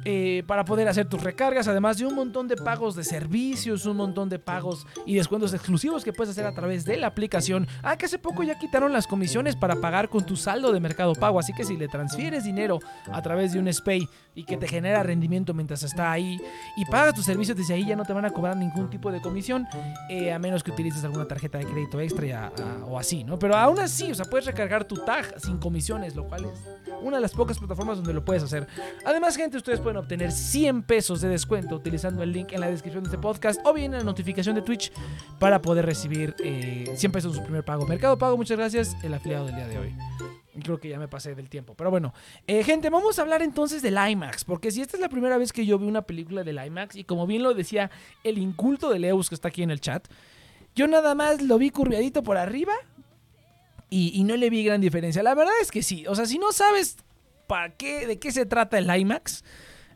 eh, 0.05 0.43
para 0.47 0.65
poder 0.65 0.87
hacer 0.87 1.07
tus 1.07 1.21
recargas. 1.23 1.67
Además 1.67 1.97
de 1.97 2.05
un 2.05 2.15
montón 2.15 2.47
de 2.47 2.55
pagos 2.55 2.95
de 2.95 3.03
servicios, 3.03 3.85
un 3.85 3.97
montón 3.97 4.29
de 4.29 4.39
pagos 4.39 4.85
y 5.05 5.15
descuentos 5.15 5.53
exclusivos 5.53 6.03
que 6.03 6.13
puedes 6.13 6.31
hacer 6.31 6.45
a 6.45 6.53
través 6.53 6.85
de 6.85 6.97
la 6.97 7.07
aplicación. 7.07 7.67
Ah, 7.81 7.97
que 7.97 8.05
hace 8.05 8.19
poco 8.19 8.43
ya 8.43 8.57
quitaron 8.57 8.93
las 8.93 9.07
comisiones 9.07 9.55
para 9.55 9.75
pagar 9.77 10.09
con 10.09 10.25
tu 10.25 10.35
saldo 10.35 10.71
de 10.71 10.79
Mercado 10.79 11.13
Pago. 11.13 11.39
Así 11.39 11.53
que 11.53 11.63
si 11.63 11.77
le 11.77 11.87
transfieres 11.87 12.42
dinero 12.43 12.79
a 13.11 13.21
través 13.21 13.53
de 13.53 13.59
un 13.59 13.71
SPAY 13.71 14.07
y 14.35 14.43
que 14.43 14.57
te 14.57 14.67
genera 14.67 15.03
rendimiento 15.03 15.53
mientras 15.53 15.83
está 15.83 16.11
ahí 16.11 16.39
y 16.75 16.85
pagas 16.85 17.13
tus 17.13 17.25
servicios 17.25 17.57
desde 17.57 17.75
ahí, 17.75 17.85
ya 17.85 17.95
no 17.95 18.03
te 18.03 18.13
van 18.13 18.25
a 18.25 18.31
cobrar 18.31 18.57
ningún 18.57 18.89
tipo 18.89 19.11
de 19.11 19.21
comisión, 19.21 19.67
eh, 20.09 20.33
a 20.33 20.39
menos 20.39 20.63
que 20.63 20.71
utilices 20.71 21.03
alguna 21.03 21.27
tarjeta 21.27 21.57
de 21.57 21.65
crédito 21.65 21.99
extra 21.99 22.51
o 22.87 22.97
así, 22.97 23.23
¿no? 23.23 23.37
Pero 23.37 23.55
aún 23.55 23.79
así, 23.79 24.11
o 24.11 24.15
sea, 24.15 24.25
puedes 24.25 24.45
recargar 24.45 24.85
tu 24.85 24.95
tag 24.95 25.39
sin 25.39 25.57
comisiones, 25.57 26.15
lo 26.15 26.27
cual 26.27 26.45
es 26.45 26.51
una 27.01 27.17
de 27.17 27.21
las 27.21 27.33
pocas 27.33 27.57
plataformas 27.57 27.97
donde 27.97 28.13
lo 28.13 28.23
puedes 28.23 28.43
hacer. 28.43 28.67
Además, 29.05 29.35
gente, 29.35 29.57
ustedes 29.57 29.79
pueden 29.79 29.97
obtener 29.97 30.31
100 30.31 30.83
pesos 30.83 31.21
de 31.21 31.29
descuento 31.29 31.75
utilizando 31.75 32.23
el 32.23 32.31
link 32.31 32.51
en 32.51 32.61
la 32.61 32.69
descripción 32.69 33.03
de 33.03 33.09
este 33.09 33.17
podcast 33.17 33.59
o 33.65 33.73
bien 33.73 33.93
en 33.93 33.99
la 33.99 34.05
notificación 34.05 34.55
de 34.55 34.61
Twitch 34.61 34.91
para 35.39 35.61
poder 35.61 35.85
recibir 35.85 36.35
eh, 36.43 36.91
100 36.95 37.11
pesos 37.11 37.33
en 37.33 37.39
su 37.39 37.43
primer 37.43 37.63
pago. 37.63 37.85
Mercado 37.85 38.17
Pago, 38.17 38.37
muchas 38.37 38.57
gracias, 38.57 38.95
el 39.03 39.13
afiliado 39.13 39.45
del 39.45 39.55
día 39.55 39.67
de 39.67 39.77
hoy. 39.79 39.95
Creo 40.61 40.79
que 40.79 40.89
ya 40.89 40.99
me 40.99 41.07
pasé 41.07 41.33
del 41.33 41.49
tiempo. 41.49 41.73
Pero 41.75 41.89
bueno, 41.89 42.13
eh, 42.45 42.63
gente, 42.63 42.89
vamos 42.89 43.17
a 43.17 43.23
hablar 43.23 43.41
entonces 43.41 43.81
del 43.81 43.97
IMAX. 43.97 44.43
Porque 44.45 44.71
si 44.71 44.81
esta 44.81 44.97
es 44.97 45.01
la 45.01 45.09
primera 45.09 45.37
vez 45.37 45.51
que 45.51 45.65
yo 45.65 45.79
vi 45.79 45.87
una 45.87 46.03
película 46.03 46.43
del 46.43 46.63
IMAX, 46.63 46.95
y 46.95 47.03
como 47.03 47.25
bien 47.25 47.41
lo 47.41 47.53
decía 47.53 47.89
el 48.23 48.37
inculto 48.37 48.89
de 48.89 48.99
Leus 48.99 49.29
que 49.29 49.35
está 49.35 49.47
aquí 49.47 49.63
en 49.63 49.71
el 49.71 49.81
chat, 49.81 50.07
yo 50.75 50.87
nada 50.87 51.15
más 51.15 51.41
lo 51.41 51.57
vi 51.57 51.69
curviadito 51.69 52.23
por 52.23 52.37
arriba 52.37 52.73
y, 53.89 54.11
y 54.13 54.23
no 54.23 54.37
le 54.37 54.49
vi 54.49 54.63
gran 54.63 54.81
diferencia. 54.81 55.23
La 55.23 55.35
verdad 55.35 55.53
es 55.61 55.71
que 55.71 55.81
sí. 55.81 56.05
O 56.07 56.15
sea, 56.15 56.25
si 56.25 56.37
no 56.37 56.51
sabes 56.51 56.97
para 57.47 57.75
qué, 57.75 58.05
de 58.05 58.19
qué 58.19 58.31
se 58.31 58.45
trata 58.45 58.77
el 58.77 58.95
IMAX, 58.95 59.43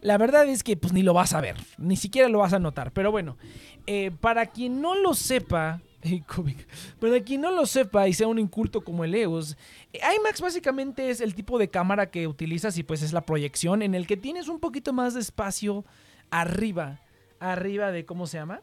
la 0.01 0.17
verdad 0.17 0.47
es 0.47 0.63
que 0.63 0.77
pues 0.77 0.93
ni 0.93 1.03
lo 1.03 1.13
vas 1.13 1.33
a 1.33 1.41
ver. 1.41 1.57
Ni 1.77 1.97
siquiera 1.97 2.29
lo 2.29 2.39
vas 2.39 2.53
a 2.53 2.59
notar. 2.59 2.91
Pero 2.91 3.11
bueno, 3.11 3.37
eh, 3.85 4.11
para 4.19 4.47
quien 4.47 4.81
no 4.81 4.95
lo 4.95 5.13
sepa. 5.13 5.81
cómic. 6.35 6.67
Para 6.99 7.19
quien 7.21 7.41
no 7.41 7.51
lo 7.51 7.65
sepa 7.65 8.07
y 8.07 8.13
sea 8.13 8.27
un 8.27 8.39
inculto 8.39 8.83
como 8.83 9.03
el 9.03 9.15
eh, 9.15 9.23
IMAX 9.23 10.41
básicamente 10.41 11.09
es 11.09 11.21
el 11.21 11.35
tipo 11.35 11.57
de 11.57 11.69
cámara 11.69 12.09
que 12.09 12.27
utilizas 12.27 12.77
y 12.77 12.83
pues 12.83 13.01
es 13.01 13.13
la 13.13 13.21
proyección 13.21 13.81
en 13.81 13.95
el 13.95 14.07
que 14.07 14.17
tienes 14.17 14.47
un 14.47 14.59
poquito 14.59 14.93
más 14.93 15.13
de 15.13 15.21
espacio 15.21 15.85
arriba, 16.29 16.99
arriba 17.39 17.91
de, 17.91 18.05
¿cómo 18.05 18.27
se 18.27 18.37
llama? 18.37 18.61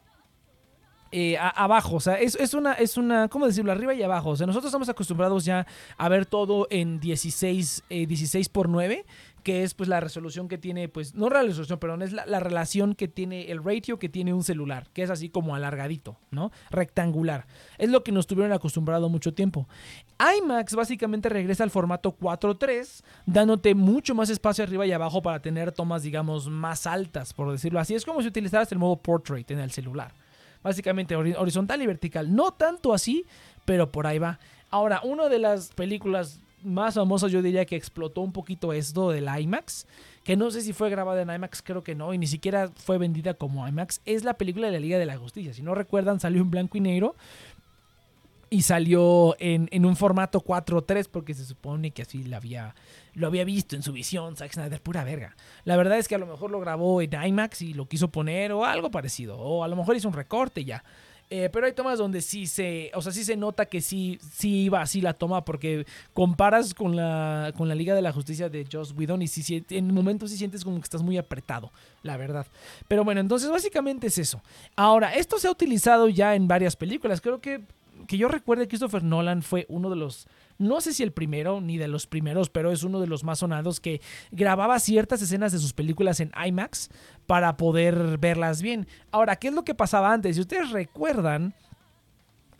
Eh, 1.11 1.37
abajo, 1.39 1.95
o 1.95 1.99
sea, 2.01 2.19
es, 2.19 2.35
es 2.35 2.53
una, 2.53 2.73
es 2.73 2.97
una, 2.97 3.29
¿cómo 3.29 3.45
decirlo? 3.45 3.71
Arriba 3.71 3.93
y 3.93 4.03
abajo. 4.03 4.31
O 4.31 4.35
sea, 4.35 4.45
nosotros 4.45 4.69
estamos 4.69 4.89
acostumbrados 4.89 5.45
ya 5.45 5.65
a 5.97 6.09
ver 6.09 6.25
todo 6.25 6.67
en 6.69 6.99
16, 6.99 7.83
eh, 7.89 8.05
16 8.05 8.49
por 8.49 8.67
9, 8.67 9.05
que 9.45 9.61
es 9.61 9.75
pues 9.75 9.87
la 9.87 9.99
resolución 9.99 10.47
que 10.47 10.57
tiene, 10.57 10.89
pues, 10.89 11.13
no 11.13 11.29
la 11.29 11.43
resolución, 11.43 11.77
perdón, 11.77 12.01
es 12.01 12.11
la, 12.11 12.25
la 12.25 12.39
relación 12.39 12.95
que 12.95 13.07
tiene, 13.07 13.51
el 13.51 13.63
ratio 13.63 13.99
que 13.99 14.09
tiene 14.09 14.33
un 14.33 14.43
celular, 14.43 14.87
que 14.91 15.03
es 15.03 15.11
así 15.11 15.29
como 15.29 15.53
alargadito, 15.53 16.17
¿no? 16.31 16.51
Rectangular. 16.71 17.45
Es 17.77 17.91
lo 17.91 18.03
que 18.03 18.11
nos 18.11 18.25
tuvieron 18.25 18.51
acostumbrado 18.53 19.07
mucho 19.07 19.35
tiempo. 19.35 19.67
IMAX 20.19 20.73
básicamente 20.73 21.29
regresa 21.29 21.63
al 21.63 21.69
formato 21.69 22.17
4.3, 22.17 23.03
dándote 23.27 23.75
mucho 23.75 24.15
más 24.15 24.31
espacio 24.31 24.63
arriba 24.63 24.87
y 24.87 24.91
abajo 24.93 25.21
para 25.21 25.39
tener 25.39 25.71
tomas, 25.71 26.01
digamos, 26.01 26.49
más 26.49 26.87
altas, 26.87 27.31
por 27.31 27.51
decirlo 27.51 27.79
así. 27.79 27.93
Es 27.93 28.03
como 28.03 28.23
si 28.23 28.27
utilizaras 28.27 28.71
el 28.71 28.79
modo 28.79 28.95
portrait 28.95 29.49
en 29.51 29.59
el 29.59 29.69
celular. 29.69 30.11
básicamente 30.63 31.15
horizontal 31.15 31.83
y 31.83 31.85
vertical. 31.85 32.35
No 32.35 32.51
tanto 32.51 32.95
así, 32.95 33.25
pero 33.63 33.91
por 33.91 34.07
ahí 34.07 34.17
va. 34.17 34.39
Ahora, 34.71 35.01
una 35.03 35.29
de 35.29 35.37
las 35.37 35.69
películas 35.69 36.39
más 36.65 36.95
famosas 36.95 37.31
yo 37.31 37.41
diría 37.41 37.65
que 37.65 37.75
explotó 37.75 38.21
un 38.21 38.31
poquito 38.31 38.73
esto 38.73 39.11
del 39.11 39.27
IMAX, 39.39 39.87
que 40.23 40.35
no 40.35 40.51
sé 40.51 40.61
si 40.61 40.73
fue 40.73 40.89
grabada 40.89 41.21
en 41.21 41.29
IMAX, 41.29 41.61
creo 41.61 41.83
que 41.83 41.95
no, 41.95 42.13
y 42.13 42.17
ni 42.17 42.27
siquiera 42.27 42.69
fue 42.75 42.97
vendida 42.97 43.35
como 43.35 43.67
IMAX, 43.67 44.01
es 44.05 44.23
la 44.23 44.33
película 44.35 44.67
de 44.67 44.73
la 44.73 44.79
Liga 44.79 44.97
de 44.97 45.05
la 45.05 45.17
Justicia. 45.17 45.53
Si 45.53 45.61
no 45.61 45.75
recuerdan, 45.75 46.19
salió 46.19 46.41
en 46.41 46.51
blanco 46.51 46.77
y 46.77 46.81
negro, 46.81 47.15
y 48.49 48.61
salió 48.61 49.35
en, 49.39 49.85
un 49.85 49.95
formato 49.95 50.39
4.3 50.39 51.09
porque 51.11 51.33
se 51.33 51.45
supone 51.45 51.91
que 51.91 52.03
así 52.03 52.31
había, 52.33 52.75
lo 53.13 53.27
había 53.27 53.43
visto 53.43 53.75
en 53.75 53.83
su 53.83 53.91
visión 53.91 54.35
Zack 54.35 54.53
Snyder, 54.53 54.81
pura 54.81 55.03
verga. 55.03 55.35
La 55.63 55.75
verdad 55.77 55.97
es 55.97 56.07
que 56.07 56.15
a 56.15 56.19
lo 56.19 56.25
mejor 56.25 56.51
lo 56.51 56.59
grabó 56.59 57.01
en 57.01 57.11
IMAX 57.13 57.61
y 57.61 57.73
lo 57.73 57.87
quiso 57.87 58.09
poner 58.09 58.51
o 58.51 58.63
algo 58.63 58.91
parecido, 58.91 59.37
o 59.37 59.63
a 59.63 59.67
lo 59.67 59.75
mejor 59.75 59.95
hizo 59.95 60.07
un 60.07 60.13
recorte 60.13 60.63
ya. 60.63 60.83
Eh, 61.29 61.49
pero 61.51 61.65
hay 61.65 61.73
tomas 61.73 61.97
donde 61.97 62.21
sí 62.21 62.45
se, 62.45 62.91
o 62.93 63.01
sea, 63.01 63.11
sí 63.11 63.23
se 63.23 63.35
nota 63.35 63.65
que 63.65 63.81
sí, 63.81 64.19
sí 64.31 64.65
iba 64.65 64.81
así 64.81 65.01
la 65.01 65.13
toma 65.13 65.43
porque 65.43 65.85
comparas 66.13 66.73
con 66.75 66.95
la, 66.95 67.51
con 67.57 67.67
la 67.67 67.73
Liga 67.73 67.95
de 67.95 68.03
la 68.03 68.13
Justicia 68.13 68.47
de 68.47 68.67
Joss 68.71 68.93
Whedon 68.95 69.23
y 69.23 69.27
sí, 69.27 69.65
en 69.71 69.93
momentos 69.93 70.29
sí 70.29 70.37
sientes 70.37 70.63
como 70.63 70.77
que 70.77 70.83
estás 70.83 71.01
muy 71.01 71.17
apretado, 71.17 71.71
la 72.03 72.15
verdad. 72.17 72.45
Pero 72.87 73.03
bueno, 73.03 73.21
entonces 73.21 73.49
básicamente 73.49 74.07
es 74.07 74.17
eso. 74.19 74.41
Ahora, 74.75 75.15
esto 75.15 75.39
se 75.39 75.47
ha 75.47 75.51
utilizado 75.51 76.09
ya 76.09 76.35
en 76.35 76.47
varias 76.47 76.75
películas. 76.75 77.21
Creo 77.21 77.41
que 77.41 77.61
que 78.07 78.17
yo 78.17 78.27
recuerde, 78.27 78.67
Christopher 78.67 79.03
Nolan 79.03 79.41
fue 79.41 79.65
uno 79.69 79.89
de 79.89 79.95
los, 79.95 80.27
no 80.57 80.81
sé 80.81 80.93
si 80.93 81.03
el 81.03 81.11
primero 81.11 81.61
ni 81.61 81.77
de 81.77 81.87
los 81.87 82.07
primeros, 82.07 82.49
pero 82.49 82.71
es 82.71 82.83
uno 82.83 82.99
de 82.99 83.07
los 83.07 83.23
más 83.23 83.39
sonados 83.39 83.79
que 83.79 84.01
grababa 84.31 84.79
ciertas 84.79 85.21
escenas 85.21 85.51
de 85.51 85.59
sus 85.59 85.73
películas 85.73 86.19
en 86.19 86.31
IMAX 86.45 86.89
para 87.27 87.57
poder 87.57 88.17
verlas 88.17 88.61
bien. 88.61 88.87
Ahora, 89.11 89.35
¿qué 89.35 89.49
es 89.49 89.53
lo 89.53 89.63
que 89.63 89.75
pasaba 89.75 90.13
antes? 90.13 90.35
Si 90.35 90.41
ustedes 90.41 90.71
recuerdan, 90.71 91.53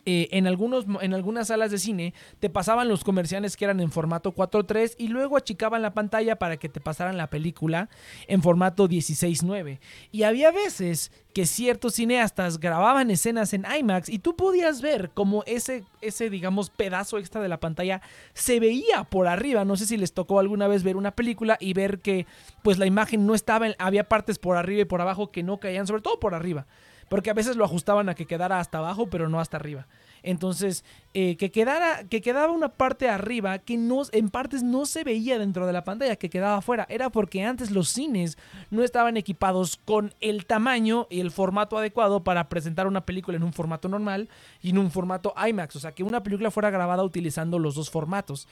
eh, 0.08 0.28
en, 0.30 0.46
algunos, 0.46 0.86
en 1.00 1.14
algunas 1.14 1.48
salas 1.48 1.72
de 1.72 1.78
cine 1.78 2.14
te 2.38 2.48
pasaban 2.48 2.88
los 2.88 3.02
comerciales 3.02 3.56
que 3.56 3.64
eran 3.64 3.80
en 3.80 3.90
formato 3.90 4.32
4.3 4.32 4.94
y 4.98 5.08
luego 5.08 5.36
achicaban 5.36 5.82
la 5.82 5.94
pantalla 5.94 6.36
para 6.36 6.58
que 6.58 6.68
te 6.68 6.80
pasaran 6.80 7.16
la 7.16 7.28
película 7.28 7.88
en 8.28 8.40
formato 8.40 8.88
16.9. 8.88 9.80
Y 10.12 10.22
había 10.22 10.52
veces 10.52 11.10
que 11.34 11.44
ciertos 11.44 11.94
cineastas 11.94 12.60
grababan 12.60 13.10
escenas 13.10 13.52
en 13.52 13.66
IMAX 13.78 14.08
y 14.08 14.20
tú 14.20 14.36
podías 14.36 14.80
ver 14.80 15.10
como 15.10 15.42
ese, 15.44 15.84
ese, 16.00 16.30
digamos, 16.30 16.70
pedazo 16.70 17.18
extra 17.18 17.42
de 17.42 17.48
la 17.48 17.58
pantalla 17.58 18.00
se 18.32 18.60
veía 18.60 19.02
por 19.04 19.26
arriba. 19.26 19.64
No 19.64 19.76
sé 19.76 19.86
si 19.86 19.96
les 19.96 20.12
tocó 20.12 20.38
alguna 20.38 20.68
vez 20.68 20.84
ver 20.84 20.96
una 20.96 21.16
película 21.16 21.58
y 21.58 21.74
ver 21.74 21.98
que 21.98 22.26
pues 22.62 22.78
la 22.78 22.86
imagen 22.86 23.26
no 23.26 23.34
estaba, 23.34 23.66
había 23.78 24.08
partes 24.08 24.38
por 24.38 24.56
arriba 24.56 24.82
y 24.82 24.84
por 24.86 25.00
abajo 25.00 25.32
que 25.32 25.42
no 25.42 25.58
caían, 25.58 25.88
sobre 25.88 26.02
todo 26.02 26.20
por 26.20 26.34
arriba 26.34 26.66
porque 27.08 27.30
a 27.30 27.34
veces 27.34 27.56
lo 27.56 27.64
ajustaban 27.64 28.08
a 28.08 28.14
que 28.14 28.26
quedara 28.26 28.60
hasta 28.60 28.78
abajo, 28.78 29.08
pero 29.08 29.28
no 29.28 29.40
hasta 29.40 29.56
arriba. 29.56 29.86
Entonces, 30.26 30.84
eh, 31.14 31.36
que, 31.36 31.52
quedara, 31.52 32.04
que 32.10 32.20
quedaba 32.20 32.52
una 32.52 32.68
parte 32.68 33.08
arriba 33.08 33.60
que 33.60 33.76
no, 33.78 34.02
en 34.10 34.28
partes 34.28 34.64
no 34.64 34.84
se 34.84 35.04
veía 35.04 35.38
dentro 35.38 35.66
de 35.66 35.72
la 35.72 35.84
pantalla, 35.84 36.16
que 36.16 36.28
quedaba 36.28 36.56
afuera. 36.56 36.84
Era 36.90 37.10
porque 37.10 37.44
antes 37.44 37.70
los 37.70 37.88
cines 37.88 38.36
no 38.70 38.82
estaban 38.82 39.16
equipados 39.16 39.76
con 39.76 40.12
el 40.20 40.46
tamaño 40.46 41.06
y 41.08 41.20
el 41.20 41.30
formato 41.30 41.78
adecuado 41.78 42.24
para 42.24 42.48
presentar 42.48 42.88
una 42.88 43.06
película 43.06 43.36
en 43.36 43.44
un 43.44 43.52
formato 43.52 43.88
normal 43.88 44.28
y 44.60 44.70
en 44.70 44.78
un 44.78 44.90
formato 44.90 45.32
IMAX. 45.48 45.76
O 45.76 45.80
sea, 45.80 45.92
que 45.92 46.02
una 46.02 46.24
película 46.24 46.50
fuera 46.50 46.70
grabada 46.70 47.04
utilizando 47.04 47.60
los 47.60 47.76
dos 47.76 47.88
formatos. 47.88 48.48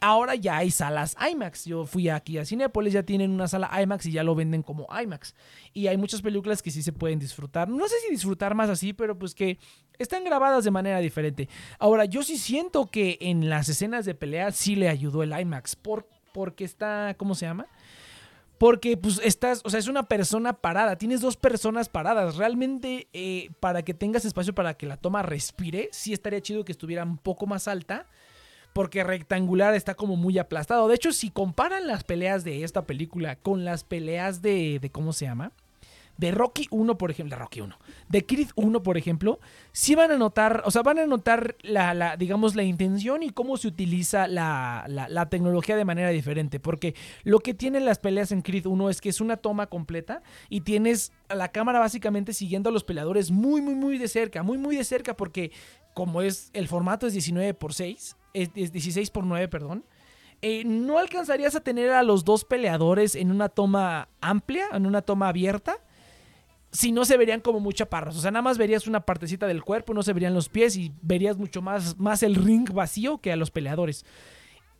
Ahora 0.00 0.36
ya 0.36 0.58
hay 0.58 0.70
salas 0.70 1.16
IMAX. 1.20 1.64
Yo 1.64 1.86
fui 1.86 2.08
aquí 2.08 2.38
a 2.38 2.44
Cinepolis, 2.44 2.92
ya 2.92 3.02
tienen 3.02 3.32
una 3.32 3.48
sala 3.48 3.68
IMAX 3.82 4.06
y 4.06 4.12
ya 4.12 4.22
lo 4.22 4.36
venden 4.36 4.62
como 4.62 4.86
IMAX. 4.90 5.34
Y 5.74 5.88
hay 5.88 5.96
muchas 5.96 6.22
películas 6.22 6.62
que 6.62 6.70
sí 6.70 6.84
se 6.84 6.92
pueden 6.92 7.18
disfrutar. 7.18 7.68
No 7.68 7.88
sé 7.88 7.96
si 8.06 8.12
disfrutar 8.12 8.54
más 8.54 8.70
así, 8.70 8.92
pero 8.92 9.18
pues 9.18 9.34
que 9.34 9.58
están 9.98 10.24
grabadas 10.24 10.64
de 10.64 10.70
manera 10.70 10.98
diferente. 10.98 11.15
Ahora, 11.78 12.04
yo 12.04 12.22
sí 12.22 12.38
siento 12.38 12.90
que 12.90 13.18
en 13.20 13.48
las 13.48 13.68
escenas 13.68 14.04
de 14.04 14.14
pelea 14.14 14.50
sí 14.52 14.76
le 14.76 14.88
ayudó 14.88 15.22
el 15.22 15.38
IMAX. 15.38 15.76
Por, 15.76 16.08
porque 16.32 16.64
está, 16.64 17.14
¿cómo 17.16 17.34
se 17.34 17.46
llama? 17.46 17.66
Porque 18.58 18.96
pues 18.96 19.20
estás, 19.22 19.60
o 19.64 19.70
sea, 19.70 19.78
es 19.78 19.88
una 19.88 20.04
persona 20.04 20.54
parada, 20.54 20.96
tienes 20.96 21.20
dos 21.20 21.36
personas 21.36 21.88
paradas. 21.88 22.36
Realmente 22.36 23.08
eh, 23.12 23.50
para 23.60 23.82
que 23.82 23.94
tengas 23.94 24.24
espacio 24.24 24.54
para 24.54 24.74
que 24.74 24.86
la 24.86 24.96
toma 24.96 25.22
respire, 25.22 25.88
sí 25.92 26.12
estaría 26.12 26.40
chido 26.40 26.64
que 26.64 26.72
estuviera 26.72 27.04
un 27.04 27.18
poco 27.18 27.46
más 27.46 27.68
alta. 27.68 28.06
Porque 28.72 29.04
rectangular 29.04 29.74
está 29.74 29.94
como 29.94 30.16
muy 30.16 30.38
aplastado. 30.38 30.86
De 30.86 30.96
hecho, 30.96 31.10
si 31.12 31.30
comparan 31.30 31.86
las 31.86 32.04
peleas 32.04 32.44
de 32.44 32.62
esta 32.62 32.82
película 32.82 33.36
con 33.36 33.64
las 33.64 33.84
peleas 33.84 34.42
de, 34.42 34.78
de 34.80 34.90
¿cómo 34.90 35.14
se 35.14 35.24
llama? 35.24 35.52
De 36.18 36.30
Rocky 36.30 36.66
1, 36.70 36.98
por 36.98 37.10
ejemplo, 37.10 37.36
de 37.36 37.40
Rocky 37.40 37.60
1, 37.60 37.78
de 38.08 38.26
Creed 38.26 38.48
1, 38.54 38.82
por 38.82 38.96
ejemplo, 38.96 39.38
sí 39.72 39.94
van 39.94 40.10
a 40.10 40.16
notar, 40.16 40.62
o 40.64 40.70
sea, 40.70 40.82
van 40.82 40.98
a 40.98 41.06
notar 41.06 41.56
la, 41.62 42.16
digamos, 42.16 42.54
la 42.54 42.62
intención 42.62 43.22
y 43.22 43.30
cómo 43.30 43.56
se 43.56 43.68
utiliza 43.68 44.26
la, 44.26 44.84
la, 44.88 45.28
tecnología 45.28 45.76
de 45.76 45.84
manera 45.84 46.10
diferente. 46.10 46.60
Porque 46.60 46.94
lo 47.24 47.40
que 47.40 47.54
tienen 47.54 47.84
las 47.84 47.98
peleas 47.98 48.32
en 48.32 48.42
Creed 48.42 48.66
1 48.66 48.90
es 48.90 49.00
que 49.00 49.08
es 49.08 49.20
una 49.20 49.36
toma 49.36 49.66
completa 49.66 50.22
y 50.48 50.62
tienes 50.62 51.12
a 51.28 51.34
la 51.34 51.48
cámara 51.48 51.78
básicamente 51.78 52.32
siguiendo 52.32 52.70
a 52.70 52.72
los 52.72 52.84
peleadores 52.84 53.30
muy, 53.30 53.60
muy, 53.60 53.74
muy 53.74 53.98
de 53.98 54.08
cerca, 54.08 54.42
muy, 54.42 54.58
muy 54.58 54.76
de 54.76 54.84
cerca, 54.84 55.16
porque 55.16 55.52
como 55.94 56.22
es 56.22 56.50
el 56.52 56.68
formato 56.68 57.06
es 57.06 57.12
19 57.12 57.54
por 57.54 57.74
6, 57.74 58.16
es, 58.34 58.52
16 58.52 59.10
por 59.10 59.24
9, 59.24 59.48
perdón. 59.48 59.84
Eh, 60.42 60.64
no 60.64 60.98
alcanzarías 60.98 61.56
a 61.56 61.60
tener 61.60 61.90
a 61.90 62.02
los 62.02 62.24
dos 62.24 62.44
peleadores 62.44 63.14
en 63.14 63.30
una 63.30 63.48
toma 63.48 64.08
amplia, 64.20 64.66
en 64.72 64.84
una 64.84 65.00
toma 65.00 65.28
abierta, 65.28 65.78
si 66.76 66.92
no 66.92 67.06
se 67.06 67.16
verían 67.16 67.40
como 67.40 67.58
muy 67.58 67.72
chaparros. 67.72 68.18
O 68.18 68.20
sea, 68.20 68.30
nada 68.30 68.42
más 68.42 68.58
verías 68.58 68.86
una 68.86 69.00
partecita 69.00 69.46
del 69.46 69.64
cuerpo, 69.64 69.94
no 69.94 70.02
se 70.02 70.12
verían 70.12 70.34
los 70.34 70.50
pies 70.50 70.76
y 70.76 70.92
verías 71.00 71.38
mucho 71.38 71.62
más, 71.62 71.98
más 71.98 72.22
el 72.22 72.34
ring 72.34 72.70
vacío 72.70 73.18
que 73.18 73.32
a 73.32 73.36
los 73.36 73.50
peleadores. 73.50 74.04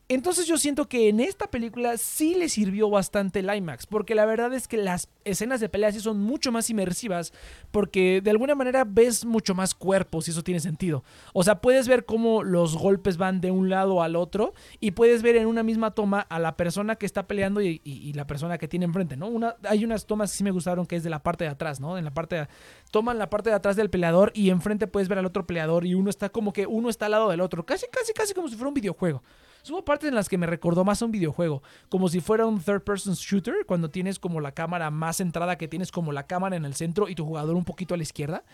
Entonces 0.09 0.47
yo 0.47 0.57
siento 0.57 0.89
que 0.89 1.09
en 1.09 1.19
esta 1.19 1.51
película 1.51 1.97
sí 1.97 2.37
le 2.37 2.49
sirvió 2.49 2.89
bastante 2.89 3.41
el 3.41 3.53
IMAX, 3.53 3.87
porque 3.87 4.15
la 4.15 4.25
verdad 4.25 4.55
es 4.55 4.69
que 4.69 4.77
las 4.77 5.09
escenas 5.25 5.59
de 5.59 5.69
pelea 5.69 5.91
sí 5.91 5.99
son 5.99 6.21
mucho 6.21 6.53
más 6.53 6.71
inmersivas, 6.71 7.33
porque 7.73 8.21
de 8.23 8.31
alguna 8.31 8.55
manera 8.55 8.85
ves 8.85 9.25
mucho 9.25 9.57
más 9.57 9.75
cuerpos 9.75 10.29
y 10.29 10.31
eso 10.31 10.45
tiene 10.45 10.61
sentido. 10.61 11.03
O 11.33 11.43
sea, 11.43 11.61
puedes 11.61 11.89
ver 11.89 12.05
cómo 12.05 12.45
los 12.45 12.77
golpes 12.77 13.17
van 13.17 13.41
de 13.41 13.51
un 13.51 13.69
lado 13.69 14.01
al 14.01 14.15
otro 14.15 14.55
y 14.79 14.93
puedes 14.93 15.23
ver 15.23 15.35
en 15.35 15.49
una 15.49 15.65
misma 15.65 15.91
toma 15.91 16.21
a 16.21 16.39
la 16.39 16.57
persona 16.57 16.95
que 16.95 17.07
está 17.07 17.27
peleando 17.27 17.61
y, 17.61 17.81
la 18.15 18.29
persona 18.29 18.59
que 18.59 18.69
tiene 18.69 18.85
enfrente, 18.85 19.17
¿no? 19.17 19.27
Una, 19.27 19.57
hay 19.65 19.85
unas 19.85 20.07
tomas 20.07 20.31
que 20.31 20.39
sí 20.39 20.45
me 20.45 20.53
gustaron 20.53 20.87
que 20.87 20.95
es 20.95 21.03
de 21.03 21.11
la 21.11 21.25
parte 21.25 21.43
de 21.43 21.51
atrás, 21.51 21.81
¿no? 21.81 21.99
En 21.99 22.05
la 22.05 22.15
parte 22.15 22.37
de, 22.37 22.49
toman 22.93 23.19
la 23.19 23.29
parte 23.29 23.51
de 23.51 23.57
atrás 23.57 23.75
del 23.75 23.91
peleador 23.91 24.31
y 24.35 24.51
enfrente 24.51 24.87
puedes 24.87 25.09
ver 25.09 25.19
al 25.19 25.27
otro 25.27 25.47
peleador 25.49 25.85
y 25.85 25.95
uno 25.95 26.11
está 26.11 26.29
como 26.29 26.53
que 26.53 26.67
uno 26.67 26.89
está 26.89 27.07
al 27.07 27.11
lado 27.11 27.29
del 27.29 27.41
otro, 27.41 27.67
casi, 27.67 27.87
casi, 27.91 28.13
casi 28.13 28.33
como 28.35 28.49
si 28.49 28.55
fuera 28.55 28.69
un 28.69 28.75
videojuego. 28.75 29.23
Hubo 29.71 29.85
partes 29.85 30.09
en 30.09 30.15
las 30.15 30.29
que 30.29 30.39
me 30.39 30.47
recordó 30.47 30.85
más 30.85 31.03
a 31.03 31.05
un 31.05 31.13
videojuego, 31.13 31.63
como 31.89 32.09
si 32.09 32.21
fuera 32.21 32.47
un 32.47 32.61
third 32.61 32.83
person 32.83 33.15
shooter, 33.15 33.67
cuando 33.67 33.91
tienes 33.91 34.19
como 34.19 34.41
la 34.41 34.53
cámara 34.53 34.91
más 34.91 35.17
centrada, 35.17 35.57
que 35.57 35.69
tienes 35.69 35.91
como 35.91 36.13
la 36.13 36.27
cámara 36.27 36.57
en 36.57 36.65
el 36.65 36.75
centro 36.75 37.09
y 37.09 37.15
tu 37.15 37.25
jugador 37.25 37.57
un 37.57 37.65
poquito 37.65 37.95
a 37.95 37.97
la 37.97 38.03
izquierda, 38.03 38.45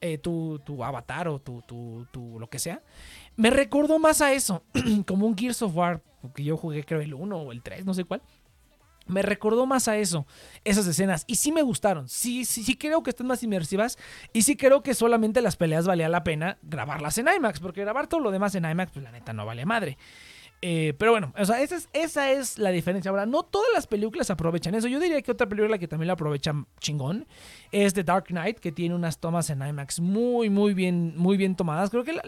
eh, 0.00 0.18
tu, 0.18 0.60
avatar 0.82 1.28
o 1.28 1.40
tu, 1.40 1.62
tu, 1.62 2.38
lo 2.38 2.48
que 2.48 2.58
sea. 2.58 2.82
Me 3.36 3.50
recordó 3.50 3.98
más 3.98 4.20
a 4.20 4.32
eso, 4.32 4.62
como 5.06 5.26
un 5.26 5.36
Gears 5.36 5.62
of 5.62 5.76
War, 5.76 6.02
que 6.34 6.44
yo 6.44 6.56
jugué 6.56 6.84
creo 6.84 7.00
el 7.00 7.14
1 7.14 7.36
o 7.36 7.52
el 7.52 7.62
3, 7.62 7.84
no 7.84 7.94
sé 7.94 8.04
cuál. 8.04 8.22
Me 9.06 9.22
recordó 9.22 9.66
más 9.66 9.88
a 9.88 9.96
eso, 9.96 10.24
esas 10.64 10.86
escenas. 10.86 11.24
Y 11.26 11.34
sí 11.34 11.50
me 11.50 11.62
gustaron. 11.62 12.08
Sí, 12.08 12.44
sí, 12.44 12.62
sí 12.62 12.76
creo 12.76 13.02
que 13.02 13.10
están 13.10 13.26
más 13.26 13.42
inmersivas. 13.42 13.98
Y 14.32 14.42
sí 14.42 14.56
creo 14.56 14.84
que 14.84 14.94
solamente 14.94 15.42
las 15.42 15.56
peleas 15.56 15.84
valía 15.84 16.08
la 16.08 16.22
pena 16.22 16.58
grabarlas 16.62 17.18
en 17.18 17.26
IMAX. 17.26 17.58
Porque 17.58 17.80
grabar 17.80 18.06
todo 18.06 18.20
lo 18.20 18.30
demás 18.30 18.54
en 18.54 18.70
IMAX, 18.70 18.92
pues 18.92 19.02
la 19.02 19.10
neta 19.10 19.32
no 19.32 19.44
vale 19.44 19.66
madre. 19.66 19.98
Eh, 20.62 20.94
pero 20.98 21.12
bueno, 21.12 21.32
o 21.38 21.44
sea, 21.46 21.62
esa 21.62 21.76
es, 21.76 21.88
esa 21.94 22.30
es 22.32 22.58
la 22.58 22.70
diferencia. 22.70 23.10
Ahora, 23.10 23.24
no 23.24 23.42
todas 23.42 23.68
las 23.72 23.86
películas 23.86 24.30
aprovechan 24.30 24.74
eso. 24.74 24.88
Yo 24.88 25.00
diría 25.00 25.22
que 25.22 25.32
otra 25.32 25.48
película 25.48 25.78
que 25.78 25.88
también 25.88 26.08
la 26.08 26.12
aprovechan 26.12 26.66
chingón 26.80 27.26
es 27.72 27.94
The 27.94 28.04
Dark 28.04 28.26
Knight, 28.26 28.58
que 28.58 28.70
tiene 28.70 28.94
unas 28.94 29.18
tomas 29.20 29.48
en 29.48 29.66
IMAX 29.66 30.00
muy, 30.00 30.50
muy 30.50 30.74
bien, 30.74 31.14
muy 31.16 31.38
bien 31.38 31.56
tomadas. 31.56 31.88
Creo 31.88 32.04
que 32.04 32.20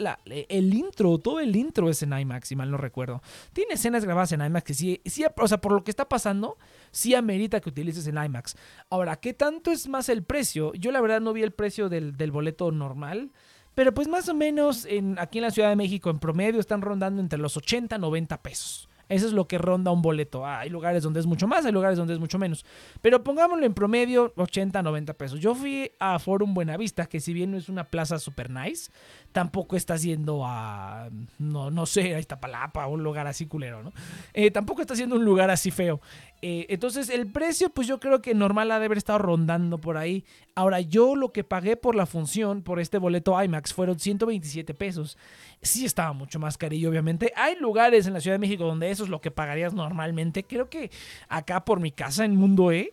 el 0.48 0.74
intro, 0.74 1.18
todo 1.18 1.40
el 1.40 1.54
intro 1.56 1.90
es 1.90 2.02
en 2.02 2.18
IMAX, 2.18 2.48
si 2.48 2.56
mal 2.56 2.70
no 2.70 2.78
recuerdo. 2.78 3.22
Tiene 3.52 3.74
escenas 3.74 4.04
grabadas 4.04 4.32
en 4.32 4.40
IMAX 4.40 4.64
que 4.64 4.74
sí, 4.74 5.00
sí, 5.04 5.24
o 5.36 5.48
sea, 5.48 5.60
por 5.60 5.72
lo 5.72 5.84
que 5.84 5.90
está 5.90 6.08
pasando, 6.08 6.56
sí 6.90 7.14
amerita 7.14 7.60
que 7.60 7.68
utilices 7.68 8.06
en 8.06 8.16
IMAX. 8.16 8.56
Ahora, 8.88 9.16
¿qué 9.16 9.34
tanto 9.34 9.70
es 9.70 9.88
más 9.88 10.08
el 10.08 10.22
precio? 10.22 10.72
Yo 10.72 10.90
la 10.90 11.02
verdad 11.02 11.20
no 11.20 11.34
vi 11.34 11.42
el 11.42 11.52
precio 11.52 11.90
del, 11.90 12.16
del 12.16 12.30
boleto 12.30 12.72
normal. 12.72 13.30
Pero 13.74 13.92
pues 13.94 14.08
más 14.08 14.28
o 14.28 14.34
menos 14.34 14.84
en, 14.84 15.18
aquí 15.18 15.38
en 15.38 15.42
la 15.42 15.50
Ciudad 15.50 15.68
de 15.68 15.76
México 15.76 16.10
en 16.10 16.18
promedio 16.18 16.60
están 16.60 16.82
rondando 16.82 17.20
entre 17.20 17.38
los 17.38 17.56
80 17.56 17.96
y 17.96 17.98
90 17.98 18.42
pesos. 18.42 18.88
Eso 19.12 19.26
es 19.26 19.34
lo 19.34 19.46
que 19.46 19.58
ronda 19.58 19.90
un 19.90 20.00
boleto. 20.00 20.46
Ah, 20.46 20.60
hay 20.60 20.70
lugares 20.70 21.02
donde 21.02 21.20
es 21.20 21.26
mucho 21.26 21.46
más, 21.46 21.66
hay 21.66 21.72
lugares 21.72 21.98
donde 21.98 22.14
es 22.14 22.18
mucho 22.18 22.38
menos. 22.38 22.64
Pero 23.02 23.22
pongámoslo 23.22 23.66
en 23.66 23.74
promedio 23.74 24.32
80, 24.36 24.82
90 24.82 25.12
pesos. 25.14 25.38
Yo 25.38 25.54
fui 25.54 25.92
a 25.98 26.18
Forum 26.18 26.54
Buenavista, 26.54 27.04
que 27.04 27.20
si 27.20 27.34
bien 27.34 27.50
no 27.50 27.58
es 27.58 27.68
una 27.68 27.84
plaza 27.84 28.18
super 28.18 28.48
nice, 28.48 28.90
tampoco 29.32 29.76
estás 29.76 30.02
yendo 30.02 30.46
a, 30.46 31.10
no, 31.38 31.70
no 31.70 31.84
sé, 31.84 32.14
a 32.14 32.20
Iztapalapa 32.20 32.86
o 32.86 32.94
un 32.94 33.02
lugar 33.02 33.26
así 33.26 33.44
culero, 33.44 33.82
¿no? 33.82 33.92
Eh, 34.32 34.50
tampoco 34.50 34.80
está 34.80 34.96
siendo 34.96 35.16
un 35.16 35.26
lugar 35.26 35.50
así 35.50 35.70
feo. 35.70 36.00
Eh, 36.44 36.66
entonces 36.70 37.08
el 37.08 37.30
precio 37.30 37.70
pues 37.70 37.86
yo 37.86 38.00
creo 38.00 38.20
que 38.20 38.34
normal 38.34 38.72
ha 38.72 38.80
de 38.80 38.86
haber 38.86 38.98
estado 38.98 39.20
rondando 39.20 39.80
por 39.80 39.96
ahí. 39.96 40.24
Ahora 40.56 40.80
yo 40.80 41.14
lo 41.14 41.32
que 41.32 41.44
pagué 41.44 41.76
por 41.76 41.94
la 41.94 42.04
función, 42.04 42.62
por 42.62 42.80
este 42.80 42.98
boleto 42.98 43.40
IMAX, 43.40 43.72
fueron 43.72 44.00
127 44.00 44.74
pesos. 44.74 45.16
Sí 45.62 45.84
estaba 45.84 46.12
mucho 46.12 46.40
más 46.40 46.58
carillo 46.58 46.90
obviamente. 46.90 47.32
Hay 47.36 47.54
lugares 47.56 48.08
en 48.08 48.12
la 48.12 48.20
Ciudad 48.20 48.34
de 48.34 48.40
México 48.40 48.64
donde 48.64 48.90
eso 48.90 49.04
es 49.04 49.08
lo 49.08 49.20
que 49.20 49.30
pagarías 49.30 49.72
normalmente. 49.72 50.42
Creo 50.42 50.68
que 50.68 50.90
acá 51.28 51.64
por 51.64 51.78
mi 51.78 51.92
casa 51.92 52.24
en 52.24 52.34
Mundo 52.34 52.72
E, 52.72 52.92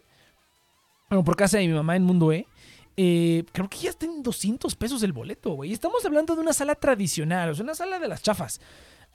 bueno, 1.09 1.23
por 1.23 1.35
casa 1.35 1.57
de 1.57 1.67
mi 1.67 1.73
mamá 1.73 1.95
en 1.95 2.03
Mundo 2.03 2.31
E, 2.31 2.45
eh, 2.97 3.45
creo 3.51 3.67
que 3.67 3.79
ya 3.79 3.89
está 3.89 4.05
en 4.05 4.21
200 4.21 4.75
pesos 4.75 5.01
el 5.01 5.11
boleto, 5.11 5.53
güey. 5.53 5.73
Estamos 5.73 6.05
hablando 6.05 6.35
de 6.35 6.41
una 6.41 6.53
sala 6.53 6.75
tradicional, 6.75 7.49
o 7.49 7.55
sea, 7.55 7.63
una 7.63 7.73
sala 7.73 7.97
de 7.97 8.07
las 8.07 8.21
chafas 8.21 8.61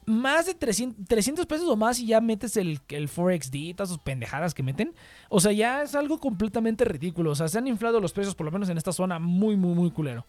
más 0.07 0.47
de 0.47 0.55
300, 0.55 1.47
pesos 1.47 1.69
o 1.69 1.77
más 1.77 1.99
y 1.99 2.07
ya 2.07 2.21
metes 2.21 2.57
el, 2.57 2.81
el 2.89 3.09
4XD, 3.09 3.77
todas 3.77 3.89
sus 3.89 3.99
pendejadas 3.99 4.55
que 4.55 4.63
meten. 4.63 4.95
O 5.29 5.41
sea, 5.41 5.53
ya 5.53 5.83
es 5.83 5.95
algo 5.95 6.19
completamente 6.19 6.85
ridículo. 6.85 7.31
O 7.31 7.35
sea, 7.35 7.49
se 7.49 7.59
han 7.59 7.67
inflado 7.67 8.01
los 8.01 8.13
precios, 8.13 8.35
por 8.35 8.47
lo 8.47 8.53
menos 8.53 8.69
en 8.69 8.79
esta 8.79 8.93
zona, 8.93 9.19
muy, 9.19 9.57
muy, 9.57 9.75
muy 9.75 9.91
culero. 9.91 10.27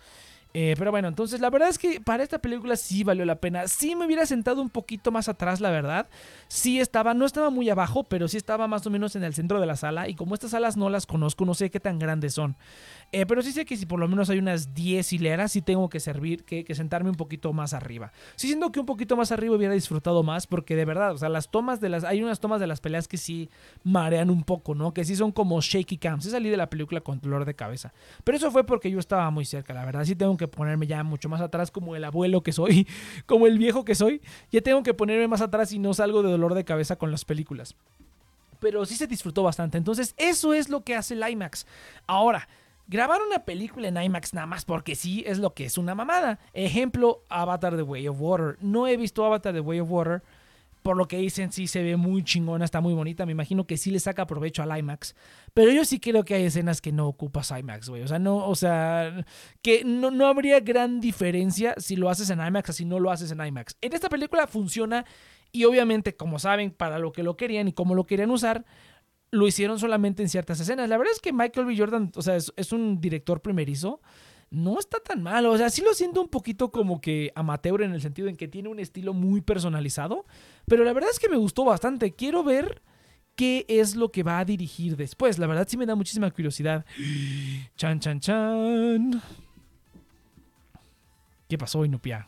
Eh, 0.58 0.74
pero 0.78 0.90
bueno, 0.90 1.10
entonces 1.10 1.42
la 1.42 1.50
verdad 1.50 1.68
es 1.68 1.78
que 1.78 2.00
para 2.00 2.24
esta 2.24 2.40
película 2.40 2.78
sí 2.78 3.04
valió 3.04 3.26
la 3.26 3.42
pena. 3.42 3.68
Sí 3.68 3.94
me 3.94 4.06
hubiera 4.06 4.26
sentado 4.26 4.62
un 4.62 4.70
poquito 4.70 5.12
más 5.12 5.28
atrás, 5.28 5.60
la 5.60 5.70
verdad. 5.70 6.08
Sí 6.48 6.80
estaba, 6.80 7.14
no 7.14 7.26
estaba 7.26 7.50
muy 7.50 7.70
abajo, 7.70 8.06
pero 8.06 8.30
sí 8.30 8.38
estaba 8.38 8.66
más 8.66 8.88
o 8.88 8.90
menos 8.90 9.18
en 9.18 9.26
el 9.26 9.34
centro 9.34 9.60
de 9.60 9.66
la 9.66 9.76
sala. 9.76 10.08
Y 10.08 10.16
como 10.16 10.34
estas 10.34 10.52
salas 10.52 10.78
no 10.78 10.90
las 10.90 11.08
conozco, 11.08 11.44
no 11.44 11.56
sé 11.56 11.70
qué 11.72 11.82
tan 11.82 12.00
grandes 12.00 12.36
son. 12.36 12.56
Eh, 13.18 13.26
pero 13.26 13.42
sí 13.42 13.54
sé 13.54 13.64
que 13.64 13.78
si 13.78 13.86
por 13.86 13.98
lo 13.98 14.10
menos 14.10 14.30
hay 14.30 14.40
unas 14.40 14.74
10 14.74 15.14
hileras, 15.14 15.54
sí 15.54 15.62
tengo 15.62 15.88
que 15.88 16.02
servir, 16.02 16.44
que, 16.44 16.66
sentarme 16.76 17.10
un 17.10 17.16
poquito 17.16 17.54
más 17.54 17.72
arriba. 17.72 18.12
Sí 18.36 18.48
siento 18.48 18.74
que 18.74 18.82
un 18.82 18.86
poquito 18.86 19.16
más 19.16 19.32
arriba 19.32 19.56
hubiera 19.56 19.74
disfrutado 19.74 20.22
más, 20.22 20.48
porque 20.48 20.76
de 20.76 20.84
verdad, 20.84 21.14
o 21.14 21.18
sea, 21.18 21.30
las 21.30 21.50
tomas 21.50 21.80
de 21.80 21.88
las. 21.88 22.04
Hay 22.04 22.22
unas 22.22 22.42
tomas 22.42 22.60
de 22.60 22.68
las 22.68 22.82
peleas 22.82 23.08
que 23.08 23.16
sí 23.16 23.50
marean 23.86 24.30
un 24.30 24.44
poco, 24.44 24.76
¿no? 24.76 24.94
Que 24.94 25.06
sí 25.06 25.16
son 25.16 25.32
como 25.32 25.62
shaky 25.62 25.98
cams. 25.98 26.26
Sí 26.26 26.30
salí 26.30 26.50
de 26.50 26.58
la 26.58 26.70
película 26.70 27.00
con 27.00 27.22
dolor 27.22 27.46
de 27.46 27.54
cabeza. 27.54 27.94
Pero 28.26 28.38
eso 28.38 28.52
fue 28.52 28.66
porque 28.66 28.92
yo 28.92 29.00
estaba 29.00 29.32
muy 29.32 29.46
cerca, 29.46 29.74
la 29.74 29.86
verdad. 29.86 30.04
Sí 30.04 30.18
tengo 30.18 30.36
que 30.36 30.50
ponerme 30.50 30.86
ya 30.86 31.02
mucho 31.06 31.30
más 31.30 31.40
atrás, 31.40 31.72
como 31.72 31.96
el 31.96 32.04
abuelo 32.04 32.44
que 32.44 32.52
soy, 32.52 32.86
como 33.28 33.48
el 33.48 33.58
viejo 33.58 33.86
que 33.86 33.96
soy. 33.96 34.22
Ya 34.52 34.60
tengo 34.60 34.84
que 34.84 34.94
ponerme 34.94 35.30
más 35.30 35.40
atrás 35.40 35.72
y 35.72 35.80
no 35.80 35.94
salgo 35.94 36.22
de 36.22 36.32
dolor 36.32 36.54
de 36.54 36.66
cabeza 36.66 36.98
con 36.98 37.12
las 37.12 37.24
películas. 37.24 37.78
Pero 38.60 38.86
sí 38.86 38.96
se 38.96 39.08
disfrutó 39.08 39.42
bastante. 39.42 39.78
Entonces, 39.78 40.16
eso 40.18 40.54
es 40.54 40.68
lo 40.68 40.82
que 40.82 40.96
hace 40.96 41.14
el 41.14 41.26
IMAX. 41.26 41.66
Ahora. 42.08 42.46
Grabar 42.88 43.20
una 43.26 43.46
película 43.46 43.88
en 43.88 44.02
IMAX 44.02 44.34
nada 44.34 44.46
más 44.46 44.64
porque 44.64 44.96
sí 44.96 45.24
es 45.26 45.40
lo 45.40 45.54
que 45.54 45.66
es 45.66 45.78
una 45.78 45.96
mamada. 45.96 46.40
Ejemplo, 46.54 47.24
Avatar 47.30 47.76
The 47.76 47.82
Way 47.82 48.08
of 48.08 48.18
Water. 48.20 48.58
No 48.62 48.88
he 48.88 48.96
visto 48.96 49.26
Avatar 49.26 49.54
The 49.54 49.60
Way 49.60 49.80
of 49.80 49.92
Water. 49.92 50.22
Por 50.84 50.98
lo 50.98 51.08
que 51.08 51.18
dicen, 51.18 51.52
sí 51.52 51.66
se 51.66 51.82
ve 51.82 51.96
muy 51.96 52.24
chingona, 52.24 52.64
está 52.64 52.80
muy 52.82 52.94
bonita. 52.94 53.26
Me 53.26 53.32
imagino 53.32 53.66
que 53.66 53.76
sí 53.76 53.90
le 53.90 54.00
saca 54.00 54.28
provecho 54.28 54.62
al 54.62 54.78
IMAX. 54.78 55.16
Pero 55.56 55.72
yo 55.72 55.84
sí 55.84 56.00
creo 56.00 56.24
que 56.24 56.36
hay 56.36 56.44
escenas 56.44 56.80
que 56.80 56.92
no 56.92 57.08
ocupas 57.08 57.50
IMAX, 57.50 57.90
güey. 57.90 58.04
O 58.04 58.08
sea, 58.08 58.20
no, 58.20 58.48
o 58.48 58.54
sea, 58.54 59.26
que 59.64 59.84
no, 59.84 60.12
no 60.12 60.28
habría 60.28 60.60
gran 60.60 61.02
diferencia 61.02 61.74
si 61.80 61.96
lo 61.96 62.12
haces 62.12 62.30
en 62.30 62.40
IMAX 62.40 62.70
o 62.70 62.74
si 62.74 62.86
no 62.86 63.00
lo 63.00 63.10
haces 63.10 63.32
en 63.32 63.44
IMAX. 63.44 63.76
En 63.82 63.94
esta 63.94 64.10
película 64.10 64.46
funciona 64.46 65.06
y 65.52 65.64
obviamente, 65.64 66.16
como 66.16 66.38
saben, 66.38 66.70
para 66.70 67.00
lo 67.00 67.14
que 67.14 67.24
lo 67.24 67.38
querían 67.38 67.68
y 67.70 67.74
cómo 67.74 67.96
lo 67.96 68.06
querían 68.06 68.30
usar, 68.30 68.66
lo 69.36 69.48
hicieron 69.48 69.80
solamente 69.80 70.24
en 70.24 70.30
ciertas 70.30 70.60
escenas. 70.60 70.90
La 70.90 70.98
verdad 70.98 71.14
es 71.14 71.22
que 71.22 71.34
Michael 71.34 71.68
B. 71.68 71.78
Jordan, 71.78 72.12
o 72.16 72.22
sea, 72.22 72.36
es, 72.36 72.72
un 72.72 73.02
director 73.02 73.42
primerizo. 73.42 74.02
No 74.50 74.80
está 74.80 75.00
tan 75.00 75.24
mal, 75.24 75.46
o 75.48 75.58
sea, 75.58 75.70
sí 75.70 75.82
lo 75.82 75.94
siento 75.94 76.22
un 76.22 76.30
poquito 76.30 76.72
como 76.72 77.02
que 77.02 77.32
amateur 77.36 77.82
en 77.82 77.94
el 77.94 78.02
sentido 78.02 78.30
en 78.30 78.38
que 78.38 78.48
tiene 78.48 78.70
un 78.70 78.80
estilo 78.80 79.12
muy 79.12 79.42
personalizado, 79.42 80.26
pero 80.68 80.84
la 80.84 80.94
verdad 80.94 81.10
es 81.12 81.20
que 81.20 81.28
me 81.28 81.36
gustó 81.36 81.66
bastante. 81.66 82.14
Quiero 82.14 82.44
ver 82.44 82.82
qué 83.36 83.66
es 83.68 83.96
lo 83.96 84.12
que 84.12 84.24
va 84.24 84.40
a 84.40 84.46
dirigir 84.46 84.96
después. 84.96 85.40
La 85.40 85.48
verdad 85.48 85.68
sí 85.68 85.78
me 85.78 85.86
da 85.86 85.96
muchísima 85.96 86.32
curiosidad. 86.32 86.86
Chan, 87.76 88.00
chan, 88.00 88.20
chan. 88.20 89.22
¿Qué 91.50 91.58
pasó, 91.58 91.84
Inupia? 91.84 92.28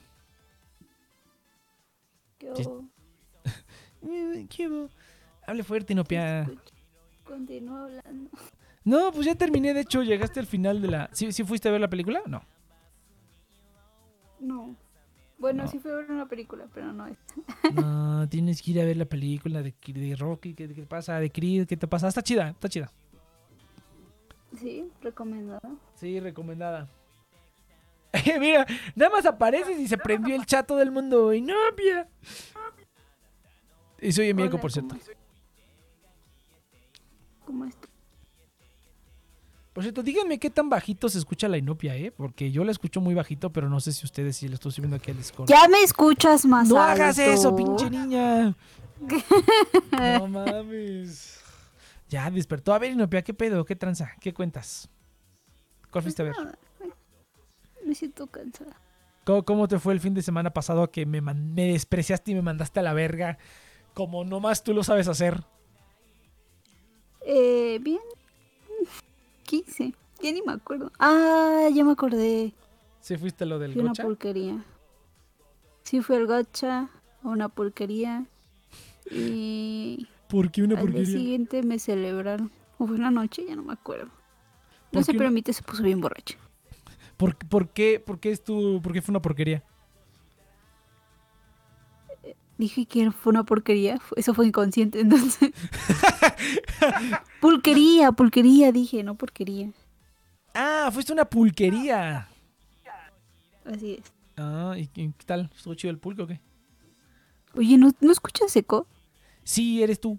¿Qué 2.38 2.52
¿Qué 4.50 4.88
Hable 5.46 5.64
fuerte, 5.64 5.94
Inupia. 5.94 6.46
Continúa 7.28 7.84
hablando. 7.84 8.30
No, 8.84 9.12
pues 9.12 9.26
ya 9.26 9.36
terminé. 9.36 9.74
De 9.74 9.82
hecho, 9.82 10.02
llegaste 10.02 10.40
al 10.40 10.48
final 10.48 10.82
de 10.82 10.88
la. 10.88 11.10
¿Sí, 11.12 11.32
fuiste 11.44 11.68
a 11.68 11.72
ver 11.72 11.82
la 11.82 11.90
película? 11.90 12.22
No. 12.26 12.42
No. 14.40 14.76
Bueno, 15.38 15.68
sí 15.68 15.78
fui 15.78 15.92
a 15.92 15.96
ver 15.96 16.10
una 16.10 16.28
película, 16.28 16.68
pero 16.74 16.94
no 16.94 17.06
es. 17.06 17.18
no, 17.74 18.28
tienes 18.30 18.62
que 18.62 18.72
ir 18.72 18.82
a 18.82 18.86
ver 18.86 18.98
la 18.98 19.06
película 19.06 19.62
de, 19.62 19.76
de 19.86 20.16
Rocky. 20.16 20.54
¿Qué, 20.54 20.74
¿Qué, 20.74 20.86
pasa? 20.86 21.20
De 21.20 21.30
Creed. 21.30 21.68
¿Qué 21.68 21.78
te 21.78 21.88
pasa? 21.88 22.08
Está 22.08 22.22
chida, 22.22 22.50
está 22.50 22.70
chida. 22.70 22.92
Sí, 24.58 24.86
recomendada. 25.02 25.70
Sí, 25.96 26.20
recomendada. 26.20 26.88
Mira, 28.40 28.66
nada 28.96 29.12
más 29.12 29.26
apareces 29.26 29.78
y 29.80 29.88
se 29.88 29.98
prendió 29.98 30.36
el 30.36 30.46
chato 30.46 30.76
del 30.78 30.92
mundo. 30.92 31.34
Y 31.34 31.42
no, 31.42 31.54
Y 34.02 34.12
soy 34.12 34.30
Emilco, 34.30 34.60
por 34.60 34.72
cierto. 34.72 34.96
Por 39.78 39.84
cierto, 39.84 40.02
díganme 40.02 40.40
qué 40.40 40.50
tan 40.50 40.70
bajito 40.70 41.08
se 41.08 41.20
escucha 41.20 41.48
la 41.48 41.58
inopia, 41.58 41.96
¿eh? 41.96 42.12
Porque 42.12 42.52
yo 42.52 42.64
la 42.64 42.72
escucho 42.72 43.00
muy 43.00 43.14
bajito, 43.14 43.52
pero 43.52 43.70
no 43.70 43.80
sé 43.80 43.92
si 43.92 44.08
ustedes 44.08 44.36
sí 44.36 44.48
la 44.48 44.56
estoy 44.56 44.72
subiendo 44.72 44.96
aquí 44.96 45.12
al 45.12 45.18
Discord. 45.18 45.48
Ya 45.48 45.68
me 45.68 45.84
escuchas 45.84 46.46
más 46.46 46.68
No 46.68 46.82
hagas 46.82 47.20
eso, 47.20 47.56
pinche 47.56 47.88
niña. 47.88 48.56
no 49.92 50.28
mames. 50.28 51.40
Ya 52.10 52.32
despertó. 52.32 52.74
A 52.74 52.80
ver, 52.80 52.94
inopia, 52.94 53.22
¿qué 53.22 53.36
pedo? 53.36 53.66
¿Qué 53.66 53.76
tranza? 53.76 54.14
¿Qué 54.20 54.34
cuentas? 54.34 54.90
¿Cuál 55.92 56.02
fuiste 56.02 56.24
a 56.24 56.26
ver? 56.26 56.36
Me 57.86 57.94
siento 57.94 58.26
cansada. 58.26 58.82
¿Cómo, 59.26 59.68
te 59.68 59.78
fue 59.78 59.94
el 59.94 60.00
fin 60.00 60.16
de 60.16 60.24
semana 60.24 60.52
pasado 60.54 60.90
que 60.90 61.06
me, 61.06 61.22
me 61.22 61.68
despreciaste 61.68 62.32
y 62.32 62.34
me 62.34 62.42
mandaste 62.42 62.80
a 62.80 62.84
la 62.84 62.94
verga? 62.94 63.38
Como 63.94 64.24
nomás 64.24 64.64
tú 64.64 64.74
lo 64.74 64.84
sabes 64.84 65.08
hacer. 65.08 65.44
Eh, 67.30 67.80
bien, 67.82 68.00
¿Qué 69.46 69.58
hice? 69.58 69.94
Ya 70.22 70.32
ni 70.32 70.42
me 70.42 70.54
acuerdo. 70.54 70.94
Ah, 70.98 71.68
ya 71.74 71.84
me 71.84 71.92
acordé. 71.92 72.54
¿Sí 73.02 73.18
fuiste 73.18 73.46
lo 73.46 73.60
del 73.60 73.74
Fui 73.74 73.82
una 73.82 73.94
porquería. 73.94 74.64
Sí 75.84 76.02
fue 76.02 76.16
el 76.16 76.28
gacha, 76.28 76.90
una 77.24 77.50
porquería. 77.50 78.26
Y... 79.12 80.08
¿Por 80.30 80.52
qué 80.52 80.64
una 80.64 80.76
porquería? 80.76 81.00
Al 81.02 81.06
día 81.06 81.18
siguiente 81.18 81.64
me 81.64 81.80
celebraron. 81.80 82.50
O 82.78 82.88
fue 82.88 82.96
una 82.96 83.12
noche, 83.12 83.46
ya 83.46 83.58
no 83.58 83.64
me 83.64 83.74
acuerdo. 83.74 84.10
No 84.94 85.04
se 85.04 85.14
permite, 85.14 85.52
se 85.52 85.64
puso 85.64 85.84
bien 85.84 86.00
borracho. 86.00 86.38
¿Por, 87.18 87.36
por, 87.36 87.70
qué, 87.70 88.02
por, 88.06 88.22
qué 88.22 88.32
es 88.32 88.42
tu, 88.42 88.82
¿Por 88.82 88.94
qué 88.94 89.02
fue 89.02 89.12
una 89.12 89.22
porquería? 89.22 89.64
Dije 92.58 92.86
que 92.86 93.12
fue 93.12 93.32
una 93.32 93.44
porquería. 93.44 94.00
Eso 94.16 94.34
fue 94.34 94.48
inconsciente, 94.48 95.00
entonces. 95.02 95.52
pulquería, 97.40 98.12
pulquería, 98.12 98.72
dije, 98.72 99.04
no 99.04 99.16
porquería. 99.16 99.72
Ah, 100.54 100.90
fuiste 100.92 101.14
una 101.14 101.26
pulquería. 101.26 102.28
Así 103.66 103.94
es. 103.94 104.14
Ah, 104.38 104.76
¿y 104.78 104.88
qué 104.88 105.12
tal? 105.26 105.50
¿Estuvo 105.56 105.76
chido 105.76 105.92
el 105.92 106.00
pulque 106.00 106.22
o 106.22 106.28
qué? 106.28 106.40
Oye, 107.56 107.78
¿no, 107.78 107.92
¿no 108.00 108.12
escuchas 108.12 108.56
eco? 108.56 108.88
Sí, 109.44 109.84
eres 109.84 110.00
tú. 110.00 110.18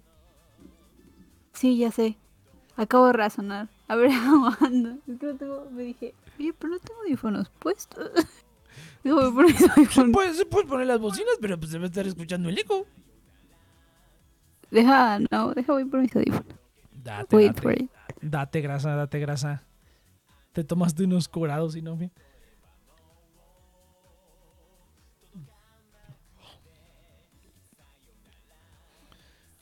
Sí, 1.53 1.77
ya 1.77 1.91
sé. 1.91 2.17
Acabo 2.75 3.07
de 3.07 3.13
razonar. 3.13 3.69
A 3.87 3.95
ver, 3.95 4.11
ando. 4.61 4.97
Es 5.07 5.19
que 5.19 5.25
no 5.25 5.35
tengo, 5.35 5.67
me 5.71 5.83
dije, 5.83 6.13
oye, 6.39 6.53
pero 6.53 6.73
no 6.73 6.79
tengo 6.79 7.01
audífonos 7.01 7.49
puestos. 7.59 8.09
Puedes, 9.03 10.45
puedes 10.45 10.67
poner 10.67 10.87
las 10.87 10.99
bocinas, 10.99 11.35
pero 11.39 11.57
pues 11.59 11.71
debe 11.71 11.85
estar 11.85 12.05
escuchando 12.05 12.49
el 12.49 12.57
eco. 12.57 12.85
Deja, 14.71 15.19
no, 15.31 15.53
deja 15.53 15.73
voy 15.73 15.85
por 15.85 16.01
mis 16.01 16.15
audífonos. 16.15 16.45
Date, 16.91 17.35
Wait 17.35 17.55
date, 17.55 17.61
for 17.61 17.71
it. 17.73 17.89
date 18.21 18.61
grasa, 18.61 18.95
date 18.95 19.19
grasa. 19.19 19.63
Te 20.51 20.63
tomaste 20.63 21.03
unos 21.05 21.27
cobrados 21.27 21.75
y 21.75 21.81
no 21.81 21.95
bien. 21.95 22.11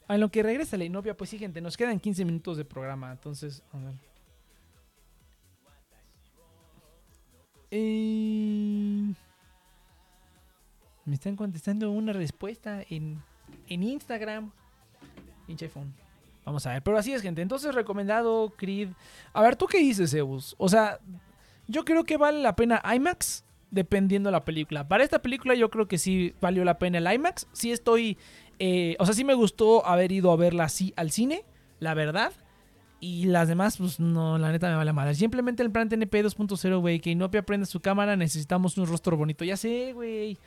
En 0.09 0.21
lo 0.21 0.29
que 0.29 0.41
regresa 0.41 0.77
la 0.77 0.85
inopia, 0.85 1.15
pues 1.17 1.29
sí, 1.29 1.37
gente, 1.37 1.59
nos 1.59 1.75
quedan 1.75 1.99
15 1.99 2.23
minutos 2.23 2.57
de 2.57 2.63
programa, 2.65 3.11
entonces, 3.11 3.61
a 3.73 3.77
ver. 3.77 3.93
Eh... 7.71 9.13
Me 11.07 11.15
están 11.15 11.37
contestando 11.37 11.89
una 11.89 12.11
respuesta 12.11 12.83
en, 12.89 13.23
en 13.69 13.81
Instagram. 13.81 14.51
Pinche 15.47 15.65
iPhone. 15.65 15.93
Vamos 16.43 16.65
a 16.67 16.73
ver. 16.73 16.83
Pero 16.83 16.97
así 16.97 17.13
es, 17.13 17.21
gente. 17.21 17.41
Entonces, 17.41 17.73
recomendado 17.73 18.53
Creed. 18.57 18.89
A 19.31 19.41
ver, 19.41 19.55
¿tú 19.55 19.67
qué 19.67 19.79
dices, 19.79 20.13
Eus? 20.13 20.53
O 20.57 20.67
sea, 20.67 20.99
yo 21.65 21.85
creo 21.85 22.03
que 22.03 22.17
vale 22.17 22.41
la 22.41 22.57
pena 22.57 22.81
IMAX 22.93 23.45
dependiendo 23.71 24.27
de 24.27 24.31
la 24.33 24.43
película. 24.43 24.85
Para 24.85 25.05
esta 25.05 25.21
película 25.21 25.55
yo 25.55 25.69
creo 25.69 25.87
que 25.87 25.97
sí 25.97 26.35
valió 26.41 26.65
la 26.65 26.77
pena 26.77 26.97
el 26.97 27.09
IMAX. 27.09 27.47
Sí 27.53 27.71
estoy... 27.71 28.17
Eh, 28.59 28.97
o 28.99 29.05
sea, 29.05 29.15
sí 29.15 29.23
me 29.23 29.33
gustó 29.33 29.85
haber 29.85 30.11
ido 30.11 30.29
a 30.33 30.35
verla 30.35 30.65
así 30.65 30.93
al 30.97 31.11
cine. 31.11 31.45
la 31.79 31.93
verdad. 31.93 32.33
Y 32.99 33.27
las 33.27 33.47
demás, 33.47 33.77
pues 33.77 33.97
no, 34.01 34.37
la 34.37 34.51
neta 34.51 34.69
me 34.69 34.75
vale 34.75 34.91
madre. 34.91 35.15
Simplemente 35.15 35.63
el 35.63 35.71
plan 35.71 35.87
TNP 35.87 36.25
2.0, 36.25 36.81
güey, 36.81 36.99
que 36.99 37.11
Inopia 37.11 37.43
prenda 37.43 37.65
su 37.65 37.79
cámara, 37.79 38.17
necesitamos 38.17 38.77
un 38.77 38.87
rostro 38.87 39.15
bonito. 39.15 39.45
Ya 39.45 39.55
sé, 39.55 39.93
güey. 39.93 40.37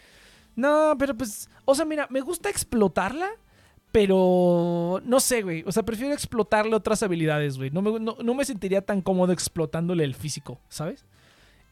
No, 0.60 0.94
pero 0.98 1.16
pues, 1.16 1.48
o 1.64 1.74
sea, 1.74 1.86
mira, 1.86 2.06
me 2.10 2.20
gusta 2.20 2.50
explotarla, 2.50 3.30
pero 3.92 5.00
no 5.06 5.18
sé, 5.18 5.40
güey. 5.40 5.64
O 5.66 5.72
sea, 5.72 5.84
prefiero 5.84 6.12
explotarle 6.12 6.74
otras 6.76 7.02
habilidades, 7.02 7.56
güey. 7.56 7.70
No 7.70 7.80
me, 7.80 7.98
no, 7.98 8.18
no 8.22 8.34
me 8.34 8.44
sentiría 8.44 8.84
tan 8.84 9.00
cómodo 9.00 9.32
explotándole 9.32 10.04
el 10.04 10.14
físico, 10.14 10.60
¿sabes? 10.68 11.06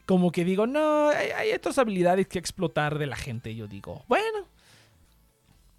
Como 0.07 0.31
que 0.31 0.43
digo, 0.43 0.65
no, 0.65 1.09
hay, 1.09 1.29
hay 1.29 1.51
otras 1.51 1.77
habilidades 1.77 2.27
que 2.27 2.39
explotar 2.39 2.97
de 2.97 3.05
la 3.05 3.15
gente. 3.15 3.53
Yo 3.53 3.67
digo, 3.67 4.03
bueno. 4.07 4.47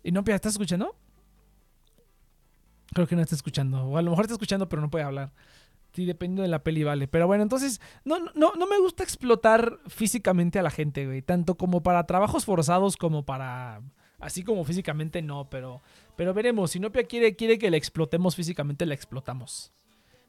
Inopia, 0.05 0.37
¿estás 0.37 0.53
escuchando? 0.53 0.95
Creo 2.95 3.09
que 3.09 3.17
no 3.17 3.23
está 3.23 3.35
escuchando. 3.35 3.83
O 3.87 3.99
a 3.99 4.03
lo 4.03 4.11
mejor 4.11 4.27
está 4.27 4.35
escuchando, 4.35 4.69
pero 4.69 4.81
no 4.81 4.89
puede 4.89 5.05
hablar. 5.05 5.33
Sí, 5.93 6.05
dependiendo 6.05 6.43
de 6.43 6.49
la 6.49 6.63
peli, 6.63 6.85
vale. 6.85 7.09
Pero 7.09 7.27
bueno, 7.27 7.43
entonces, 7.43 7.81
no, 8.05 8.19
no, 8.35 8.53
no 8.55 8.67
me 8.67 8.79
gusta 8.79 9.03
explotar 9.03 9.79
físicamente 9.89 10.59
a 10.59 10.63
la 10.63 10.71
gente, 10.71 11.07
güey. 11.07 11.23
Tanto 11.23 11.57
como 11.57 11.83
para 11.83 12.07
trabajos 12.07 12.45
forzados 12.45 12.97
como 12.97 13.25
para. 13.25 13.83
Así 14.21 14.45
como 14.45 14.65
físicamente 14.65 15.21
no, 15.23 15.51
pero. 15.51 15.81
Pero 16.17 16.33
veremos. 16.33 16.71
Si 16.71 16.81
Nopia 16.81 17.05
quiere, 17.05 17.35
quiere 17.35 17.59
que 17.59 17.71
la 17.71 17.77
explotemos 17.77 18.37
físicamente, 18.37 18.87
la 18.87 18.95
explotamos. 18.95 19.73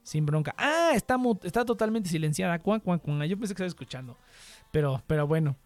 Sin 0.03 0.25
bronca. 0.25 0.55
Ah, 0.57 0.93
está, 0.95 1.17
está 1.43 1.63
totalmente 1.63 2.09
silenciada. 2.09 2.57
Cuan, 2.59 2.79
cuan, 2.79 2.97
cuan. 2.97 3.21
Yo 3.23 3.37
pensé 3.37 3.53
que 3.53 3.61
estaba 3.61 3.67
escuchando. 3.67 4.17
Pero, 4.71 5.03
pero 5.05 5.27
bueno. 5.27 5.57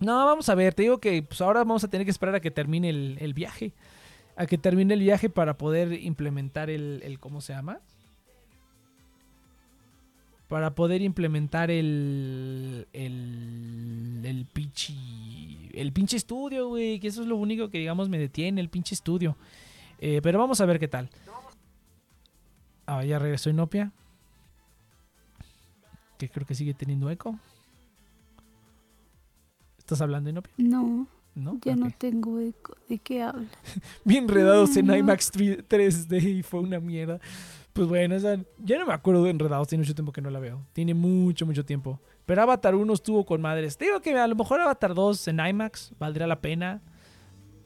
No, 0.00 0.26
vamos 0.26 0.48
a 0.48 0.56
ver. 0.56 0.74
Te 0.74 0.82
digo 0.82 0.98
que 0.98 1.22
pues 1.22 1.40
ahora 1.40 1.60
vamos 1.60 1.84
a 1.84 1.88
tener 1.88 2.04
que 2.04 2.10
esperar 2.10 2.34
a 2.34 2.40
que 2.40 2.50
termine 2.50 2.90
el, 2.90 3.18
el 3.20 3.34
viaje. 3.34 3.72
A 4.34 4.46
que 4.46 4.58
termine 4.58 4.94
el 4.94 5.00
viaje 5.00 5.30
para 5.30 5.56
poder 5.56 5.92
implementar 5.92 6.70
el, 6.70 7.00
el 7.04 7.20
¿cómo 7.20 7.40
se 7.40 7.52
llama? 7.52 7.80
Para 10.48 10.74
poder 10.76 11.02
implementar 11.02 11.70
el 11.72 12.86
el 12.92 14.20
el 14.24 14.46
pinche 14.46 14.94
el 15.72 15.92
pinche 15.92 16.16
estudio, 16.16 16.68
güey, 16.68 17.00
que 17.00 17.08
eso 17.08 17.22
es 17.22 17.28
lo 17.28 17.36
único 17.36 17.68
que 17.68 17.78
digamos 17.78 18.08
me 18.08 18.18
detiene, 18.18 18.60
el 18.60 18.68
pinche 18.68 18.94
estudio. 18.94 19.36
Eh, 19.98 20.20
pero 20.22 20.38
vamos 20.38 20.60
a 20.60 20.66
ver 20.66 20.78
qué 20.78 20.88
tal. 20.88 21.10
Ah, 22.86 23.04
ya 23.04 23.18
regresó 23.18 23.50
Inopia. 23.50 23.90
Que 26.18 26.28
creo 26.28 26.46
que 26.46 26.54
sigue 26.54 26.74
teniendo 26.74 27.10
eco. 27.10 27.38
¿Estás 29.78 30.00
hablando 30.00 30.30
Inopia? 30.30 30.52
No, 30.56 31.06
¿No? 31.34 31.58
ya 31.64 31.76
no 31.76 31.90
tengo 31.90 32.40
eco. 32.40 32.76
¿De 32.88 32.98
qué 32.98 33.22
hablas? 33.22 33.50
bien 34.04 34.24
enredados 34.24 34.76
en 34.76 34.86
No. 34.86 34.96
IMAX 34.96 35.32
3- 35.32 35.64
3D 35.68 36.22
y 36.38 36.42
fue 36.42 36.60
una 36.60 36.80
mierda. 36.80 37.20
Pues 37.76 37.88
bueno, 37.88 38.14
esa, 38.14 38.38
ya 38.56 38.78
no 38.78 38.86
me 38.86 38.94
acuerdo 38.94 39.22
de 39.24 39.30
enredados, 39.30 39.68
tiene 39.68 39.82
mucho 39.82 39.94
tiempo 39.94 40.10
que 40.10 40.22
no 40.22 40.30
la 40.30 40.40
veo. 40.40 40.64
Tiene 40.72 40.94
mucho, 40.94 41.44
mucho 41.44 41.62
tiempo. 41.62 42.00
Pero 42.24 42.40
Avatar 42.40 42.74
1 42.74 42.90
estuvo 42.94 43.26
con 43.26 43.42
madres. 43.42 43.76
Te 43.76 43.84
digo 43.84 44.00
que 44.00 44.18
a 44.18 44.26
lo 44.26 44.34
mejor 44.34 44.62
Avatar 44.62 44.94
2 44.94 45.28
en 45.28 45.40
IMAX 45.46 45.92
valdría 45.98 46.26
la 46.26 46.40
pena. 46.40 46.80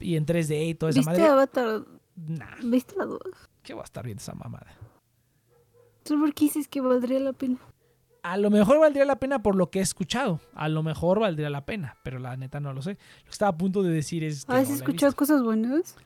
Y 0.00 0.16
en 0.16 0.26
3D 0.26 0.70
y 0.70 0.74
toda 0.74 0.90
esa 0.90 0.98
¿Viste 0.98 1.12
madre. 1.12 1.26
Avatar? 1.26 1.82
Nah, 2.16 2.56
¿Viste 2.64 2.96
la 2.96 3.04
2? 3.04 3.20
¿qué 3.62 3.72
va 3.72 3.82
a 3.82 3.84
estar 3.84 4.04
viendo 4.04 4.20
esa 4.20 4.34
mamada? 4.34 4.66
¿Tú 6.02 6.18
por 6.18 6.34
qué 6.34 6.46
dices 6.46 6.66
que 6.66 6.80
valdría 6.80 7.20
la 7.20 7.32
pena? 7.32 7.58
A 8.24 8.36
lo 8.36 8.50
mejor 8.50 8.80
valdría 8.80 9.04
la 9.04 9.16
pena 9.16 9.42
por 9.42 9.54
lo 9.54 9.70
que 9.70 9.78
he 9.78 9.82
escuchado. 9.82 10.40
A 10.54 10.68
lo 10.68 10.82
mejor 10.82 11.20
valdría 11.20 11.50
la 11.50 11.64
pena, 11.64 11.98
pero 12.02 12.18
la 12.18 12.36
neta 12.36 12.58
no 12.58 12.72
lo 12.72 12.82
sé. 12.82 12.98
Lo 13.18 13.24
que 13.26 13.30
estaba 13.30 13.50
a 13.50 13.56
punto 13.56 13.84
de 13.84 13.92
decir 13.92 14.24
es 14.24 14.44
que. 14.44 14.52
¿Has 14.52 14.68
no 14.68 14.74
escuchado 14.74 15.14
cosas 15.14 15.42
buenas? 15.42 15.96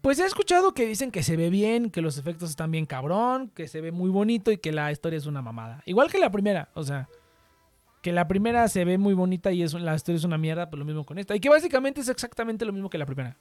Pues 0.00 0.18
he 0.18 0.24
escuchado 0.24 0.72
que 0.72 0.86
dicen 0.86 1.10
que 1.10 1.22
se 1.22 1.36
ve 1.36 1.50
bien, 1.50 1.90
que 1.90 2.00
los 2.00 2.16
efectos 2.16 2.50
están 2.50 2.70
bien 2.70 2.86
cabrón, 2.86 3.50
que 3.54 3.68
se 3.68 3.80
ve 3.80 3.92
muy 3.92 4.10
bonito 4.10 4.50
y 4.50 4.56
que 4.56 4.72
la 4.72 4.90
historia 4.90 5.18
es 5.18 5.26
una 5.26 5.42
mamada. 5.42 5.82
Igual 5.84 6.10
que 6.10 6.18
la 6.18 6.30
primera, 6.30 6.70
o 6.74 6.82
sea, 6.82 7.08
que 8.02 8.12
la 8.12 8.26
primera 8.26 8.66
se 8.68 8.84
ve 8.86 8.96
muy 8.96 9.12
bonita 9.12 9.52
y 9.52 9.62
es, 9.62 9.74
la 9.74 9.94
historia 9.94 10.16
es 10.16 10.24
una 10.24 10.38
mierda, 10.38 10.70
pues 10.70 10.78
lo 10.78 10.86
mismo 10.86 11.04
con 11.04 11.18
esta. 11.18 11.36
Y 11.36 11.40
que 11.40 11.50
básicamente 11.50 12.00
es 12.00 12.08
exactamente 12.08 12.64
lo 12.64 12.72
mismo 12.72 12.88
que 12.88 12.96
la 12.96 13.04
primera, 13.04 13.36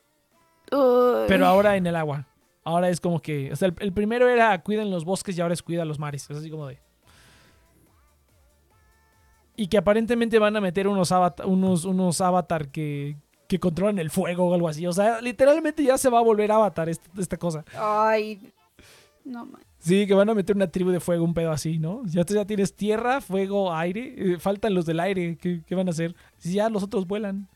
Ay, 0.72 1.26
pero 1.28 1.45
ahora 1.45 1.78
en 1.78 1.88
el 1.88 1.95
agua. 1.95 2.28
Ahora 2.66 2.89
es 2.89 2.99
como 2.99 3.22
que, 3.22 3.51
o 3.53 3.55
sea, 3.55 3.70
el, 3.70 3.76
el 3.80 3.93
primero 3.93 4.28
era 4.28 4.62
cuiden 4.62 4.91
los 4.91 5.05
bosques 5.05 5.38
y 5.38 5.41
ahora 5.41 5.53
es 5.53 5.64
cuida 5.64 5.86
los 5.86 5.97
mares. 5.97 6.30
Es 6.30 6.38
así 6.38 6.49
como 6.49 6.68
de... 6.68 6.80
Y 9.55 9.68
que 9.68 9.78
aparentemente 9.78 10.39
van 10.39 10.55
a 10.55 10.62
meter 10.62 10.88
unos 10.88 11.12
avatar, 11.12 11.45
unos, 11.45 11.86
unos 11.86 12.22
avatar 12.22 12.70
que, 12.70 13.18
que 13.50 13.60
controlan 13.60 13.97
el 13.97 14.12
fuego 14.12 14.45
o 14.47 14.54
algo 14.54 14.68
así. 14.70 14.86
O 14.86 14.93
sea, 14.93 15.20
literalmente 15.22 15.84
ya 15.84 15.97
se 15.97 16.08
va 16.10 16.20
a 16.20 16.24
volver 16.24 16.52
avatar 16.52 16.88
esta, 16.88 17.10
esta 17.20 17.36
cosa. 17.36 17.66
Ay, 17.76 18.39
no 19.26 19.45
man. 19.47 19.62
Sí, 19.80 20.06
que 20.06 20.14
van 20.14 20.30
a 20.30 20.34
meter 20.36 20.56
una 20.56 20.68
tribu 20.68 20.91
de 20.91 21.00
fuego, 21.00 21.24
un 21.26 21.34
pedo 21.34 21.52
así, 21.52 21.80
¿no? 21.80 22.04
Ya, 22.06 22.24
tú 22.26 22.36
ya 22.36 22.45
tienes 22.45 22.74
tierra, 22.76 23.22
fuego, 23.22 23.74
aire. 23.74 24.34
eh, 24.34 24.38
faltan 24.39 24.74
los 24.76 24.86
del 24.86 25.00
aire. 25.00 25.36
¿Qué, 25.41 25.62
qué 25.66 25.74
van 25.74 25.88
a 25.88 25.91
hacer? 25.91 26.16
Si 26.38 26.54
ya 26.54 26.70
los 26.70 26.84
otros 26.84 27.08
vuelan. 27.08 27.47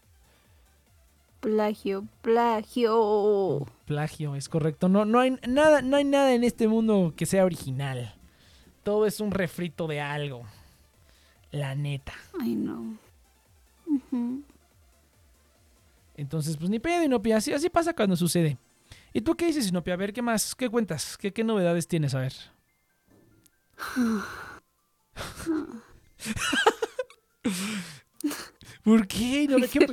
Plagio, 1.42 2.06
plagio. 2.22 3.68
Plagio, 3.86 4.36
es 4.36 4.50
correcto. 4.50 4.90
No, 4.90 5.06
no, 5.06 5.20
hay 5.20 5.38
nada, 5.48 5.82
no 5.82 5.98
hay 5.98 6.06
nada 6.06 6.34
en 6.34 6.44
este 6.44 6.68
mundo 6.68 7.14
que 7.16 7.26
sea 7.26 7.46
original. 7.46 8.16
Todo 8.84 9.06
es 9.06 9.20
un 9.20 9.30
refrito 9.32 9.86
de 9.88 10.00
algo. 10.02 10.44
La 11.52 11.76
neta. 11.76 12.14
Ay, 12.42 12.56
no. 12.56 12.98
Ujú. 13.86 14.42
Entonces, 16.16 16.58
pues 16.58 16.70
ni 16.70 16.80
pedo, 16.80 17.04
Inopia. 17.04 17.38
Así, 17.38 17.54
así 17.54 17.70
pasa 17.70 17.94
cuando 17.94 18.16
sucede. 18.16 18.58
¿Y 19.14 19.22
tú 19.22 19.36
qué 19.36 19.48
dices, 19.48 19.68
Inopia? 19.68 19.94
A 19.94 19.98
ver, 19.98 20.14
¿qué 20.14 20.22
más? 20.22 20.56
¿Qué 20.56 20.70
cuentas? 20.70 21.18
¿Qué, 21.18 21.32
qué 21.34 21.44
novedades 21.44 21.88
tienes? 21.88 22.14
A 22.16 22.20
ver. 22.20 22.34
¿Por 28.84 29.08
qué? 29.08 29.48
Se 29.50 29.70
¿Qué, 29.70 29.88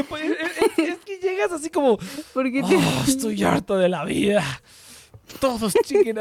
es, 0.00 0.98
que 1.04 1.18
llegas 1.22 1.52
así 1.52 1.68
como, 1.70 1.98
¿Por 2.32 2.50
qué 2.50 2.62
te 2.62 2.76
"Oh, 2.76 3.04
estoy 3.06 3.42
harto 3.42 3.76
de 3.76 3.88
la 3.88 4.04
vida. 4.04 4.42
Todos 5.40 5.74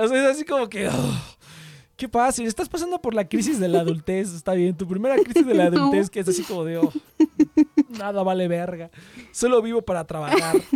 sea, 0.10 0.30
es 0.30 0.36
así 0.36 0.46
como 0.46 0.68
que, 0.70 0.88
"Oh, 0.90 1.22
qué 1.96 2.08
fácil. 2.10 2.46
Estás 2.46 2.68
pasando 2.70 3.02
por 3.02 3.14
la 3.14 3.28
crisis 3.28 3.60
de 3.60 3.70
la 3.70 3.80
adultez. 3.80 4.34
Está 4.34 4.54
bien. 4.54 4.76
Tu 4.76 4.88
primera 4.88 5.16
crisis 5.16 5.46
de 5.46 5.54
la 5.54 5.66
No. 5.70 5.78
adultez 5.86 6.10
que 6.10 6.20
es 6.20 6.28
así 6.28 6.44
como 6.44 6.66
de, 6.66 6.78
"Oh, 6.78 6.92
nada 7.90 8.24
vale 8.24 8.48
verga. 8.48 8.90
Solo 9.32 9.62
vivo 9.62 9.82
para 9.82 10.06
trabajar. 10.06 10.62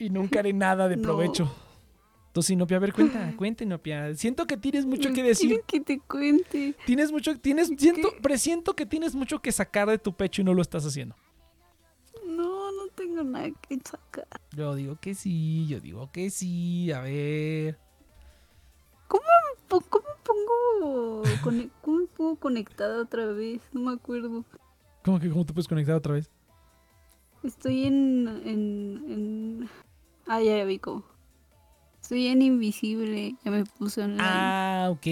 Y 0.00 0.10
nunca 0.10 0.38
haré 0.38 0.52
nada 0.52 0.86
de 0.86 0.96
No. 0.96 1.02
provecho. 1.02 1.52
Entonces, 2.28 2.50
Inopia, 2.50 2.76
a 2.76 2.80
ver, 2.80 2.92
cuenta, 2.92 3.34
cuenta, 3.36 3.64
Inopia. 3.64 4.14
Siento 4.14 4.46
que 4.46 4.56
tienes 4.56 4.86
mucho 4.86 5.12
que 5.12 5.24
decir. 5.24 5.48
¿Quieres 5.48 5.64
que 5.66 5.80
te 5.80 5.98
cuente? 5.98 6.76
Tienes 6.86 7.10
mucho, 7.10 7.36
tienes, 7.40 7.72
siento, 7.76 8.12
presiento 8.22 8.76
que 8.76 8.86
tienes 8.86 9.16
mucho 9.16 9.40
que 9.42 9.50
sacar 9.50 9.88
de 9.88 9.98
tu 9.98 10.12
pecho 10.14 10.42
y 10.42 10.44
no 10.44 10.54
lo 10.54 10.62
estás 10.62 10.86
haciendo. 10.86 11.16
No, 12.24 12.70
no 12.70 12.86
tengo 12.94 13.24
nada 13.24 13.48
que 13.68 13.76
sacar. 13.84 14.28
Yo 14.54 14.76
digo 14.76 14.96
que 15.00 15.16
sí, 15.16 15.66
yo 15.66 15.80
digo 15.80 16.12
que 16.12 16.30
sí, 16.30 16.92
a 16.92 17.00
ver. 17.00 17.76
Po- 19.08 19.80
¿Cómo 19.80 20.06
pongo, 20.22 21.22
cómo 21.82 22.06
pongo 22.16 22.36
conectada 22.36 23.02
otra 23.02 23.26
vez? 23.26 23.60
No 23.72 23.80
me 23.80 23.92
acuerdo. 23.94 24.44
¿Cómo 25.08 25.18
que 25.18 25.30
cómo 25.30 25.46
te 25.46 25.54
puedes 25.54 25.66
conectar 25.66 25.94
otra 25.94 26.12
vez? 26.12 26.30
Estoy 27.42 27.86
en, 27.86 28.28
en, 28.44 29.04
en... 29.08 29.68
Ah, 30.26 30.42
ya, 30.42 30.58
ya 30.58 30.64
vi 30.66 30.78
cómo. 30.78 31.02
Estoy 32.02 32.26
en 32.26 32.42
invisible. 32.42 33.34
Ya 33.42 33.50
me 33.50 33.64
puse 33.64 34.02
online. 34.02 34.22
Ah, 34.22 34.88
ok. 34.90 35.06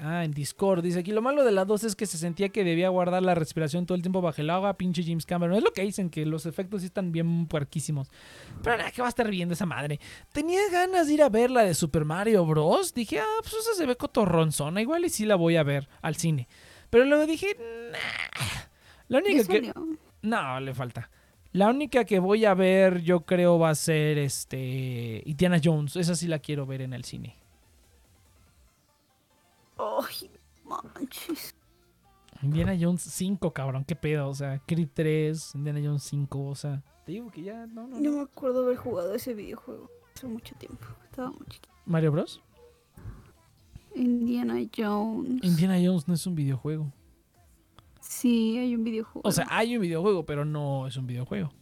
Ah, 0.00 0.24
en 0.24 0.32
Discord. 0.32 0.82
Dice 0.82 0.98
aquí, 0.98 1.12
lo 1.12 1.22
malo 1.22 1.44
de 1.44 1.52
la 1.52 1.64
2 1.64 1.84
es 1.84 1.94
que 1.94 2.06
se 2.06 2.18
sentía 2.18 2.48
que 2.48 2.64
debía 2.64 2.88
guardar 2.88 3.22
la 3.22 3.36
respiración 3.36 3.86
todo 3.86 3.94
el 3.94 4.02
tiempo 4.02 4.20
bajo 4.20 4.40
el 4.40 4.50
agua, 4.50 4.76
pinche 4.76 5.04
James 5.04 5.26
Cameron. 5.26 5.56
Es 5.56 5.62
lo 5.62 5.72
que 5.72 5.82
dicen, 5.82 6.10
que 6.10 6.26
los 6.26 6.44
efectos 6.44 6.80
sí 6.80 6.88
están 6.88 7.12
bien 7.12 7.46
puerquísimos. 7.46 8.10
Pero 8.64 8.78
nada, 8.78 8.90
que 8.90 9.00
va 9.00 9.06
a 9.06 9.10
estar 9.10 9.30
viendo 9.30 9.54
esa 9.54 9.64
madre. 9.64 10.00
Tenía 10.32 10.62
ganas 10.72 11.06
de 11.06 11.14
ir 11.14 11.22
a 11.22 11.28
ver 11.28 11.52
la 11.52 11.62
de 11.62 11.74
Super 11.74 12.04
Mario 12.04 12.44
Bros. 12.46 12.94
Dije, 12.94 13.20
ah, 13.20 13.38
pues 13.42 13.54
esa 13.54 13.74
se 13.74 13.86
ve 13.86 13.94
cotorronzona. 13.94 14.82
Igual 14.82 15.04
y 15.04 15.08
sí 15.08 15.24
la 15.24 15.36
voy 15.36 15.54
a 15.54 15.62
ver 15.62 15.88
al 16.02 16.16
cine. 16.16 16.48
Pero 16.90 17.04
luego 17.04 17.28
dije, 17.28 17.56
nah. 17.92 18.69
La 19.10 19.18
¿Ya 19.20 19.24
única 19.26 19.44
que... 19.44 19.72
No, 20.22 20.60
le 20.60 20.72
falta. 20.72 21.10
La 21.52 21.68
única 21.68 22.04
que 22.04 22.20
voy 22.20 22.44
a 22.44 22.54
ver, 22.54 23.02
yo 23.02 23.22
creo, 23.26 23.58
va 23.58 23.70
a 23.70 23.74
ser 23.74 24.18
este. 24.18 25.22
Indiana 25.26 25.60
Jones. 25.62 25.96
Esa 25.96 26.14
sí 26.14 26.28
la 26.28 26.38
quiero 26.38 26.64
ver 26.64 26.80
en 26.80 26.92
el 26.92 27.04
cine. 27.04 27.36
Ay, 29.76 30.30
manches. 30.64 31.56
Indiana 32.42 32.76
Jones 32.80 33.02
5, 33.02 33.52
cabrón, 33.52 33.84
qué 33.84 33.96
pedo. 33.96 34.28
O 34.28 34.34
sea, 34.34 34.60
Creed 34.64 34.90
3, 34.94 35.56
Indiana 35.56 35.80
Jones 35.82 36.04
5, 36.04 36.46
o 36.46 36.54
sea. 36.54 36.82
Te 37.04 37.12
digo 37.12 37.30
que 37.32 37.42
ya, 37.42 37.66
no, 37.66 37.88
no, 37.88 37.98
No 37.98 38.12
me 38.12 38.20
acuerdo 38.20 38.62
haber 38.62 38.76
jugado 38.76 39.12
ese 39.14 39.34
videojuego. 39.34 39.90
Hace 40.14 40.28
mucho 40.28 40.54
tiempo. 40.54 40.86
Estaba 41.04 41.30
muy 41.30 41.46
chiquita. 41.48 41.68
Mario 41.84 42.12
Bros. 42.12 42.40
Indiana 43.96 44.60
Jones. 44.76 45.42
Indiana 45.42 45.78
Jones 45.82 46.06
no 46.06 46.14
es 46.14 46.24
un 46.28 46.36
videojuego. 46.36 46.92
Sí, 48.00 48.58
hay 48.58 48.74
un 48.74 48.84
videojuego. 48.84 49.20
O 49.28 49.32
sea, 49.32 49.46
hay 49.50 49.76
un 49.76 49.82
videojuego, 49.82 50.24
pero 50.26 50.44
no 50.44 50.86
es 50.86 50.96
un 50.96 51.06
videojuego. 51.06 51.52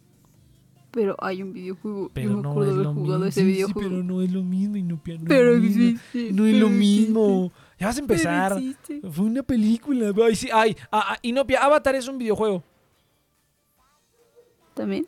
Pero 0.91 1.15
hay 1.19 1.43
un 1.43 1.53
videojuego. 1.53 2.11
Pero 2.15 2.31
Yo 2.31 2.37
me 2.37 2.43
no 2.43 2.51
acuerdo 2.51 2.71
es 2.71 2.75
haber 2.77 2.87
lo 2.87 2.95
jugado 2.95 3.19
mismo. 3.19 3.27
ese 3.27 3.41
Sí, 3.41 3.47
sí, 3.47 3.53
videojuego. 3.53 3.91
pero 3.91 4.03
no 4.03 4.23
es 4.23 4.33
lo 4.33 4.43
mismo, 4.43 4.77
Inopia. 4.77 5.19
No 5.19 5.25
Pero 5.27 5.51
es 5.51 5.57
lo 5.57 5.63
mismo. 5.63 5.85
existe, 5.85 6.33
No 6.33 6.47
es 6.47 6.55
lo 6.57 6.67
pero 6.67 6.79
mismo. 6.79 7.53
Ya 7.79 7.87
vas 7.89 7.97
a 7.99 8.01
pero 8.01 8.13
empezar. 8.15 8.53
existe. 8.53 9.01
Fue 9.11 9.25
una 9.27 9.43
película. 9.43 10.13
Ay, 10.25 10.35
sí, 10.37 10.49
ay, 10.53 10.77
ah, 10.91 11.13
ah, 11.13 11.19
Inopia, 11.23 11.63
Avatar 11.63 11.95
es 11.95 12.09
un 12.09 12.17
videojuego. 12.19 12.63
También. 14.75 15.07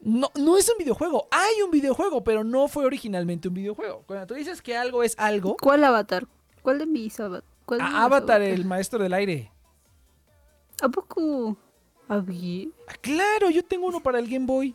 No, 0.00 0.28
no 0.38 0.56
es 0.56 0.68
un 0.70 0.78
videojuego. 0.78 1.28
Hay 1.30 1.60
un 1.62 1.70
videojuego, 1.70 2.24
pero 2.24 2.42
no 2.42 2.66
fue 2.68 2.86
originalmente 2.86 3.48
un 3.48 3.54
videojuego. 3.54 4.02
Cuando 4.06 4.26
tú 4.28 4.34
dices 4.34 4.62
que 4.62 4.76
algo 4.76 5.02
es 5.02 5.14
algo, 5.18 5.56
¿Cuál 5.60 5.84
avatar? 5.84 6.26
¿Cuál 6.62 6.78
de 6.78 6.86
mis 6.86 7.20
avatar? 7.20 7.44
¿Cuál 7.66 7.80
de 7.80 7.84
mis 7.84 7.94
a 7.94 8.04
Avatar, 8.04 8.40
el 8.40 8.64
maestro 8.64 9.02
del 9.02 9.12
aire. 9.12 9.52
¿A 10.80 10.88
poco? 10.88 11.56
¿Había? 12.08 12.68
Ah, 12.88 12.94
claro, 13.00 13.50
yo 13.50 13.62
tengo 13.64 13.86
uno 13.86 14.00
para 14.00 14.18
el 14.18 14.28
Game 14.28 14.46
Boy. 14.46 14.74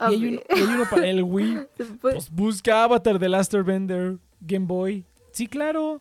Y 0.00 0.04
hay, 0.04 0.26
uno, 0.26 0.42
ver. 0.48 0.58
y 0.58 0.60
hay 0.60 0.66
uno 0.66 0.84
para 0.90 1.06
el 1.06 1.22
Wii. 1.22 1.68
Pues 2.00 2.30
busca 2.30 2.82
Avatar 2.82 3.18
de 3.18 3.28
Last 3.28 3.54
Bender, 3.54 4.18
Game 4.40 4.66
Boy. 4.66 5.04
Sí, 5.30 5.46
claro. 5.46 6.00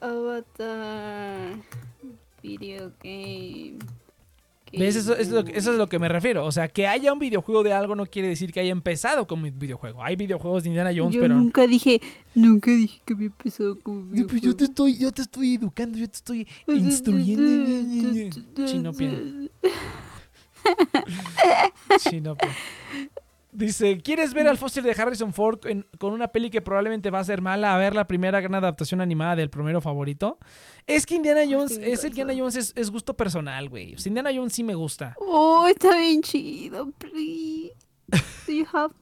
Avatar. 0.00 1.56
Video 2.42 2.92
game. 3.02 3.78
¿Ves? 4.72 4.96
Eso, 4.96 5.12
eso 5.14 5.20
es 5.20 5.30
lo 5.30 5.40
eso 5.40 5.72
es 5.72 5.78
lo 5.78 5.86
que 5.88 5.98
me 5.98 6.08
refiero. 6.08 6.44
O 6.44 6.52
sea, 6.52 6.68
que 6.68 6.86
haya 6.86 7.12
un 7.12 7.18
videojuego 7.18 7.62
de 7.62 7.72
algo 7.72 7.94
no 7.94 8.06
quiere 8.06 8.28
decir 8.28 8.52
que 8.52 8.60
haya 8.60 8.72
empezado 8.72 9.26
como 9.26 9.46
un 9.46 9.58
videojuego. 9.58 10.02
Hay 10.02 10.16
videojuegos 10.16 10.62
de 10.64 10.70
Indiana 10.70 10.90
Jones, 10.96 11.14
Yo 11.14 11.20
pero. 11.22 11.34
nunca 11.36 11.66
dije, 11.66 12.00
nunca 12.34 12.70
dije 12.70 13.00
que 13.04 13.14
había 13.14 13.26
empezado 13.28 13.78
como 13.80 14.14
Sí, 14.14 14.24
pues 14.24 14.42
yo 14.42 14.56
te 14.56 14.64
videojuego. 14.64 14.64
estoy, 14.64 14.98
yo 14.98 15.12
te 15.12 15.22
estoy 15.22 15.54
educando, 15.54 15.98
yo 15.98 16.08
te 16.08 16.16
estoy 16.16 16.46
instruyendo. 16.66 18.66
Chinopia. 18.66 19.10
Chinopia. 21.98 22.48
Dice, 23.58 23.98
¿quieres 24.00 24.34
ver 24.34 24.46
al 24.46 24.56
fósil 24.56 24.84
de 24.84 24.92
Harrison 24.92 25.32
Ford 25.32 25.58
en- 25.66 25.84
con 25.98 26.12
una 26.12 26.28
peli 26.28 26.48
que 26.48 26.62
probablemente 26.62 27.10
va 27.10 27.18
a 27.18 27.24
ser 27.24 27.42
mala? 27.42 27.74
A 27.74 27.78
ver 27.78 27.92
la 27.92 28.06
primera 28.06 28.40
gran 28.40 28.54
adaptación 28.54 29.00
animada 29.00 29.34
del 29.34 29.50
primero 29.50 29.80
favorito. 29.80 30.38
Es 30.86 31.04
que 31.06 31.16
Indiana 31.16 31.40
Jones, 31.48 31.74
sí, 31.74 31.80
es 31.82 32.04
Indiana. 32.04 32.34
Jones 32.36 32.54
es, 32.54 32.72
es 32.76 32.88
gusto 32.90 33.16
personal, 33.16 33.68
güey. 33.68 33.94
O 33.94 33.98
sea, 33.98 34.10
Indiana 34.10 34.30
Jones 34.32 34.52
sí 34.52 34.62
me 34.62 34.76
gusta. 34.76 35.16
Oh, 35.18 35.66
está 35.66 35.96
bien 35.98 36.22
chido, 36.22 36.92
please. 36.98 37.74
Do 38.46 38.52
you 38.52 38.64
have... 38.72 38.94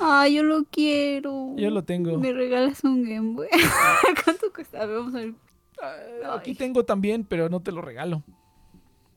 Ah, 0.00 0.26
yo 0.28 0.42
lo 0.44 0.64
quiero. 0.64 1.54
Yo 1.58 1.68
lo 1.70 1.84
tengo. 1.84 2.16
Me 2.18 2.32
regalas 2.32 2.82
un 2.84 3.04
Game 3.04 3.34
Boy. 3.34 3.48
¿Cuánto 4.24 4.50
cuesta? 4.50 4.86
Vamos 4.86 5.14
a 5.14 5.18
ver. 5.18 5.34
Ah, 5.82 6.36
Aquí 6.36 6.52
Ay. 6.52 6.56
tengo 6.56 6.86
también, 6.86 7.22
pero 7.22 7.50
no 7.50 7.60
te 7.60 7.70
lo 7.70 7.82
regalo. 7.82 8.22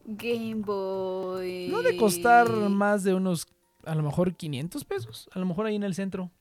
Game 0.03 0.55
Boy. 0.55 1.69
No 1.69 1.81
de 1.81 1.95
costar 1.95 2.49
más 2.51 3.03
de 3.05 3.13
unos, 3.13 3.47
a 3.85 3.95
lo 3.95 4.03
mejor 4.03 4.35
500 4.35 4.85
pesos. 4.85 5.29
A 5.33 5.39
lo 5.39 5.45
mejor 5.45 5.65
ahí 5.65 5.75
en 5.75 5.83
el 5.83 5.95
centro. 5.95 6.31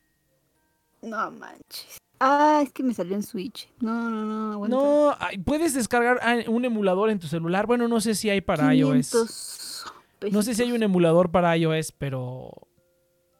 No 1.02 1.30
manches. 1.30 1.98
Ah, 2.18 2.60
es 2.62 2.72
que 2.72 2.82
me 2.82 2.92
salió 2.92 3.14
en 3.14 3.22
Switch. 3.22 3.68
No, 3.80 4.10
no, 4.10 4.24
no. 4.24 4.52
aguanta. 4.52 4.76
No, 4.76 5.16
puedes 5.44 5.72
descargar 5.72 6.18
ah, 6.22 6.38
un 6.48 6.64
emulador 6.66 7.08
en 7.08 7.18
tu 7.18 7.26
celular. 7.26 7.66
Bueno, 7.66 7.88
no 7.88 8.00
sé 8.00 8.14
si 8.14 8.28
hay 8.28 8.42
para 8.42 8.74
iOS. 8.74 9.10
500 9.10 9.84
No 10.30 10.42
sé 10.42 10.54
si 10.54 10.62
hay 10.62 10.72
un 10.72 10.82
emulador 10.82 11.30
para 11.30 11.56
iOS, 11.56 11.92
pero. 11.92 12.50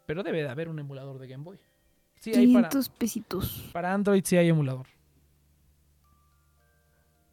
Pero 0.07 0.23
debe 0.23 0.43
de 0.43 0.49
haber 0.49 0.71
un 0.71 0.79
emulador 0.79 1.19
de 1.19 1.29
Game 1.29 1.45
Boy. 1.45 1.59
Sí, 2.17 2.31
hay 2.31 2.53
para, 2.53 2.69
500 2.71 2.89
pesitos. 2.89 3.69
para 3.73 3.93
Android, 3.93 4.23
sí 4.25 4.37
hay 4.37 4.49
emulador. 4.49 4.87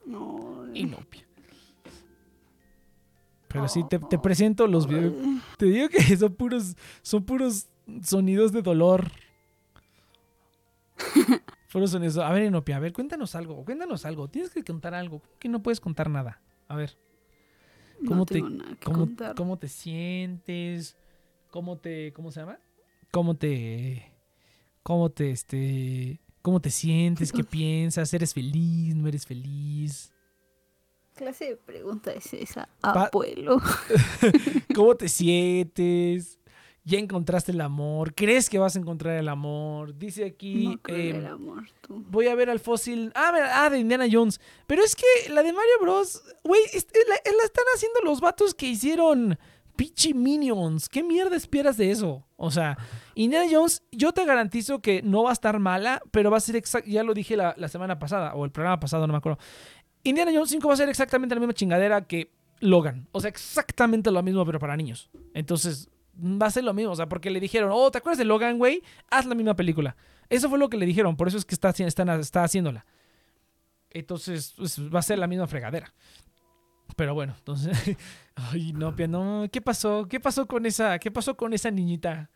No. 0.05 0.65
Inopia. 0.73 1.26
Pero 3.57 3.67
sí, 3.69 3.83
te, 3.89 3.99
te 3.99 4.17
presento 4.19 4.67
los 4.67 4.87
videos. 4.87 5.13
Te 5.57 5.65
digo 5.65 5.89
que 5.89 5.99
son 6.17 6.33
puros, 6.35 6.75
son 7.01 7.23
puros 7.23 7.67
sonidos 8.03 8.51
de 8.51 8.61
dolor. 8.61 9.09
Puros 11.71 11.91
sonidos. 11.91 12.17
A 12.17 12.31
ver, 12.31 12.43
Inopia, 12.45 12.77
a 12.77 12.79
ver, 12.79 12.93
cuéntanos 12.93 13.35
algo. 13.35 13.63
Cuéntanos 13.65 14.05
algo. 14.05 14.27
Tienes 14.29 14.51
que 14.51 14.63
contar 14.63 14.93
algo. 14.93 15.19
¿Cómo 15.19 15.39
que 15.39 15.49
no 15.49 15.61
puedes 15.61 15.79
contar 15.79 16.09
nada? 16.09 16.41
A 16.67 16.75
ver, 16.75 16.97
No 17.99 18.09
¿cómo 18.09 18.25
te- 18.25 18.41
¿cómo, 18.83 19.09
cómo 19.35 19.57
te 19.57 19.67
sientes? 19.67 20.97
¿Cómo 21.51 21.77
te. 21.77 22.13
¿Cómo 22.13 22.31
se 22.31 22.39
llama? 22.39 22.59
¿Cómo 23.11 23.35
te. 23.35 24.11
¿Cómo 24.81 25.09
te 25.09 25.31
este. 25.31 26.21
¿Cómo 26.41 26.61
te 26.61 26.69
sientes? 26.71 27.31
¿Qué 27.33 27.43
piensas? 27.43 28.13
¿Eres 28.13 28.33
feliz? 28.33 28.95
¿No 28.95 29.07
eres 29.07 29.25
feliz? 29.25 30.13
¿Qué 31.17 31.23
clase 31.23 31.45
de 31.45 31.55
pregunta 31.57 32.11
es 32.11 32.31
esa, 32.33 32.69
abuelo? 32.81 33.59
¿Cómo 34.75 34.95
te 34.95 35.09
sientes? 35.09 36.39
¿Ya 36.83 36.99
encontraste 36.99 37.51
el 37.51 37.59
amor? 37.61 38.13
¿Crees 38.13 38.49
que 38.49 38.59
vas 38.59 38.75
a 38.75 38.79
encontrar 38.79 39.17
el 39.17 39.27
amor? 39.27 39.97
Dice 39.97 40.23
aquí. 40.25 40.67
no 40.69 40.77
creo 40.81 40.97
eh, 40.97 41.17
el 41.17 41.25
amor, 41.25 41.63
tú. 41.81 42.05
voy 42.09 42.27
a 42.27 42.35
ver 42.35 42.49
al 42.49 42.59
fósil. 42.59 43.11
Ah, 43.15 43.33
ah, 43.55 43.69
de 43.69 43.79
Indiana 43.79 44.05
Jones. 44.09 44.39
Pero 44.67 44.83
es 44.83 44.95
que 44.95 45.29
la 45.29 45.43
de 45.43 45.51
Mario 45.51 45.73
Bros. 45.81 46.21
Güey, 46.43 46.61
es- 46.73 46.87
la, 47.09 47.15
es 47.15 47.35
la 47.35 47.43
están 47.43 47.65
haciendo 47.75 47.99
los 48.05 48.21
vatos 48.21 48.53
que 48.53 48.67
hicieron 48.67 49.37
Pichi 49.75 50.13
Minions. 50.13 50.87
¿Qué 50.87 51.03
mierda 51.03 51.35
esperas 51.35 51.75
de 51.75 51.91
eso? 51.91 52.25
O 52.37 52.51
sea, 52.51 52.77
Indiana 53.15 53.47
Jones, 53.51 53.83
yo 53.91 54.13
te 54.13 54.23
garantizo 54.23 54.79
que 54.79 55.01
no 55.01 55.23
va 55.23 55.31
a 55.31 55.33
estar 55.33 55.59
mala, 55.59 56.01
pero 56.11 56.31
va 56.31 56.37
a 56.37 56.41
ser 56.41 56.55
exacto. 56.55 56.89
Ya 56.89 57.03
lo 57.03 57.13
dije 57.13 57.35
la, 57.35 57.53
la 57.57 57.67
semana 57.67 57.99
pasada, 57.99 58.33
o 58.35 58.45
el 58.45 58.51
programa 58.51 58.79
pasado, 58.79 59.07
no 59.07 59.13
me 59.13 59.17
acuerdo. 59.17 59.39
Indiana 60.09 60.31
Jones 60.33 60.49
5 60.49 60.67
va 60.67 60.73
a 60.73 60.77
ser 60.77 60.89
exactamente 60.89 61.35
la 61.35 61.39
misma 61.39 61.53
chingadera 61.53 62.01
que 62.05 62.31
Logan. 62.59 63.07
O 63.11 63.19
sea, 63.21 63.29
exactamente 63.29 64.11
lo 64.11 64.21
mismo, 64.23 64.45
pero 64.45 64.59
para 64.59 64.75
niños. 64.75 65.09
Entonces, 65.33 65.89
va 66.19 66.47
a 66.47 66.51
ser 66.51 66.63
lo 66.63 66.73
mismo. 66.73 66.91
O 66.91 66.95
sea, 66.95 67.07
porque 67.07 67.29
le 67.29 67.39
dijeron, 67.39 67.69
oh, 67.73 67.91
¿te 67.91 67.97
acuerdas 67.99 68.17
de 68.17 68.25
Logan, 68.25 68.57
güey? 68.57 68.81
Haz 69.09 69.25
la 69.25 69.35
misma 69.35 69.55
película. 69.55 69.95
Eso 70.29 70.49
fue 70.49 70.57
lo 70.59 70.69
que 70.69 70.77
le 70.77 70.85
dijeron. 70.85 71.15
Por 71.15 71.27
eso 71.27 71.37
es 71.37 71.45
que 71.45 71.55
está, 71.55 71.69
están- 71.69 72.09
está 72.19 72.43
haciéndola. 72.43 72.85
Entonces, 73.91 74.53
pues, 74.57 74.79
va 74.93 74.99
a 74.99 75.03
ser 75.03 75.19
la 75.19 75.27
misma 75.27 75.47
fregadera. 75.47 75.93
Pero 76.95 77.13
bueno, 77.13 77.35
entonces. 77.37 77.77
Ay, 78.35 78.73
no, 78.73 78.91
no. 79.07 79.45
¿Qué 79.51 79.61
pasó? 79.61 80.07
¿Qué 80.07 80.19
pasó 80.19 80.47
con 80.47 80.65
esa, 80.65 80.99
qué 80.99 81.11
pasó 81.11 81.35
con 81.35 81.53
esa 81.53 81.71
niñita 81.71 82.29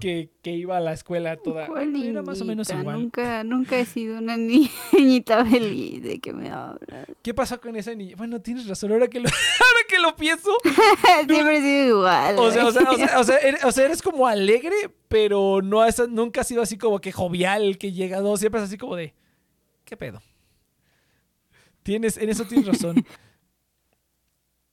que, 0.00 0.30
que 0.42 0.52
iba 0.52 0.76
a 0.76 0.80
la 0.80 0.92
escuela 0.92 1.36
toda? 1.36 1.66
¿Cuál 1.66 1.94
Era 2.02 2.22
más 2.22 2.40
o 2.40 2.44
menos 2.44 2.68
igual. 2.70 3.00
Nunca, 3.00 3.44
nunca 3.44 3.78
he 3.78 3.84
sido 3.84 4.18
una 4.18 4.36
niñita 4.92 5.44
feliz 5.44 6.02
de 6.02 6.18
que 6.18 6.32
me 6.32 6.50
hablas. 6.50 7.06
¿Qué 7.22 7.34
pasó 7.34 7.60
con 7.60 7.76
esa 7.76 7.94
niña? 7.94 8.14
Bueno, 8.16 8.40
tienes 8.40 8.66
razón. 8.66 8.92
Ahora 8.92 9.08
que 9.08 9.20
lo, 9.20 9.28
ahora 9.28 9.80
que 9.88 9.98
lo 9.98 10.16
pienso. 10.16 10.50
Siempre 11.26 11.58
he 11.58 11.60
sido 11.60 11.98
igual. 11.98 12.38
O 12.38 12.50
sea, 12.50 12.66
o 12.66 12.72
sea, 12.72 12.90
o 12.90 12.96
sea, 12.96 13.20
o 13.20 13.24
sea, 13.24 13.38
eres, 13.38 13.64
o 13.64 13.72
sea, 13.72 13.84
eres 13.84 14.02
como 14.02 14.26
alegre, 14.26 14.90
pero 15.08 15.60
no 15.62 15.84
nunca 16.08 16.40
has 16.40 16.48
sido 16.48 16.62
así 16.62 16.76
como 16.76 17.00
que 17.00 17.12
jovial, 17.12 17.78
que 17.78 17.92
llega, 17.92 18.20
no, 18.20 18.36
siempre 18.36 18.60
es 18.60 18.68
así 18.68 18.78
como 18.78 18.96
de, 18.96 19.14
¿qué 19.84 19.96
pedo? 19.96 20.20
Tienes, 21.82 22.16
en 22.16 22.28
eso 22.28 22.44
tienes 22.44 22.66
razón. 22.66 23.04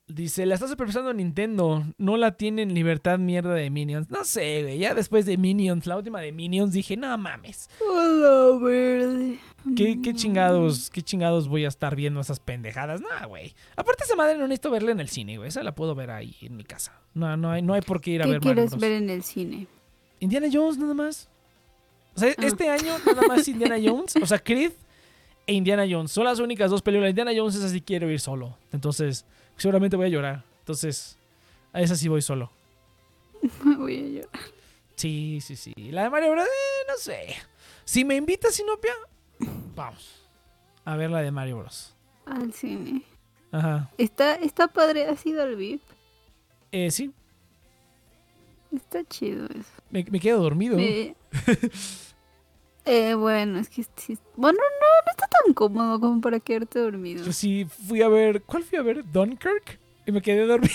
Dice, 0.06 0.44
la 0.44 0.54
está 0.56 0.68
supervisando 0.68 1.14
Nintendo, 1.14 1.82
no 1.96 2.18
la 2.18 2.32
tienen 2.36 2.74
libertad 2.74 3.18
mierda 3.18 3.54
de 3.54 3.70
Minions. 3.70 4.10
No 4.10 4.22
sé, 4.24 4.62
güey, 4.62 4.78
ya 4.78 4.92
después 4.94 5.24
de 5.24 5.38
Minions, 5.38 5.86
la 5.86 5.96
última 5.96 6.20
de 6.20 6.30
Minions, 6.30 6.74
dije, 6.74 6.94
no 6.94 7.16
mames, 7.16 7.70
Hola, 7.80 8.58
verde. 8.62 9.38
¿qué, 9.74 9.98
qué 10.02 10.12
chingados, 10.12 10.90
qué 10.90 11.00
chingados 11.00 11.48
voy 11.48 11.64
a 11.64 11.68
estar 11.68 11.96
viendo 11.96 12.20
esas 12.20 12.38
pendejadas? 12.38 13.00
No, 13.00 13.28
güey. 13.28 13.54
Aparte 13.76 14.04
esa 14.04 14.14
madre 14.14 14.36
no 14.36 14.42
necesito 14.46 14.70
verla 14.70 14.90
en 14.92 15.00
el 15.00 15.08
cine, 15.08 15.38
güey, 15.38 15.48
esa 15.48 15.62
la 15.62 15.74
puedo 15.74 15.94
ver 15.94 16.10
ahí 16.10 16.36
en 16.42 16.54
mi 16.58 16.64
casa. 16.64 17.00
No, 17.14 17.34
no 17.38 17.50
hay, 17.50 17.62
no 17.62 17.72
hay 17.72 17.80
por 17.80 18.02
qué 18.02 18.10
ir 18.10 18.20
a 18.20 18.26
¿Qué 18.26 18.32
ver 18.32 18.40
Mario 18.40 18.54
quieres 18.56 18.70
Bros. 18.72 18.80
ver 18.82 18.92
en 18.92 19.08
el 19.08 19.22
cine? 19.22 19.66
Indiana 20.20 20.48
Jones 20.52 20.76
nada 20.76 20.92
más. 20.92 21.30
O 22.14 22.20
sea, 22.20 22.28
Ah. 22.36 22.42
este 22.44 22.68
año 22.68 22.92
nada 23.06 23.22
más 23.26 23.48
Indiana 23.48 23.76
Jones. 23.82 24.14
O 24.20 24.26
sea, 24.26 24.38
Creed 24.38 24.72
e 25.46 25.54
Indiana 25.54 25.84
Jones. 25.88 26.12
Son 26.12 26.24
las 26.24 26.40
únicas 26.40 26.70
dos 26.70 26.82
películas. 26.82 27.08
Indiana 27.08 27.32
Jones 27.34 27.54
es 27.54 27.64
así 27.64 27.80
quiero 27.80 28.10
ir 28.10 28.20
solo. 28.20 28.56
Entonces, 28.70 29.24
seguramente 29.56 29.96
voy 29.96 30.06
a 30.06 30.10
llorar. 30.10 30.44
Entonces, 30.60 31.18
a 31.72 31.80
esa 31.80 31.96
sí 31.96 32.08
voy 32.08 32.22
solo. 32.22 32.50
Voy 33.64 33.98
a 33.98 34.02
llorar. 34.22 34.40
Sí, 34.96 35.40
sí, 35.42 35.56
sí. 35.56 35.74
La 35.90 36.04
de 36.04 36.10
Mario 36.10 36.30
Bros. 36.32 36.46
eh, 36.46 36.84
no 36.88 36.96
sé. 36.96 37.34
Si 37.84 38.04
me 38.04 38.14
invitas, 38.16 38.54
Sinopia, 38.54 38.94
vamos. 39.74 40.22
A 40.84 40.96
ver 40.96 41.10
la 41.10 41.20
de 41.20 41.30
Mario 41.30 41.58
Bros. 41.58 41.94
Al 42.26 42.52
cine. 42.54 43.02
Ajá. 43.52 43.90
Está, 43.98 44.36
está 44.36 44.68
padre, 44.68 45.06
ha 45.08 45.16
sido 45.16 45.42
al 45.42 45.56
VIP. 45.56 45.82
Eh, 46.72 46.90
sí, 46.90 47.12
Está 48.74 49.04
chido 49.04 49.46
eso. 49.46 49.70
me, 49.90 50.04
me 50.10 50.18
quedo 50.18 50.40
dormido. 50.42 50.78
Eh, 50.78 51.14
eh, 52.84 53.14
bueno, 53.14 53.58
es 53.58 53.68
que 53.68 53.84
sí- 53.96 54.18
bueno, 54.36 54.58
no, 54.58 55.06
no 55.06 55.10
está 55.10 55.26
tan 55.44 55.54
cómodo 55.54 56.00
como 56.00 56.20
para 56.20 56.40
quedarte 56.40 56.78
dormido. 56.78 57.24
Yo 57.24 57.32
sí 57.32 57.66
fui 57.88 58.02
a 58.02 58.08
ver. 58.08 58.42
¿Cuál 58.42 58.62
fui 58.64 58.78
a 58.78 58.82
ver? 58.82 59.04
Dunkirk. 59.10 59.78
Y 60.06 60.12
me 60.12 60.20
quedé 60.20 60.46
dormido. 60.46 60.70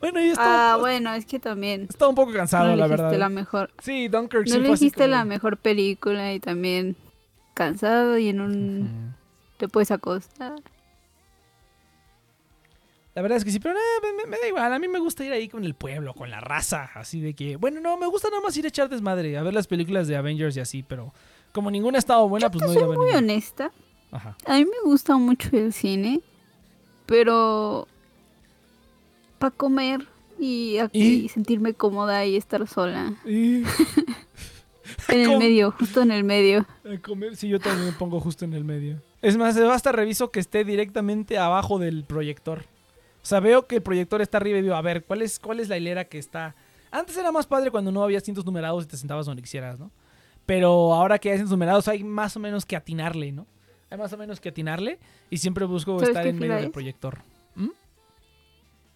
bueno, 0.00 0.20
yo 0.20 0.32
estaba, 0.32 0.72
Ah, 0.74 0.76
bueno, 0.76 1.14
es 1.14 1.24
que 1.24 1.38
también 1.40 1.86
estaba 1.88 2.10
un 2.10 2.14
poco 2.14 2.32
cansado, 2.32 2.68
no 2.68 2.76
la 2.76 2.86
verdad. 2.86 3.12
la 3.16 3.28
mejor, 3.30 3.70
Sí, 3.82 4.08
Dunkirk 4.08 4.46
no 4.48 4.52
sí 4.54 4.58
elegiste 4.58 4.96
como- 5.04 5.08
la 5.08 5.24
mejor 5.24 5.56
película 5.56 6.32
y 6.34 6.40
también 6.40 6.94
cansado 7.54 8.18
y 8.18 8.28
en 8.28 8.40
un 8.42 8.82
Ujú. 8.82 9.14
te 9.56 9.68
puedes 9.68 9.90
acostar. 9.90 10.54
La 13.18 13.22
verdad 13.22 13.38
es 13.38 13.44
que 13.44 13.50
sí, 13.50 13.58
pero 13.58 13.74
eh, 13.74 14.14
me, 14.16 14.26
me- 14.30 14.38
da 14.38 14.46
igual. 14.46 14.72
A 14.72 14.78
mí 14.78 14.86
me 14.86 15.00
gusta 15.00 15.24
ir 15.24 15.32
ahí 15.32 15.48
con 15.48 15.64
el 15.64 15.74
pueblo, 15.74 16.14
con 16.14 16.30
la 16.30 16.38
raza. 16.40 16.88
Así 16.94 17.20
de 17.20 17.34
que, 17.34 17.56
bueno, 17.56 17.80
no, 17.80 17.96
me 17.96 18.06
gusta 18.06 18.28
nada 18.30 18.40
más 18.40 18.56
ir 18.56 18.64
a 18.64 18.68
echar 18.68 18.88
desmadre, 18.88 19.36
a 19.36 19.42
ver 19.42 19.52
las 19.52 19.66
películas 19.66 20.06
de 20.06 20.14
Avengers 20.14 20.56
y 20.56 20.60
así, 20.60 20.84
pero 20.84 21.12
como 21.52 21.68
ninguna 21.68 21.98
ha 21.98 21.98
estado 21.98 22.28
buena, 22.28 22.48
pues 22.48 22.62
no 22.64 22.72
ido 22.72 22.84
a 22.84 22.86
ver 22.86 22.96
Muy 22.96 23.06
ninguna. 23.06 23.18
honesta. 23.18 23.72
Ajá. 24.12 24.36
A 24.46 24.54
mí 24.54 24.64
me 24.66 24.88
gusta 24.88 25.16
mucho 25.16 25.48
el 25.52 25.72
cine, 25.72 26.20
pero 27.06 27.88
para 29.40 29.50
comer 29.50 30.06
y, 30.38 30.78
aquí 30.78 31.24
¿Y? 31.24 31.28
sentirme 31.28 31.74
cómoda 31.74 32.24
y 32.24 32.36
estar 32.36 32.68
sola. 32.68 33.14
Y 33.26 33.64
En 35.08 35.20
el 35.28 35.38
medio, 35.38 35.72
justo 35.72 36.02
en 36.02 36.12
el 36.12 36.22
medio. 36.22 36.66
a 36.84 36.98
comer, 37.02 37.34
sí, 37.34 37.48
yo 37.48 37.58
también 37.58 37.86
me 37.86 37.92
pongo 37.94 38.20
justo 38.20 38.44
en 38.44 38.54
el 38.54 38.62
medio. 38.64 39.02
Es 39.22 39.36
más, 39.36 39.56
hasta 39.56 39.90
reviso 39.90 40.30
que 40.30 40.38
esté 40.38 40.64
directamente 40.64 41.36
abajo 41.36 41.80
del 41.80 42.04
proyector. 42.04 42.64
O 43.22 43.26
sea, 43.28 43.40
veo 43.40 43.66
que 43.66 43.76
el 43.76 43.82
proyector 43.82 44.22
está 44.22 44.38
arriba 44.38 44.58
y 44.58 44.62
digo, 44.62 44.74
a 44.74 44.82
ver, 44.82 45.04
¿cuál 45.04 45.22
es, 45.22 45.38
cuál 45.38 45.60
es 45.60 45.68
la 45.68 45.76
hilera 45.76 46.04
que 46.04 46.18
está? 46.18 46.54
Antes 46.90 47.16
era 47.16 47.30
más 47.32 47.46
padre 47.46 47.70
cuando 47.70 47.92
no 47.92 48.02
había 48.02 48.20
cintos 48.20 48.44
numerados 48.44 48.84
y 48.84 48.86
te 48.88 48.96
sentabas 48.96 49.26
donde 49.26 49.42
quisieras, 49.42 49.78
¿no? 49.78 49.90
Pero 50.46 50.94
ahora 50.94 51.18
que 51.18 51.30
hay 51.30 51.36
cintos 51.36 51.50
numerados 51.50 51.88
hay 51.88 52.02
más 52.04 52.36
o 52.36 52.40
menos 52.40 52.64
que 52.64 52.76
atinarle, 52.76 53.32
¿no? 53.32 53.46
Hay 53.90 53.98
más 53.98 54.12
o 54.12 54.16
menos 54.16 54.40
que 54.40 54.48
atinarle 54.48 54.98
y 55.30 55.38
siempre 55.38 55.64
busco 55.64 55.98
¿Sabes 55.98 56.08
estar 56.08 56.26
en 56.26 56.38
medio 56.38 56.56
del 56.56 56.70
proyector. 56.70 57.18
¿Mm? 57.54 57.68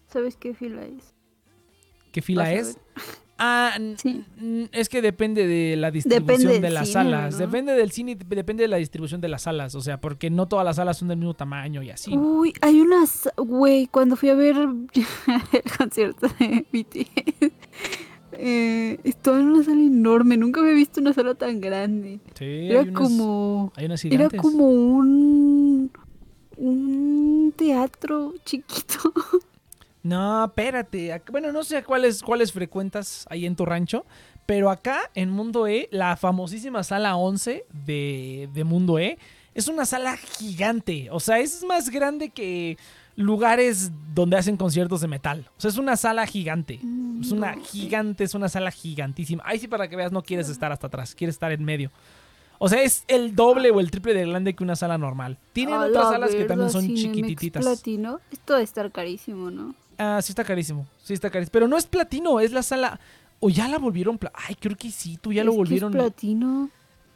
¿Sabes 0.07 0.35
qué 0.37 0.53
fila 0.53 0.85
es? 0.85 1.13
¿Qué 2.11 2.21
fila 2.21 2.43
Vas 2.43 2.51
es? 2.51 2.77
Ah, 3.37 3.77
Sí. 3.97 4.23
es 4.71 4.89
que 4.89 5.01
depende 5.01 5.47
de 5.47 5.75
la 5.75 5.89
distribución 5.91 6.27
Depende 6.37 6.59
de 6.59 6.69
las 6.69 6.87
cine, 6.87 6.93
salas. 7.03 7.33
¿no? 7.33 7.39
Depende 7.39 7.73
del 7.73 7.91
cine 7.91 8.15
depende 8.15 8.61
de 8.63 8.67
la 8.67 8.77
distribución 8.77 9.21
de 9.21 9.27
las 9.27 9.41
salas. 9.43 9.73
O 9.75 9.81
sea, 9.81 9.99
porque 9.99 10.29
no 10.29 10.47
todas 10.47 10.63
las 10.65 10.75
salas 10.75 10.97
son 10.97 11.07
del 11.07 11.17
mismo 11.17 11.33
tamaño 11.33 11.81
y 11.81 11.89
así. 11.89 12.15
Uy, 12.15 12.53
hay 12.61 12.79
unas, 12.79 13.29
güey, 13.37 13.87
cuando 13.87 14.15
fui 14.15 14.29
a 14.29 14.35
ver 14.35 14.55
el 15.51 15.77
concierto 15.77 16.27
de 16.39 16.65
BTS, 16.71 17.51
eh, 18.33 18.99
estaba 19.03 19.39
en 19.39 19.47
una 19.47 19.63
sala 19.63 19.81
enorme, 19.81 20.37
nunca 20.37 20.61
había 20.61 20.73
visto 20.73 21.01
una 21.01 21.13
sala 21.13 21.35
tan 21.35 21.59
grande. 21.59 22.19
Sí, 22.35 22.45
Era 22.69 22.81
hay 22.81 22.89
unas, 22.89 23.01
como, 23.01 23.73
hay 23.75 23.85
unas 23.85 24.05
era 24.05 24.29
como 24.29 24.67
un, 24.67 25.91
un 26.57 27.53
teatro 27.55 28.33
chiquito. 28.45 28.99
No, 30.03 30.45
espérate. 30.45 31.21
Bueno, 31.31 31.51
no 31.51 31.63
sé 31.63 31.83
cuáles, 31.83 32.21
cuáles 32.21 32.51
frecuentas 32.51 33.25
ahí 33.29 33.45
en 33.45 33.55
tu 33.55 33.65
rancho. 33.65 34.05
Pero 34.45 34.69
acá 34.69 35.09
en 35.15 35.29
Mundo 35.29 35.67
E, 35.67 35.87
la 35.91 36.17
famosísima 36.17 36.83
sala 36.83 37.15
11 37.15 37.65
de, 37.85 38.49
de 38.53 38.63
Mundo 38.65 38.99
E, 38.99 39.17
es 39.55 39.69
una 39.69 39.85
sala 39.85 40.17
gigante. 40.17 41.07
O 41.11 41.19
sea, 41.21 41.39
es 41.39 41.63
más 41.63 41.89
grande 41.89 42.29
que 42.29 42.77
lugares 43.15 43.91
donde 44.13 44.37
hacen 44.37 44.57
conciertos 44.57 45.01
de 45.01 45.07
metal. 45.07 45.49
O 45.57 45.61
sea, 45.61 45.69
es 45.69 45.77
una 45.77 45.95
sala 45.95 46.27
gigante. 46.27 46.79
Es 47.21 47.31
una 47.31 47.55
gigante, 47.55 48.25
es 48.25 48.33
una 48.33 48.49
sala 48.49 48.71
gigantísima. 48.71 49.43
Ahí 49.45 49.59
sí, 49.59 49.67
para 49.67 49.87
que 49.87 49.95
veas, 49.95 50.11
no 50.11 50.23
quieres 50.23 50.49
estar 50.49 50.71
hasta 50.71 50.87
atrás, 50.87 51.15
quieres 51.15 51.35
estar 51.35 51.51
en 51.53 51.63
medio. 51.63 51.91
O 52.59 52.69
sea, 52.69 52.81
es 52.81 53.03
el 53.07 53.35
doble 53.35 53.71
o 53.71 53.79
el 53.79 53.91
triple 53.91 54.13
de 54.13 54.25
grande 54.25 54.53
que 54.53 54.63
una 54.63 54.75
sala 54.75 54.97
normal. 54.97 55.37
Tienen 55.53 55.75
otras 55.75 56.05
la 56.05 56.11
salas 56.11 56.35
que 56.35 56.45
también 56.45 56.69
son 56.69 56.81
Cinemex 56.81 57.15
chiquititas. 57.15 57.63
platino. 57.63 58.19
Esto 58.31 58.53
debe 58.53 58.63
estar 58.63 58.91
carísimo, 58.91 59.51
¿no? 59.51 59.75
Ah, 60.03 60.21
sí 60.21 60.31
está 60.31 60.43
carísimo. 60.43 60.85
Sí 61.03 61.13
está 61.13 61.29
carísimo. 61.29 61.51
Pero 61.53 61.67
no 61.67 61.77
es 61.77 61.85
platino, 61.85 62.39
es 62.39 62.51
la 62.51 62.63
sala. 62.63 62.99
O 63.39 63.49
ya 63.49 63.67
la 63.67 63.77
volvieron. 63.77 64.17
pla- 64.17 64.31
Ay, 64.33 64.55
creo 64.55 64.75
que 64.77 64.91
sí, 64.91 65.17
tú 65.21 65.31
ya 65.33 65.43
lo 65.43 65.51
Es 65.51 65.55
que 65.55 65.57
volvieron. 65.59 65.93
Es 65.93 65.97
platino. 65.99 66.69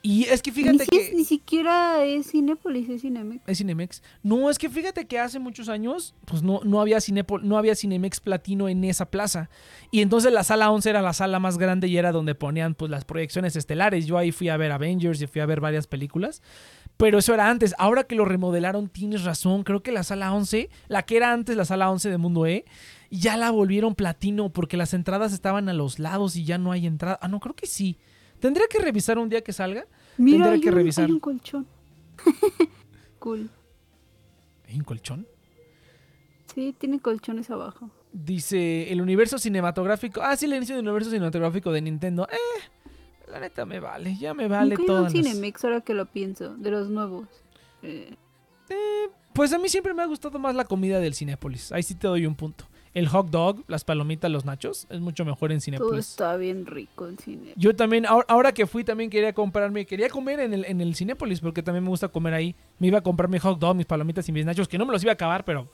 Y 0.03 0.23
es 0.25 0.41
que 0.41 0.51
Ni, 0.51 0.55
fíjate 0.55 0.85
si 0.85 0.95
es- 0.97 1.09
que. 1.09 1.15
ni 1.15 1.25
siquiera 1.25 2.03
es 2.05 2.31
Cinépolis, 2.31 2.87
es 2.87 3.01
Cinemex. 3.01 3.41
Es 3.47 3.57
Cinemex. 3.57 4.01
No, 4.23 4.49
es 4.49 4.57
que 4.57 4.69
fíjate 4.69 5.05
que 5.05 5.19
hace 5.19 5.39
muchos 5.39 5.67
años, 5.69 6.13
pues 6.25 6.43
no, 6.43 6.61
no 6.63 6.79
había 6.79 6.97
Cinepo- 6.99 7.41
no 7.41 7.57
había 7.57 7.75
Cinemex 7.75 8.19
Platino 8.21 8.69
en 8.69 8.83
esa 8.85 9.07
plaza. 9.09 9.49
Y 9.91 10.01
entonces 10.01 10.31
la 10.31 10.43
sala 10.43 10.71
11 10.71 10.89
era 10.91 11.01
la 11.01 11.13
sala 11.13 11.39
más 11.39 11.57
grande 11.57 11.87
y 11.87 11.97
era 11.97 12.11
donde 12.13 12.35
ponían 12.35 12.73
pues 12.75 12.89
las 12.91 13.03
proyecciones 13.05 13.55
estelares. 13.57 14.05
Yo 14.05 14.17
ahí 14.17 14.31
fui 14.31 14.47
a 14.49 14.55
ver 14.57 14.71
Avengers 14.71 15.21
y 15.21 15.27
fui 15.27 15.41
a 15.41 15.45
ver 15.45 15.59
varias 15.59 15.87
películas. 15.87 16.41
Pero 16.97 17.19
eso 17.19 17.33
era 17.33 17.49
antes. 17.49 17.75
Ahora 17.77 18.05
que 18.05 18.15
lo 18.15 18.25
remodelaron, 18.25 18.89
tienes 18.89 19.23
razón. 19.23 19.63
Creo 19.63 19.83
que 19.83 19.91
la 19.91 20.03
sala 20.03 20.33
11, 20.33 20.69
la 20.87 21.03
que 21.03 21.17
era 21.17 21.31
antes 21.31 21.55
la 21.55 21.65
sala 21.65 21.91
11 21.91 22.09
de 22.09 22.17
Mundo 22.17 22.45
E, 22.47 22.65
ya 23.11 23.37
la 23.37 23.51
volvieron 23.51 23.93
platino 23.95 24.49
porque 24.49 24.77
las 24.77 24.93
entradas 24.93 25.31
estaban 25.31 25.69
a 25.69 25.73
los 25.73 25.99
lados 25.99 26.35
y 26.35 26.43
ya 26.43 26.57
no 26.57 26.71
hay 26.71 26.87
entrada. 26.87 27.19
Ah, 27.21 27.27
no, 27.27 27.39
creo 27.39 27.55
que 27.55 27.67
sí. 27.67 27.97
Tendría 28.39 28.67
que 28.67 28.79
revisar 28.79 29.17
un 29.19 29.29
día 29.29 29.41
que 29.41 29.53
salga. 29.53 29.85
Mira, 30.17 30.37
Tendré 30.45 30.53
hay 30.55 30.61
que 30.61 30.69
un, 30.69 30.75
revisar. 30.75 31.05
hay 31.05 31.11
un 31.11 31.19
colchón. 31.19 31.67
cool. 33.19 33.49
¿Hay 34.67 34.75
un 34.77 34.83
colchón? 34.83 35.27
Sí, 36.53 36.75
tiene 36.77 36.99
colchones 36.99 37.49
abajo. 37.51 37.91
Dice 38.11 38.91
el 38.91 39.01
universo 39.01 39.37
cinematográfico. 39.37 40.21
Ah, 40.23 40.35
sí, 40.35 40.45
el 40.45 40.55
inicio 40.55 40.75
del 40.75 40.85
universo 40.85 41.11
cinematográfico 41.11 41.71
de 41.71 41.81
Nintendo. 41.81 42.27
Eh, 42.31 42.89
la 43.31 43.39
neta 43.39 43.65
me 43.65 43.79
vale, 43.79 44.15
ya 44.17 44.33
me 44.33 44.47
vale 44.47 44.75
Nunca 44.75 44.81
he 44.81 44.85
ido 44.85 44.95
todo. 44.95 45.05
al 45.05 45.11
Cinemex 45.11 45.63
ahora 45.65 45.81
que 45.81 45.93
lo 45.93 46.05
pienso, 46.05 46.55
de 46.55 46.71
los 46.71 46.89
nuevos. 46.89 47.27
Eh, 47.83 48.15
Pues 49.33 49.53
a 49.53 49.59
mí 49.59 49.69
siempre 49.69 49.93
me 49.93 50.01
ha 50.01 50.05
gustado 50.07 50.39
más 50.39 50.55
la 50.55 50.65
comida 50.65 50.99
del 50.99 51.13
Cinépolis. 51.13 51.71
Ahí 51.71 51.83
sí 51.83 51.95
te 51.95 52.07
doy 52.07 52.25
un 52.25 52.35
punto. 52.35 52.65
El 52.93 53.07
hot 53.07 53.29
dog, 53.29 53.63
las 53.67 53.83
palomitas, 53.83 54.31
los 54.31 54.45
nachos, 54.45 54.87
es 54.89 54.99
mucho 54.99 55.23
mejor 55.23 55.51
en 55.51 55.59
todo 55.59 55.65
Cinépolis. 55.65 56.09
está 56.09 56.35
bien 56.35 56.65
rico 56.65 57.07
en 57.07 57.19
cine. 57.19 57.53
Yo 57.55 57.75
también, 57.75 58.07
ahora, 58.07 58.25
ahora 58.27 58.51
que 58.53 58.65
fui, 58.65 58.83
también 58.83 59.11
quería 59.11 59.33
comprarme, 59.33 59.85
quería 59.85 60.09
comer 60.09 60.39
en 60.39 60.53
el, 60.55 60.65
en 60.65 60.81
el 60.81 60.95
Cinépolis, 60.95 61.39
porque 61.39 61.61
también 61.61 61.83
me 61.83 61.89
gusta 61.91 62.07
comer 62.07 62.33
ahí. 62.33 62.55
Me 62.79 62.87
iba 62.87 62.97
a 62.97 63.01
comprar 63.01 63.29
mi 63.29 63.37
hot 63.37 63.59
dog, 63.59 63.75
mis 63.75 63.85
palomitas 63.85 64.27
y 64.27 64.31
mis 64.31 64.45
nachos, 64.45 64.67
que 64.67 64.79
no 64.79 64.85
me 64.87 64.93
los 64.93 65.03
iba 65.03 65.11
a 65.11 65.13
acabar, 65.13 65.45
pero 65.45 65.69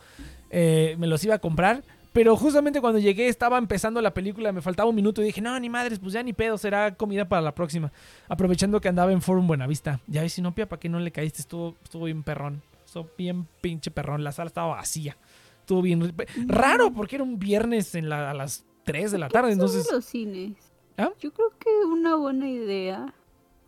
eh, 0.50 0.96
me 1.00 1.08
los 1.08 1.24
iba 1.24 1.36
a 1.36 1.40
comprar. 1.40 1.84
Pero 2.14 2.36
justamente 2.36 2.80
cuando 2.80 3.00
llegué 3.00 3.28
estaba 3.28 3.58
empezando 3.58 4.00
la 4.02 4.14
película, 4.14 4.52
me 4.52 4.62
faltaba 4.62 4.88
un 4.90 4.96
minuto 4.96 5.22
y 5.22 5.26
dije, 5.26 5.42
no, 5.42 5.60
ni 5.60 5.68
madres, 5.70 5.98
pues 6.00 6.14
ya 6.14 6.22
ni 6.24 6.32
pedo, 6.32 6.58
será 6.60 6.96
comida 6.96 7.28
para 7.28 7.42
la 7.42 7.56
próxima. 7.56 7.92
Aprovechando 8.30 8.80
que 8.80 8.88
andaba 8.88 9.12
en 9.12 9.22
Forum 9.22 9.48
Buenavista. 9.48 10.00
Ya 10.08 10.22
ves, 10.22 10.34
Sinopia, 10.34 10.70
¿para 10.70 10.80
qué 10.80 10.90
no 10.90 11.00
le 11.00 11.12
caíste? 11.12 11.42
Estuvo, 11.42 11.76
estuvo 11.84 12.06
bien 12.06 12.22
perrón. 12.24 12.62
Estuvo 12.86 13.10
bien 13.18 13.48
pinche 13.62 13.90
perrón. 13.90 14.24
La 14.24 14.32
sala 14.32 14.48
estaba 14.48 14.76
vacía. 14.76 15.18
Estuvo 15.62 15.82
bien 15.82 16.14
raro 16.46 16.92
porque 16.94 17.16
era 17.16 17.24
un 17.24 17.40
viernes 17.40 17.96
en 17.96 18.10
la- 18.10 18.30
a 18.30 18.34
las 18.36 18.64
3 18.84 19.12
de 19.12 19.18
la 19.18 19.30
tarde. 19.30 19.48
¿Qué 19.50 19.54
Entonces, 19.54 19.86
son 19.86 19.96
los 19.96 20.06
cines? 20.06 20.54
¿Ah? 20.98 21.10
Yo 21.20 21.34
creo 21.34 21.50
que 21.58 21.70
una 21.92 22.16
buena 22.16 22.48
idea 22.48 23.12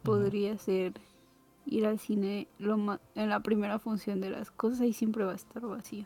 podría 0.03 0.55
ser 0.59 0.93
ir 1.65 1.85
al 1.85 1.99
cine 1.99 2.47
lo 2.59 2.77
ma- 2.77 2.99
en 3.15 3.29
la 3.29 3.39
primera 3.41 3.79
función 3.79 4.21
de 4.21 4.29
las 4.29 4.51
cosas 4.51 4.81
ahí 4.81 4.93
siempre 4.93 5.23
va 5.23 5.31
a 5.33 5.35
estar 5.35 5.61
vacío. 5.65 6.05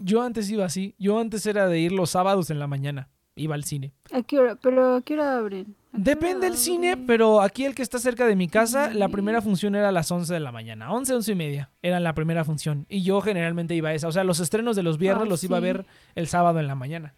Yo 0.00 0.22
antes 0.22 0.50
iba 0.50 0.64
así. 0.64 0.94
Yo 0.98 1.18
antes 1.18 1.46
era 1.46 1.66
de 1.68 1.78
ir 1.80 1.92
los 1.92 2.10
sábados 2.10 2.50
en 2.50 2.58
la 2.58 2.66
mañana. 2.66 3.08
Iba 3.38 3.54
al 3.54 3.64
cine. 3.64 3.92
¿A 4.12 4.22
qué 4.22 4.38
hora? 4.38 4.56
¿Pero 4.56 4.94
a 4.96 5.02
qué 5.02 5.12
hora 5.12 5.36
abren? 5.38 5.76
¿A 5.92 5.96
qué 5.98 6.02
Depende 6.02 6.46
del 6.46 6.56
cine, 6.56 6.96
pero 6.96 7.42
aquí 7.42 7.64
el 7.66 7.74
que 7.74 7.82
está 7.82 7.98
cerca 7.98 8.26
de 8.26 8.34
mi 8.34 8.48
casa, 8.48 8.94
la 8.94 9.10
primera 9.10 9.42
función 9.42 9.74
era 9.74 9.90
a 9.90 9.92
las 9.92 10.10
11 10.10 10.32
de 10.32 10.40
la 10.40 10.52
mañana. 10.52 10.90
11, 10.90 11.14
11 11.14 11.32
y 11.32 11.34
media 11.34 11.70
era 11.82 12.00
la 12.00 12.14
primera 12.14 12.44
función. 12.44 12.86
Y 12.88 13.02
yo 13.02 13.20
generalmente 13.20 13.74
iba 13.74 13.90
a 13.90 13.94
esa. 13.94 14.08
O 14.08 14.12
sea, 14.12 14.24
los 14.24 14.40
estrenos 14.40 14.74
de 14.74 14.82
los 14.82 14.96
viernes 14.96 15.24
Ah, 15.26 15.28
los 15.28 15.44
iba 15.44 15.58
a 15.58 15.60
ver 15.60 15.84
el 16.14 16.28
sábado 16.28 16.60
en 16.60 16.66
la 16.66 16.74
mañana. 16.74 17.12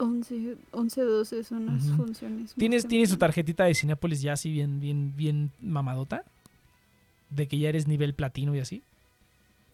11, 0.00 0.56
11, 0.70 1.00
12 1.02 1.44
son 1.44 1.66
las 1.66 1.82
funciones. 1.96 2.54
¿Tienes, 2.54 2.86
¿Tienes 2.86 3.10
tu 3.10 3.16
tarjetita 3.16 3.64
de 3.64 3.74
Cinépolis 3.74 4.20
ya 4.22 4.34
así 4.34 4.50
bien, 4.52 4.78
bien, 4.78 5.12
bien 5.16 5.50
mamadota? 5.60 6.24
De 7.30 7.46
que 7.48 7.58
ya 7.58 7.68
eres 7.68 7.86
nivel 7.86 8.14
platino 8.14 8.54
y 8.54 8.60
así. 8.60 8.82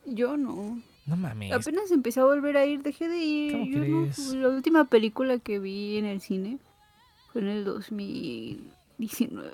Yo 0.07 0.37
no. 0.37 0.81
No 1.07 1.17
mames. 1.17 1.53
Apenas 1.53 1.91
empecé 1.91 2.21
a 2.21 2.25
volver 2.25 2.57
a 2.57 2.65
ir, 2.67 2.83
dejé 2.83 3.09
de 3.09 3.19
ir. 3.19 3.53
¿Cómo 3.53 3.67
Yo 3.67 3.79
no- 3.79 4.03
crees? 4.03 4.19
la 4.35 4.49
última 4.49 4.85
película 4.85 5.39
que 5.39 5.59
vi 5.59 5.99
en 5.99 6.07
el 6.07 6.21
cine 6.21 6.59
fue 7.33 7.43
en 7.43 7.49
el 7.49 7.65
2019. 7.65 9.53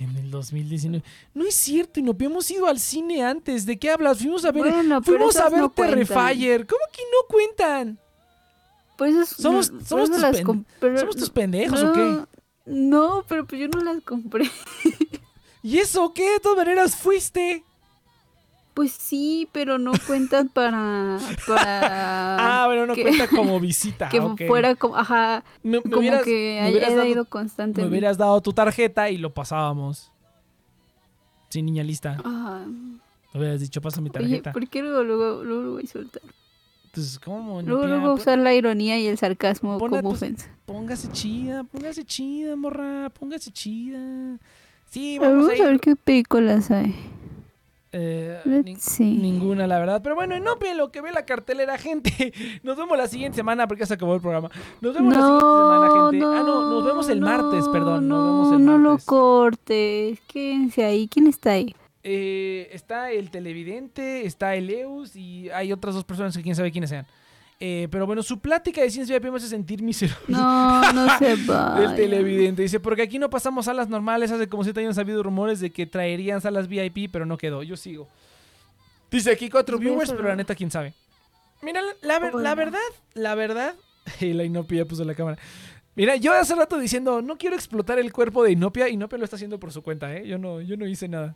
En 0.00 0.16
el 0.16 0.30
2019. 0.30 1.02
No 1.34 1.44
es 1.44 1.54
cierto, 1.54 2.00
y 2.00 2.02
no 2.02 2.16
hemos 2.18 2.50
ido 2.50 2.66
al 2.66 2.78
cine 2.78 3.22
antes. 3.24 3.66
¿De 3.66 3.78
qué 3.78 3.90
hablas? 3.90 4.18
Fuimos 4.18 4.44
a 4.44 4.52
ver. 4.52 4.62
Bueno, 4.72 5.02
fuimos 5.02 5.36
a 5.36 5.48
ver 5.50 5.60
no. 5.60 5.70
Terrifier. 5.70 6.66
¿Cómo 6.66 6.80
que 6.92 7.02
no 7.02 7.26
cuentan? 7.28 7.98
Pues 8.96 9.14
es, 9.14 9.28
Somos- 9.28 9.70
por 9.70 9.84
somos 9.84 10.04
eso 10.04 10.12
tus 10.14 10.22
las 10.22 10.42
pero- 10.80 10.98
¿Somos 10.98 11.16
tus 11.16 11.30
pendejos 11.30 11.82
o 11.82 11.92
qué? 11.92 12.00
no, 12.00 12.26
No, 12.66 13.24
pero 13.28 13.46
pues 13.46 13.60
yo 13.60 13.68
no 13.68 13.80
las 13.82 14.02
compré. 14.02 14.50
¿Y 15.68 15.78
eso 15.78 16.12
qué? 16.14 16.30
De 16.32 16.40
todas 16.40 16.58
maneras 16.58 16.96
fuiste. 16.96 17.62
Pues 18.74 18.92
sí, 18.92 19.48
pero 19.52 19.76
no 19.76 19.90
cuentan 20.06 20.48
para 20.48 21.18
para 21.46 22.62
Ah, 22.62 22.66
bueno, 22.66 22.86
no 22.86 22.94
que- 22.94 23.02
cuenta 23.02 23.26
como 23.36 23.58
visita. 23.60 24.08
que 24.08 24.20
ok. 24.20 24.42
fuera 24.46 24.74
como 24.76 24.96
ajá, 24.96 25.44
Me, 25.62 25.78
me 25.78 25.82
como 25.82 25.98
hubieras, 25.98 26.22
que 26.24 26.58
me 26.62 26.66
haya 26.68 26.90
dado, 26.96 27.04
ido 27.06 27.24
me 27.24 27.28
constantemente. 27.28 27.90
hubieras 27.90 28.16
dado 28.16 28.40
tu 28.40 28.52
tarjeta 28.52 29.10
y 29.10 29.18
lo 29.18 29.34
pasábamos. 29.34 30.10
Sin 31.50 31.66
niña 31.66 31.82
lista. 31.82 32.18
Ajá. 32.24 32.60
Me 33.34 33.40
hubieras 33.40 33.60
dicho, 33.60 33.80
pasa 33.82 34.00
mi 34.00 34.10
Oye, 34.10 34.18
tarjeta. 34.20 34.52
¿por 34.52 34.68
qué 34.68 34.80
luego, 34.82 35.02
luego, 35.02 35.42
luego 35.44 35.62
lo 35.62 35.72
voy 35.72 35.84
a 35.84 35.86
soltar? 35.88 36.22
Entonces, 36.86 37.18
¿cómo? 37.18 37.60
Luego, 37.62 37.86
luego 37.86 38.02
Pon- 38.06 38.12
usar 38.20 38.38
la 38.38 38.54
ironía 38.54 38.98
y 38.98 39.06
el 39.08 39.18
sarcasmo 39.18 39.78
como 39.78 40.08
ofensa. 40.10 40.48
Póngase 40.66 41.10
chida, 41.12 41.64
póngase 41.64 42.04
chida, 42.04 42.56
morra, 42.56 43.10
póngase 43.10 43.50
chida. 43.50 44.38
Sí, 44.90 45.18
vamos 45.18 45.48
a 45.60 45.64
ver 45.64 45.80
qué 45.80 45.96
películas 45.96 46.70
hay. 46.70 46.94
Eh, 47.90 48.38
see. 48.78 49.16
Ninguna, 49.16 49.66
la 49.66 49.78
verdad. 49.78 50.00
Pero 50.02 50.14
bueno, 50.14 50.38
no 50.40 50.56
lo 50.76 50.90
que 50.92 51.00
ve 51.00 51.10
la 51.10 51.24
cartelera, 51.24 51.78
gente. 51.78 52.32
Nos 52.62 52.76
vemos 52.76 52.96
la 52.98 53.08
siguiente 53.08 53.36
semana 53.36 53.66
porque 53.66 53.80
ya 53.80 53.86
se 53.86 53.94
acabó 53.94 54.14
el 54.14 54.20
programa. 54.20 54.50
Nos 54.80 54.94
vemos 54.94 55.14
la 55.14 55.20
siguiente 55.22 55.40
semana, 55.46 55.86
No, 55.88 56.10
gente. 56.10 56.24
ah, 56.26 56.42
no, 56.46 56.70
nos 56.70 56.84
vemos 56.84 57.08
el 57.08 57.20
no, 57.20 57.26
martes, 57.26 57.68
perdón. 57.68 58.08
Nos 58.08 58.18
No, 58.18 58.32
vemos 58.42 58.60
el 58.60 58.66
no 58.66 58.78
lo 58.78 58.90
martes. 58.90 59.06
cortes. 59.06 60.20
Quédense 60.28 60.84
ahí. 60.84 61.08
¿Quién 61.08 61.26
está 61.28 61.52
ahí? 61.52 61.74
Eh, 62.02 62.68
está 62.72 63.10
el 63.10 63.30
televidente, 63.30 64.24
está 64.26 64.54
el 64.54 64.70
Eus 64.70 65.16
y 65.16 65.50
hay 65.50 65.72
otras 65.72 65.94
dos 65.94 66.04
personas 66.04 66.36
que 66.36 66.42
quién 66.42 66.54
sabe 66.54 66.70
quiénes 66.70 66.90
sean. 66.90 67.06
Eh, 67.60 67.88
pero 67.90 68.06
bueno, 68.06 68.22
su 68.22 68.38
plática 68.38 68.82
de 68.82 68.90
ciencia 68.90 69.18
VIP 69.18 69.30
me 69.32 69.36
hace 69.38 69.48
sentir 69.48 69.82
miserable. 69.82 70.26
No, 70.28 70.92
no 70.92 71.08
se 71.18 71.34
va. 71.44 71.80
Del 71.80 71.96
televidente. 71.96 72.62
Dice, 72.62 72.78
porque 72.78 73.02
aquí 73.02 73.18
no 73.18 73.28
pasamos 73.30 73.64
salas 73.64 73.88
normales. 73.88 74.30
Hace 74.30 74.48
como 74.48 74.62
siete 74.64 74.80
años 74.80 74.96
ha 74.98 75.00
habido 75.00 75.22
rumores 75.22 75.58
de 75.60 75.70
que 75.70 75.84
traerían 75.86 76.40
salas 76.40 76.68
VIP, 76.68 77.10
pero 77.10 77.26
no 77.26 77.36
quedó. 77.36 77.62
Yo 77.64 77.76
sigo. 77.76 78.08
Dice 79.10 79.32
aquí 79.32 79.48
cuatro 79.50 79.76
a 79.76 79.80
viewers, 79.80 80.10
pero 80.12 80.28
la 80.28 80.36
neta, 80.36 80.54
quién 80.54 80.70
sabe. 80.70 80.94
Mira, 81.62 81.82
la, 81.82 81.92
la 82.02 82.18
ver- 82.20 82.34
la 82.34 82.54
verdad, 82.54 82.78
la 83.14 83.34
verdad. 83.34 83.74
Y 84.20 84.32
la 84.32 84.44
Inopia 84.44 84.84
puso 84.86 85.04
la 85.04 85.14
cámara. 85.14 85.36
Mira, 85.96 86.14
yo 86.16 86.32
hace 86.32 86.54
rato 86.54 86.78
diciendo, 86.78 87.20
no 87.22 87.36
quiero 87.36 87.56
explotar 87.56 87.98
el 87.98 88.12
cuerpo 88.12 88.44
de 88.44 88.52
Inopia. 88.52 88.88
Inopia 88.88 89.18
lo 89.18 89.24
está 89.24 89.34
haciendo 89.36 89.58
por 89.58 89.72
su 89.72 89.82
cuenta, 89.82 90.14
¿eh? 90.16 90.26
Yo 90.28 90.38
no, 90.38 90.60
yo 90.60 90.76
no 90.76 90.86
hice 90.86 91.08
nada. 91.08 91.34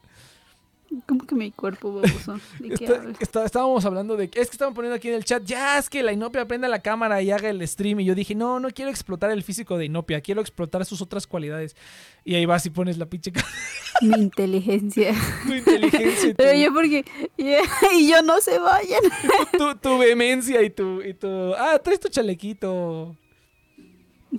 ¿Cómo 1.08 1.26
que 1.26 1.34
mi 1.34 1.50
cuerpo, 1.50 1.94
baboso? 1.94 2.34
¿De 2.58 2.68
qué 2.70 2.84
Está- 2.84 2.96
hablas? 2.98 3.16
está- 3.20 3.44
estábamos 3.46 3.84
hablando 3.86 4.16
de. 4.16 4.24
Es 4.24 4.48
que 4.48 4.54
estaban 4.56 4.74
poniendo 4.74 4.94
aquí 4.96 5.08
en 5.08 5.14
el 5.14 5.24
chat. 5.24 5.42
Ya 5.44 5.78
es 5.78 5.88
que 5.88 6.02
la 6.02 6.12
Inopia 6.12 6.46
prenda 6.46 6.68
la 6.68 6.80
cámara 6.82 7.22
y 7.22 7.30
haga 7.30 7.48
el 7.48 7.66
stream. 7.66 8.00
Y 8.00 8.04
yo 8.04 8.14
dije, 8.14 8.34
no, 8.34 8.60
no 8.60 8.68
quiero 8.70 8.90
explotar 8.90 9.30
el 9.30 9.42
físico 9.42 9.78
de 9.78 9.86
Inopia. 9.86 10.20
Quiero 10.20 10.40
explotar 10.42 10.84
sus 10.84 11.00
otras 11.00 11.26
cualidades. 11.26 11.76
Y 12.24 12.34
ahí 12.34 12.44
vas 12.44 12.66
y 12.66 12.70
pones 12.70 12.98
la 12.98 13.06
pinche 13.06 13.32
Mi 14.02 14.16
inteligencia. 14.20 15.14
tu 15.46 15.54
inteligencia 15.54 16.34
Pero 16.36 16.58
yo 16.58 16.72
porque... 16.74 17.04
Y 17.38 18.08
yo 18.10 18.20
no 18.22 18.40
se 18.42 18.58
vayan. 18.58 19.00
tu, 19.56 19.74
tu 19.76 19.96
vehemencia 19.98 20.60
y 20.62 20.68
tu, 20.70 21.00
y 21.00 21.14
tu. 21.14 21.54
Ah, 21.54 21.80
traes 21.82 22.00
tu 22.00 22.08
chalequito. 22.08 23.16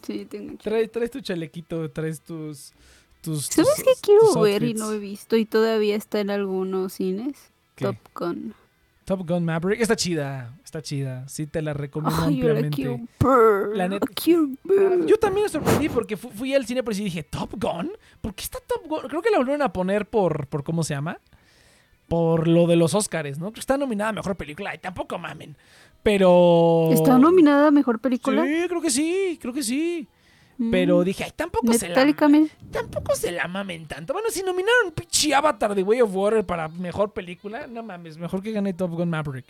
Sí, 0.05 0.25
tengo... 0.25 0.57
Traes, 0.57 0.91
traes 0.91 1.11
tu 1.11 1.19
chalequito. 1.21 1.89
Traes 1.91 2.21
tus. 2.21 2.73
Tus 3.23 3.47
¿Sabes 3.47 3.73
tus- 3.75 3.83
qué 3.83 3.91
quiero 4.01 4.39
ver 4.41 4.61
y 4.63 4.73
no 4.75 4.91
he 4.91 4.99
visto? 4.99 5.35
Y 5.37 5.45
todavía 5.45 5.95
está 5.95 6.19
en 6.19 6.29
algunos 6.29 6.93
cines. 6.93 7.35
¿Qué? 7.75 7.85
Top 7.85 7.95
Gun. 8.13 8.53
Top 9.05 9.27
Gun 9.27 9.43
Maverick. 9.43 9.81
Está 9.81 9.95
chida. 9.95 10.55
Está 10.63 10.81
chida. 10.81 11.27
Sí, 11.27 11.45
te 11.47 11.61
la 11.61 11.73
recomiendo 11.73 12.15
ahora 12.15 12.27
ampliamente. 12.27 13.01
La 13.73 13.87
neta-. 13.87 14.07
Yo 15.05 15.17
también 15.17 15.43
me 15.45 15.49
sorprendí 15.49 15.89
porque 15.89 16.15
fu- 16.15 16.29
fui 16.29 16.53
al 16.53 16.65
cine 16.65 16.83
por 16.83 16.93
y 16.93 16.97
dije, 17.03 17.23
¿Top 17.23 17.51
Gun? 17.59 17.91
¿Por 18.21 18.33
qué 18.35 18.43
está 18.43 18.59
Top 18.59 18.87
Gun? 18.87 19.01
Creo 19.09 19.21
que 19.21 19.31
la 19.31 19.37
volvieron 19.39 19.61
a 19.61 19.73
poner 19.73 20.05
por, 20.05 20.47
por 20.47 20.63
¿cómo 20.63 20.83
se 20.83 20.93
llama? 20.93 21.17
Por 22.07 22.47
lo 22.47 22.67
de 22.67 22.75
los 22.75 22.93
Oscars, 22.93 23.39
¿no? 23.39 23.51
Está 23.55 23.77
nominada 23.77 24.11
a 24.11 24.13
Mejor 24.13 24.35
Película. 24.35 24.75
Y 24.75 24.77
tampoco 24.77 25.17
mamen. 25.17 25.55
Pero... 26.03 26.89
¿Está 26.91 27.17
nominada 27.17 27.67
a 27.67 27.71
Mejor 27.71 27.99
Película? 27.99 28.43
Sí, 28.45 28.65
creo 28.67 28.81
que 28.81 28.91
sí, 28.91 29.37
creo 29.41 29.53
que 29.53 29.63
sí. 29.63 30.07
Mm. 30.57 30.71
Pero 30.71 31.03
dije, 31.03 31.23
ay, 31.23 31.31
tampoco 31.35 31.67
se 31.79 31.89
la... 31.89 31.95
Tampoco 32.71 33.15
se 33.15 33.31
la 33.31 33.47
mamen 33.47 33.85
tanto. 33.87 34.13
Bueno, 34.13 34.29
si 34.31 34.41
nominaron 34.43 34.91
pinche 34.93 35.33
Avatar 35.33 35.73
de 35.75 35.83
Way 35.83 36.01
of 36.01 36.15
Water 36.15 36.45
para 36.45 36.67
Mejor 36.67 37.11
Película, 37.11 37.67
no 37.67 37.81
mames, 37.83 38.17
mejor 38.17 38.41
que 38.43 38.51
gane 38.51 38.73
Top 38.73 38.91
Gun 38.91 39.09
Maverick. 39.09 39.45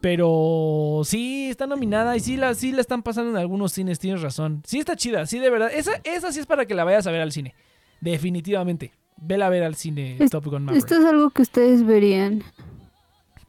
Pero 0.00 1.02
sí, 1.04 1.48
está 1.50 1.66
nominada 1.66 2.16
y 2.16 2.20
sí 2.20 2.36
la, 2.36 2.54
sí 2.54 2.70
la 2.70 2.80
están 2.80 3.02
pasando 3.02 3.30
en 3.32 3.36
algunos 3.36 3.72
cines, 3.72 3.98
tienes 3.98 4.22
razón. 4.22 4.62
Sí 4.64 4.78
está 4.78 4.94
chida, 4.94 5.26
sí, 5.26 5.40
de 5.40 5.50
verdad. 5.50 5.70
Esa, 5.74 6.00
esa 6.04 6.30
sí 6.32 6.38
es 6.38 6.46
para 6.46 6.66
que 6.66 6.74
la 6.74 6.84
vayas 6.84 7.06
a 7.06 7.10
ver 7.10 7.20
al 7.20 7.32
cine. 7.32 7.54
Definitivamente. 8.00 8.92
Vela 9.16 9.46
a 9.46 9.50
ver 9.50 9.64
al 9.64 9.74
cine 9.74 10.16
Es- 10.20 10.30
Top 10.30 10.44
Gun 10.44 10.64
Maverick. 10.64 10.84
Esto 10.84 11.00
es 11.00 11.04
algo 11.04 11.30
que 11.30 11.42
ustedes 11.42 11.84
verían. 11.84 12.44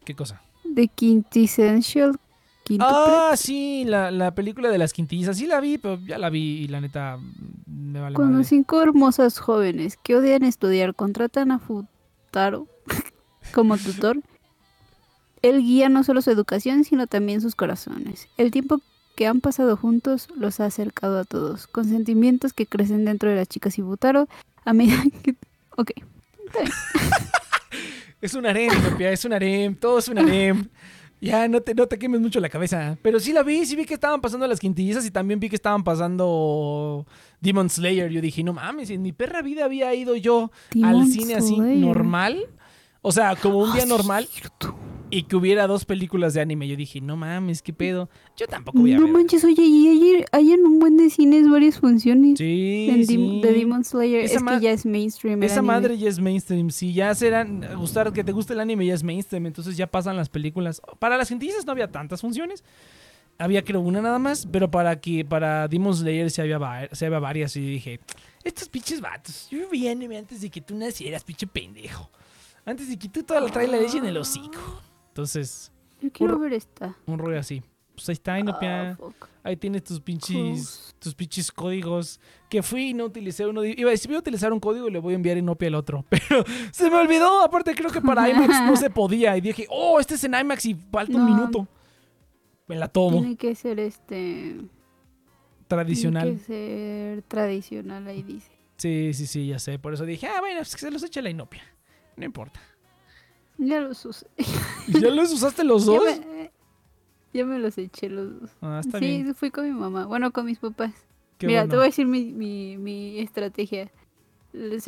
¿Qué 0.04 0.16
cosa? 0.16 0.42
The 0.74 0.88
Quintessential. 0.88 2.20
Ah, 2.80 3.34
sí, 3.36 3.84
la, 3.86 4.12
la 4.12 4.36
película 4.36 4.70
de 4.70 4.78
las 4.78 4.94
quintillizas. 4.94 5.38
Sí 5.38 5.48
la 5.48 5.60
vi, 5.60 5.78
pero 5.78 6.00
ya 6.06 6.18
la 6.18 6.30
vi 6.30 6.60
y 6.64 6.68
la 6.68 6.82
neta 6.82 7.18
mm, 7.18 7.92
me 7.92 8.00
vale 8.02 8.16
Cuando 8.16 8.34
madre. 8.34 8.46
cinco 8.46 8.82
hermosas 8.82 9.40
jóvenes 9.40 9.98
que 9.98 10.16
odian 10.16 10.44
estudiar 10.44 10.94
contratan 10.94 11.52
a 11.52 11.60
Futaro 11.60 12.68
como 13.54 13.78
tutor, 13.78 14.20
él 15.42 15.62
guía 15.64 15.90
no 15.90 16.04
solo 16.04 16.22
su 16.22 16.32
educación, 16.32 16.84
sino 16.84 17.08
también 17.08 17.42
sus 17.42 17.56
corazones. 17.56 18.28
El 18.38 18.52
tiempo 18.52 18.82
que 19.16 19.26
han 19.28 19.42
pasado 19.42 19.76
juntos 19.78 20.28
los 20.36 20.60
ha 20.60 20.66
acercado 20.66 21.20
a 21.20 21.24
todos, 21.26 21.68
con 21.68 21.86
sentimientos 21.86 22.54
que 22.54 22.66
crecen 22.66 23.06
dentro 23.06 23.30
de 23.30 23.36
las 23.38 23.48
chicas 23.48 23.78
y 23.80 23.82
Futaro 23.82 24.28
a 24.66 24.74
medida 24.74 25.02
que... 25.24 25.36
Ok. 25.78 25.92
Es 28.22 28.34
un 28.34 28.46
harem, 28.46 28.70
Nopia, 28.84 29.12
es 29.12 29.24
un 29.24 29.32
harem, 29.32 29.76
todo 29.76 30.00
es 30.00 30.10
un 30.10 30.18
harem. 30.20 30.68
Ya, 31.22 31.48
no 31.48 31.62
te, 31.62 31.74
no 31.76 31.86
te 31.88 32.00
quemes 32.00 32.22
mucho 32.22 32.40
la 32.40 32.50
cabeza. 32.50 32.98
Pero 33.02 33.20
sí 33.20 33.34
la 33.34 33.44
vi, 33.44 33.66
sí 33.66 33.76
vi 33.76 33.86
que 33.86 33.94
estaban 33.94 34.22
pasando 34.22 34.48
las 34.48 34.60
quintillizas 34.60 35.06
y 35.06 35.12
también 35.12 35.40
vi 35.40 35.50
que 35.50 35.56
estaban 35.56 35.84
pasando 35.84 37.06
Demon 37.42 37.70
Slayer. 37.70 38.10
Yo 38.10 38.22
dije, 38.22 38.44
no 38.44 38.54
mames, 38.54 38.90
en 38.90 39.02
mi 39.02 39.12
perra 39.12 39.42
vida 39.42 39.66
había 39.66 39.94
ido 39.94 40.16
yo 40.16 40.52
al 40.84 41.06
cine 41.08 41.36
así 41.36 41.58
normal. 41.60 42.48
O 43.02 43.12
sea, 43.12 43.36
como 43.36 43.60
un 43.60 43.70
Ah, 43.72 43.74
día 43.74 43.84
sí, 43.84 43.90
normal. 43.90 44.28
Y 45.12 45.24
que 45.24 45.36
hubiera 45.36 45.66
dos 45.68 45.86
películas 45.86 46.34
de 46.34 46.42
anime. 46.42 46.68
Yo 46.68 46.76
dije, 46.76 47.02
no 47.02 47.18
mames, 47.18 47.62
qué 47.62 47.74
pedo. 47.74 48.10
Yo 48.38 48.48
tampoco 48.48 48.80
voy 48.80 48.94
a 48.94 48.98
No 48.98 49.04
ver. 49.06 49.14
manches, 49.14 49.44
oye, 49.44 49.64
y 49.64 49.88
ayer 49.88 50.26
hay 50.32 50.52
en 50.52 50.66
un 50.66 50.80
buen 50.80 50.98
de 50.98 51.10
cines 51.10 51.50
varias 51.50 51.80
funciones 51.80 52.38
Sí, 52.38 52.88
en 52.90 53.02
Dim- 53.02 53.08
sí. 53.08 53.42
de 53.42 53.54
Demon 53.54 53.84
Slayer. 53.84 54.24
Esa 54.24 54.38
es 54.38 54.44
que 54.44 54.60
ya 54.60 54.72
es 54.72 54.86
mainstream. 54.86 55.42
Esa 55.44 55.60
anime. 55.60 55.74
madre 55.74 55.98
ya 55.98 56.10
es 56.10 56.20
mainstream. 56.20 56.70
Si 56.70 56.94
ya 56.94 57.14
serán 57.16 57.66
gustar 57.78 58.14
que 58.14 58.24
te 58.24 58.32
guste 58.32 58.54
el 58.54 58.60
anime 58.60 58.86
ya 58.86 58.94
es 58.94 59.04
mainstream, 59.04 59.46
entonces 59.48 59.76
ya 59.78 59.88
pasan 59.88 60.16
las 60.16 60.30
películas. 60.30 60.82
Para 61.00 61.18
las 61.18 61.30
gentillizas 61.30 61.66
no 61.66 61.72
había 61.72 61.90
tantas 61.92 62.22
funciones. 62.22 62.64
Había 63.42 63.64
creo 63.64 63.80
una 63.80 64.02
nada 64.02 64.20
más, 64.20 64.46
pero 64.52 64.70
para 64.70 65.00
que 65.00 65.24
para 65.24 65.68
Demon 65.70 65.96
Slayer 65.96 66.30
sí 66.30 66.42
había, 66.42 66.90
sí 66.92 67.06
había 67.06 67.20
varias 67.20 67.56
y 67.56 67.62
dije, 67.62 68.00
estos 68.44 68.68
pinches 68.68 69.00
vatos, 69.00 69.48
yo 69.50 69.70
vi 69.70 69.88
anime 69.88 70.18
antes 70.18 70.42
de 70.42 70.50
que 70.50 70.60
tú 70.60 70.76
nacieras, 70.76 71.24
pinche 71.24 71.48
pendejo. 71.48 72.10
Antes 72.66 72.90
de 72.90 73.00
que 73.00 73.08
tú 73.08 73.24
toda 73.24 73.40
la 73.40 73.66
leche 73.78 73.98
en 73.98 74.06
el 74.06 74.18
hocico. 74.18 74.60
Entonces, 75.20 75.72
Yo 76.02 76.10
quiero 76.12 76.34
Por- 76.36 76.44
ver 76.44 76.54
esta. 76.54 76.96
un 77.06 77.20
rollo 77.20 77.38
así. 77.40 77.62
Pues 77.94 78.08
ahí 78.08 78.14
está, 78.14 78.40
Inopia. 78.40 78.92
Ah. 78.92 78.98
Ahí 79.44 79.58
tienes 79.58 79.84
tus 79.84 80.00
pinches, 80.00 80.96
tus 81.00 81.14
pinches 81.14 81.52
códigos. 81.52 82.22
Que 82.50 82.64
fui 82.64 82.90
y 82.90 82.94
no 82.94 83.04
utilicé 83.06 83.46
uno. 83.46 83.66
Iba 83.66 83.90
a 83.90 83.92
decir, 83.92 84.08
voy 84.08 84.16
a 84.16 84.20
utilizar 84.20 84.54
un 84.54 84.60
código 84.62 84.88
y 84.88 84.92
le 84.92 85.00
voy 85.00 85.12
a 85.14 85.16
enviar 85.18 85.38
Inopia 85.38 85.68
el 85.68 85.76
otro. 85.76 86.06
Pero 86.10 86.46
se 86.72 86.90
me 86.90 86.96
olvidó. 86.96 87.42
Aparte, 87.44 87.76
creo 87.76 87.92
que 87.92 88.00
para 88.02 88.30
IMAX 88.30 88.62
no 88.66 88.78
se 88.78 88.90
podía. 88.90 89.36
Y 89.36 89.42
dije, 89.42 89.68
oh, 89.70 90.00
este 90.00 90.16
es 90.16 90.24
en 90.24 90.34
IMAX 90.36 90.66
y 90.68 90.76
falta 90.76 91.18
un 91.18 91.26
minuto. 91.26 91.68
Me 92.68 92.78
la 92.78 92.88
tomo. 92.88 93.20
Tiene 93.20 93.36
que 93.36 93.54
ser 93.56 93.80
este. 93.80 94.56
Tradicional. 95.68 96.24
Tiene 96.24 96.40
que 96.40 96.46
ser 96.46 97.22
tradicional, 97.24 98.08
ahí 98.08 98.24
dice. 98.24 98.52
Sí, 98.78 99.14
sí, 99.14 99.28
sí, 99.28 99.48
ya 99.48 99.60
sé. 99.60 99.78
Por 99.78 99.94
eso 99.94 100.06
dije, 100.06 100.28
ah, 100.28 100.40
bueno, 100.40 100.60
pues 100.60 100.74
que 100.74 100.80
se 100.82 100.90
los 100.92 101.04
eche 101.04 101.22
la 101.22 101.30
Inopia. 101.30 101.64
No 102.16 102.24
importa. 102.26 102.62
Ya 103.62 103.82
los 103.82 104.04
usé. 104.06 104.26
¿Ya 104.88 105.10
los 105.12 105.32
usaste 105.34 105.64
los 105.64 105.86
Ya 105.86 105.92
dos? 105.94 106.04
me, 106.06 106.52
ya 107.34 107.46
me 107.46 107.60
los 107.60 107.78
eché 107.78 108.10
los 108.10 108.40
dos. 108.42 108.50
Ah, 108.62 108.80
está 108.84 109.00
sí, 109.00 109.06
bien. 109.06 109.36
fui 109.36 109.52
con 109.52 109.66
mi 109.66 109.72
mamá. 109.78 110.06
Bueno, 110.06 110.32
con 110.32 110.46
mis 110.46 110.58
papás. 110.60 110.94
Qué 111.38 111.46
Mira, 111.48 111.62
bueno. 111.62 111.72
te 111.72 111.76
voy 111.78 111.84
a 111.84 111.88
decir 111.90 112.06
mi, 112.08 112.32
mi, 112.34 112.78
mi 112.78 113.20
estrategia. 113.20 113.92
Les- 114.54 114.88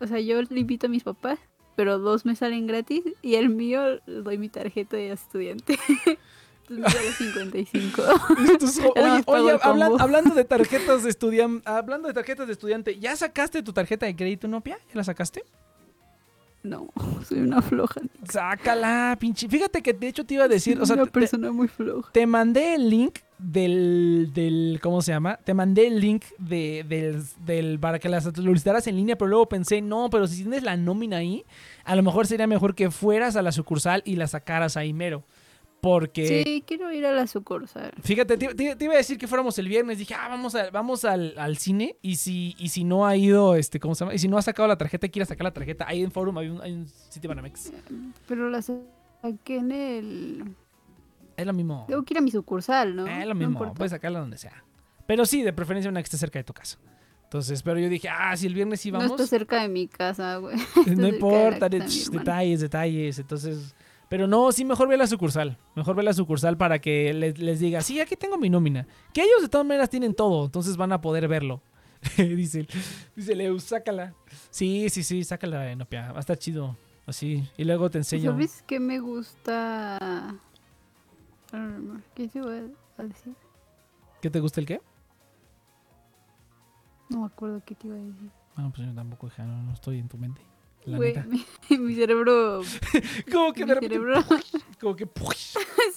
o 0.00 0.06
sea, 0.06 0.20
yo 0.20 0.42
le 0.42 0.60
invito 0.60 0.86
a 0.86 0.90
mis 0.90 1.02
papás, 1.04 1.38
pero 1.76 1.98
dos 1.98 2.24
me 2.26 2.34
salen 2.36 2.66
gratis 2.66 3.02
y 3.22 3.36
el 3.36 3.48
mío 3.48 4.00
le 4.06 4.22
doy 4.22 4.36
mi 4.36 4.48
tarjeta 4.48 4.96
de 4.96 5.12
estudiante. 5.12 5.78
Entonces 6.68 6.78
me 6.78 6.90
sale 6.90 7.12
55. 7.12 8.02
Entonces, 8.50 8.84
oye, 8.94 9.22
oye 9.26 9.58
hablan- 9.62 9.96
hablando 10.00 10.34
de 10.34 10.44
tarjetas 10.44 11.02
de 11.04 11.08
estudiante, 11.10 11.62
hablando 11.68 12.08
de 12.08 12.14
tarjetas 12.14 12.46
de 12.46 12.52
estudiante, 12.52 12.98
¿ya 12.98 13.16
sacaste 13.16 13.62
tu 13.62 13.72
tarjeta 13.72 14.04
de 14.06 14.14
crédito 14.14 14.48
Nopia? 14.48 14.76
¿Ya 14.88 14.94
la 14.96 15.04
sacaste? 15.04 15.44
No, 16.62 16.88
soy 17.28 17.38
una 17.38 17.62
floja. 17.62 18.00
Sácala, 18.28 19.16
pinche. 19.18 19.48
Fíjate 19.48 19.82
que 19.82 19.92
de 19.92 20.08
hecho 20.08 20.24
te 20.24 20.34
iba 20.34 20.44
a 20.44 20.48
decir, 20.48 20.80
o 20.80 20.86
sea, 20.86 20.96
una 20.96 21.04
te, 21.04 21.10
persona 21.10 21.52
muy 21.52 21.68
floja. 21.68 22.10
te 22.12 22.26
mandé 22.26 22.74
el 22.74 22.90
link 22.90 23.20
del, 23.38 24.30
del, 24.34 24.80
¿cómo 24.82 25.00
se 25.00 25.12
llama? 25.12 25.36
Te 25.44 25.54
mandé 25.54 25.86
el 25.86 26.00
link 26.00 26.24
de, 26.38 26.84
del, 26.88 27.22
del, 27.44 27.78
para 27.78 27.98
que 27.98 28.08
las 28.08 28.24
solicitaras 28.24 28.86
en 28.86 28.96
línea, 28.96 29.16
pero 29.16 29.28
luego 29.28 29.48
pensé, 29.48 29.80
no, 29.80 30.10
pero 30.10 30.26
si 30.26 30.42
tienes 30.42 30.62
la 30.62 30.76
nómina 30.76 31.18
ahí, 31.18 31.44
a 31.84 31.94
lo 31.94 32.02
mejor 32.02 32.26
sería 32.26 32.46
mejor 32.46 32.74
que 32.74 32.90
fueras 32.90 33.36
a 33.36 33.42
la 33.42 33.52
sucursal 33.52 34.02
y 34.04 34.16
la 34.16 34.26
sacaras 34.26 34.76
ahí 34.76 34.92
mero. 34.92 35.24
Porque... 35.80 36.42
Sí, 36.44 36.64
quiero 36.66 36.92
ir 36.92 37.06
a 37.06 37.12
la 37.12 37.26
sucursal. 37.26 37.92
Fíjate, 38.02 38.36
te, 38.36 38.54
te- 38.54 38.76
te 38.76 38.84
iba 38.84 38.94
a 38.94 38.96
decir 38.96 39.16
que 39.16 39.28
fuéramos 39.28 39.58
el 39.58 39.68
viernes. 39.68 39.98
Dije, 39.98 40.14
ah, 40.14 40.28
vamos, 40.28 40.54
a- 40.54 40.70
vamos 40.70 41.04
al, 41.04 41.34
al 41.38 41.56
cine. 41.58 41.96
Y 42.02 42.16
si, 42.16 42.56
y 42.58 42.68
si 42.70 42.82
no 42.84 43.06
ha 43.06 43.16
ido, 43.16 43.54
este, 43.54 43.78
¿cómo 43.78 43.94
se 43.94 44.00
llama? 44.04 44.14
Y 44.14 44.18
si 44.18 44.26
no 44.28 44.38
ha 44.38 44.42
sacado 44.42 44.66
la 44.68 44.76
tarjeta, 44.76 45.08
quiere 45.08 45.26
sacar 45.26 45.44
la 45.44 45.52
tarjeta. 45.52 45.86
Ahí 45.86 46.02
en 46.02 46.10
Forum 46.10 46.36
hay 46.38 46.48
un, 46.48 46.60
hay 46.60 46.72
un 46.72 46.86
sitio 46.88 47.28
Banamex. 47.28 47.72
Pero 48.26 48.50
la 48.50 48.60
saqué 48.60 49.56
en 49.56 49.72
el... 49.72 50.44
Es 51.36 51.46
lo 51.46 51.52
mismo. 51.52 51.84
Tengo 51.86 52.02
que 52.02 52.14
ir 52.14 52.18
a 52.18 52.22
mi 52.22 52.32
sucursal, 52.32 52.96
¿no? 52.96 53.06
es 53.06 53.26
lo 53.26 53.34
No 53.34 53.48
mismo. 53.48 53.74
Puedes 53.74 53.92
sacarla 53.92 54.18
donde 54.18 54.38
sea. 54.38 54.64
Pero 55.06 55.24
sí, 55.24 55.42
de 55.42 55.52
preferencia 55.52 55.88
una 55.90 56.00
que 56.00 56.04
esté 56.06 56.18
cerca 56.18 56.40
de 56.40 56.44
tu 56.44 56.52
casa. 56.52 56.78
Entonces, 57.22 57.62
pero 57.62 57.78
yo 57.78 57.88
dije, 57.88 58.08
ah, 58.08 58.36
si 58.36 58.46
el 58.46 58.54
viernes 58.54 58.80
sí 58.80 58.90
No 58.90 58.98
vamos. 58.98 59.12
está 59.20 59.26
cerca 59.26 59.62
de 59.62 59.68
mi 59.68 59.86
casa, 59.86 60.38
güey. 60.38 60.56
No 60.96 61.06
importa, 61.06 61.68
de- 61.68 61.80
detalles, 62.10 62.60
detalles. 62.60 63.18
Entonces, 63.20 63.74
pero 64.08 64.26
no, 64.26 64.52
sí, 64.52 64.64
mejor 64.64 64.88
ve 64.88 64.96
la 64.96 65.06
sucursal. 65.06 65.58
Mejor 65.74 65.94
ve 65.96 66.02
a 66.02 66.04
la 66.04 66.12
sucursal 66.12 66.56
para 66.56 66.78
que 66.80 67.12
les, 67.12 67.38
les 67.38 67.60
diga, 67.60 67.80
sí, 67.82 68.00
aquí 68.00 68.16
tengo 68.16 68.38
mi 68.38 68.48
nómina. 68.48 68.86
Que 69.12 69.22
ellos 69.22 69.42
de 69.42 69.48
todas 69.48 69.66
maneras 69.66 69.90
tienen 69.90 70.14
todo, 70.14 70.46
entonces 70.46 70.76
van 70.76 70.92
a 70.92 71.00
poder 71.00 71.28
verlo. 71.28 71.62
dice, 72.16 72.66
dice 73.14 73.34
Leus, 73.34 73.64
sácala. 73.64 74.14
Sí, 74.50 74.88
sí, 74.90 75.02
sí, 75.02 75.24
sácala, 75.24 75.70
Enopia. 75.70 76.12
Va 76.12 76.18
a 76.18 76.20
estar 76.20 76.38
chido. 76.38 76.76
Así. 77.06 77.48
Y 77.56 77.64
luego 77.64 77.90
te 77.90 77.98
enseño. 77.98 78.32
¿Sabes 78.32 78.62
qué 78.66 78.78
me 78.78 78.98
gusta? 78.98 80.36
Um, 81.52 82.02
¿Qué 82.14 82.28
te 82.28 82.40
voy 82.40 82.70
a 82.98 83.02
decir? 83.02 83.34
¿Qué 84.20 84.28
te 84.28 84.40
gusta 84.40 84.60
el 84.60 84.66
qué? 84.66 84.80
No 87.08 87.20
me 87.20 87.26
acuerdo 87.26 87.62
qué 87.64 87.74
te 87.74 87.86
iba 87.86 87.96
a 87.96 88.00
decir. 88.00 88.30
Bueno, 88.54 88.72
pues 88.74 88.86
yo 88.86 88.94
tampoco, 88.94 89.28
hija, 89.28 89.44
no, 89.44 89.62
no 89.62 89.72
estoy 89.72 89.98
en 89.98 90.08
tu 90.08 90.18
mente. 90.18 90.42
La 90.88 90.98
neta. 90.98 91.24
mi, 91.24 91.44
mi 91.78 91.94
cerebro. 91.94 92.62
Como 93.32 93.52
que 93.52 93.64
mi 93.64 93.68
de 93.68 93.74
repente, 93.74 93.94
cerebro. 93.94 94.24
como 94.80 94.96
que 94.96 95.08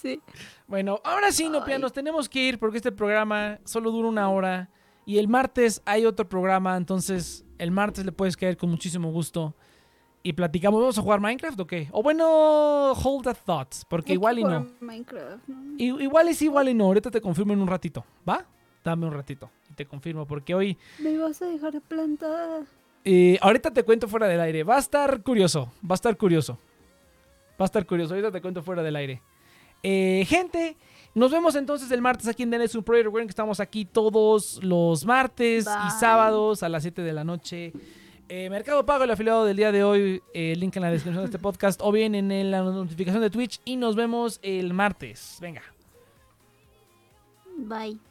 sí. 0.02 0.22
Bueno, 0.68 1.00
ahora 1.04 1.32
sí, 1.32 1.50
Nopia, 1.50 1.78
nos 1.78 1.94
tenemos 1.94 2.28
que 2.28 2.39
ir 2.44 2.60
porque 2.60 2.78
este 2.78 2.92
programa 2.92 3.60
solo 3.64 3.92
dura 3.92 4.08
una 4.10 4.30
hora. 4.30 4.70
Y 5.06 5.18
el 5.18 5.28
martes 5.28 5.82
hay 5.86 6.06
otro 6.06 6.28
programa, 6.30 6.78
entonces 6.78 7.44
el 7.58 7.72
martes 7.72 8.06
le 8.06 8.12
puedes 8.12 8.38
caer 8.38 8.58
con 8.58 8.70
muchísimo 8.70 9.12
gusto. 9.12 9.56
Y 10.24 10.34
platicamos, 10.34 10.80
¿vamos 10.80 10.98
a 10.98 11.02
jugar 11.02 11.20
Minecraft 11.20 11.60
o 11.60 11.68
qué? 11.68 11.88
O 11.92 12.04
bueno, 12.04 12.92
hold 12.92 13.24
that 13.24 13.38
thought, 13.44 13.74
porque 13.89 14.14
igual 14.14 14.38
y 14.39 14.44
no. 14.44 14.68
Minecraft, 14.80 15.48
¿no? 15.48 15.76
Igual 15.78 16.34
sí, 16.36 16.46
igual 16.46 16.70
y 16.70 16.74
no. 16.76 16.86
Ahorita 16.86 17.10
te 17.10 17.20
confirmo 17.22 17.54
en 17.54 17.62
un 17.62 17.68
ratito, 17.68 18.06
¿va? 18.28 18.46
Dame 18.84 19.08
un 19.08 19.14
ratito 19.14 19.50
y 19.70 19.74
te 19.74 19.86
confirmo, 19.86 20.26
porque 20.28 20.54
hoy... 20.54 20.78
Me 21.00 21.18
vas 21.18 21.42
a 21.42 21.46
dejar 21.46 21.80
plantada. 21.82 22.66
Eh, 23.04 23.38
ahorita 23.41 23.72
te 23.72 23.84
cuento 23.84 24.08
fuera 24.08 24.28
del 24.28 24.39
aire. 24.39 24.64
Va 24.64 24.76
a 24.76 24.80
estar 24.80 25.22
curioso, 25.22 25.72
va 25.84 25.93
a 25.93 25.95
estar 25.95 26.16
curioso. 26.18 26.58
Va 27.60 27.66
a 27.66 27.66
estar 27.66 27.86
curioso, 27.86 28.14
ahorita 28.14 28.32
te 28.32 28.41
cuento 28.41 28.64
fuera 28.64 28.82
del 28.82 28.95
aire. 28.95 29.22
Eh, 29.84 30.26
gente, 30.28 30.78
nos 31.14 31.32
vemos 31.32 31.56
entonces 31.56 31.91
el 31.91 32.02
martes 32.02 32.28
aquí 32.28 32.43
en 32.43 32.52
DNS 32.52 32.78
Pro. 32.84 32.95
Recuerden 32.95 33.28
que 33.28 33.32
estamos 33.32 33.60
aquí 33.60 33.86
todos 33.86 34.64
los 34.64 35.06
martes 35.06 35.66
y 35.66 35.99
sábados 35.99 36.64
a 36.64 36.70
las 36.70 36.84
7 36.84 37.02
de 37.02 37.14
la 37.14 37.24
noche. 37.24 37.74
Eh, 38.30 38.49
Mercado 38.49 38.86
Pago, 38.86 39.04
el 39.04 39.12
afiliado 39.12 39.43
del 39.43 39.58
día 39.58 39.74
de 39.74 39.84
hoy, 39.84 40.24
eh, 40.34 40.56
link 40.56 40.76
en 40.78 40.84
la 40.84 40.89
descripción 40.89 41.24
de 41.24 41.26
este 41.26 41.39
podcast 41.39 41.82
o 41.84 41.91
bien 41.91 42.16
en 42.16 42.49
la 42.49 42.62
notificación 42.62 43.22
de 43.22 43.30
Twitch 43.30 43.60
y 43.66 43.76
nos 43.76 43.97
vemos 43.97 44.39
el 44.41 44.74
martes. 44.74 45.38
Venga. 45.41 45.64
Bye. 47.58 48.11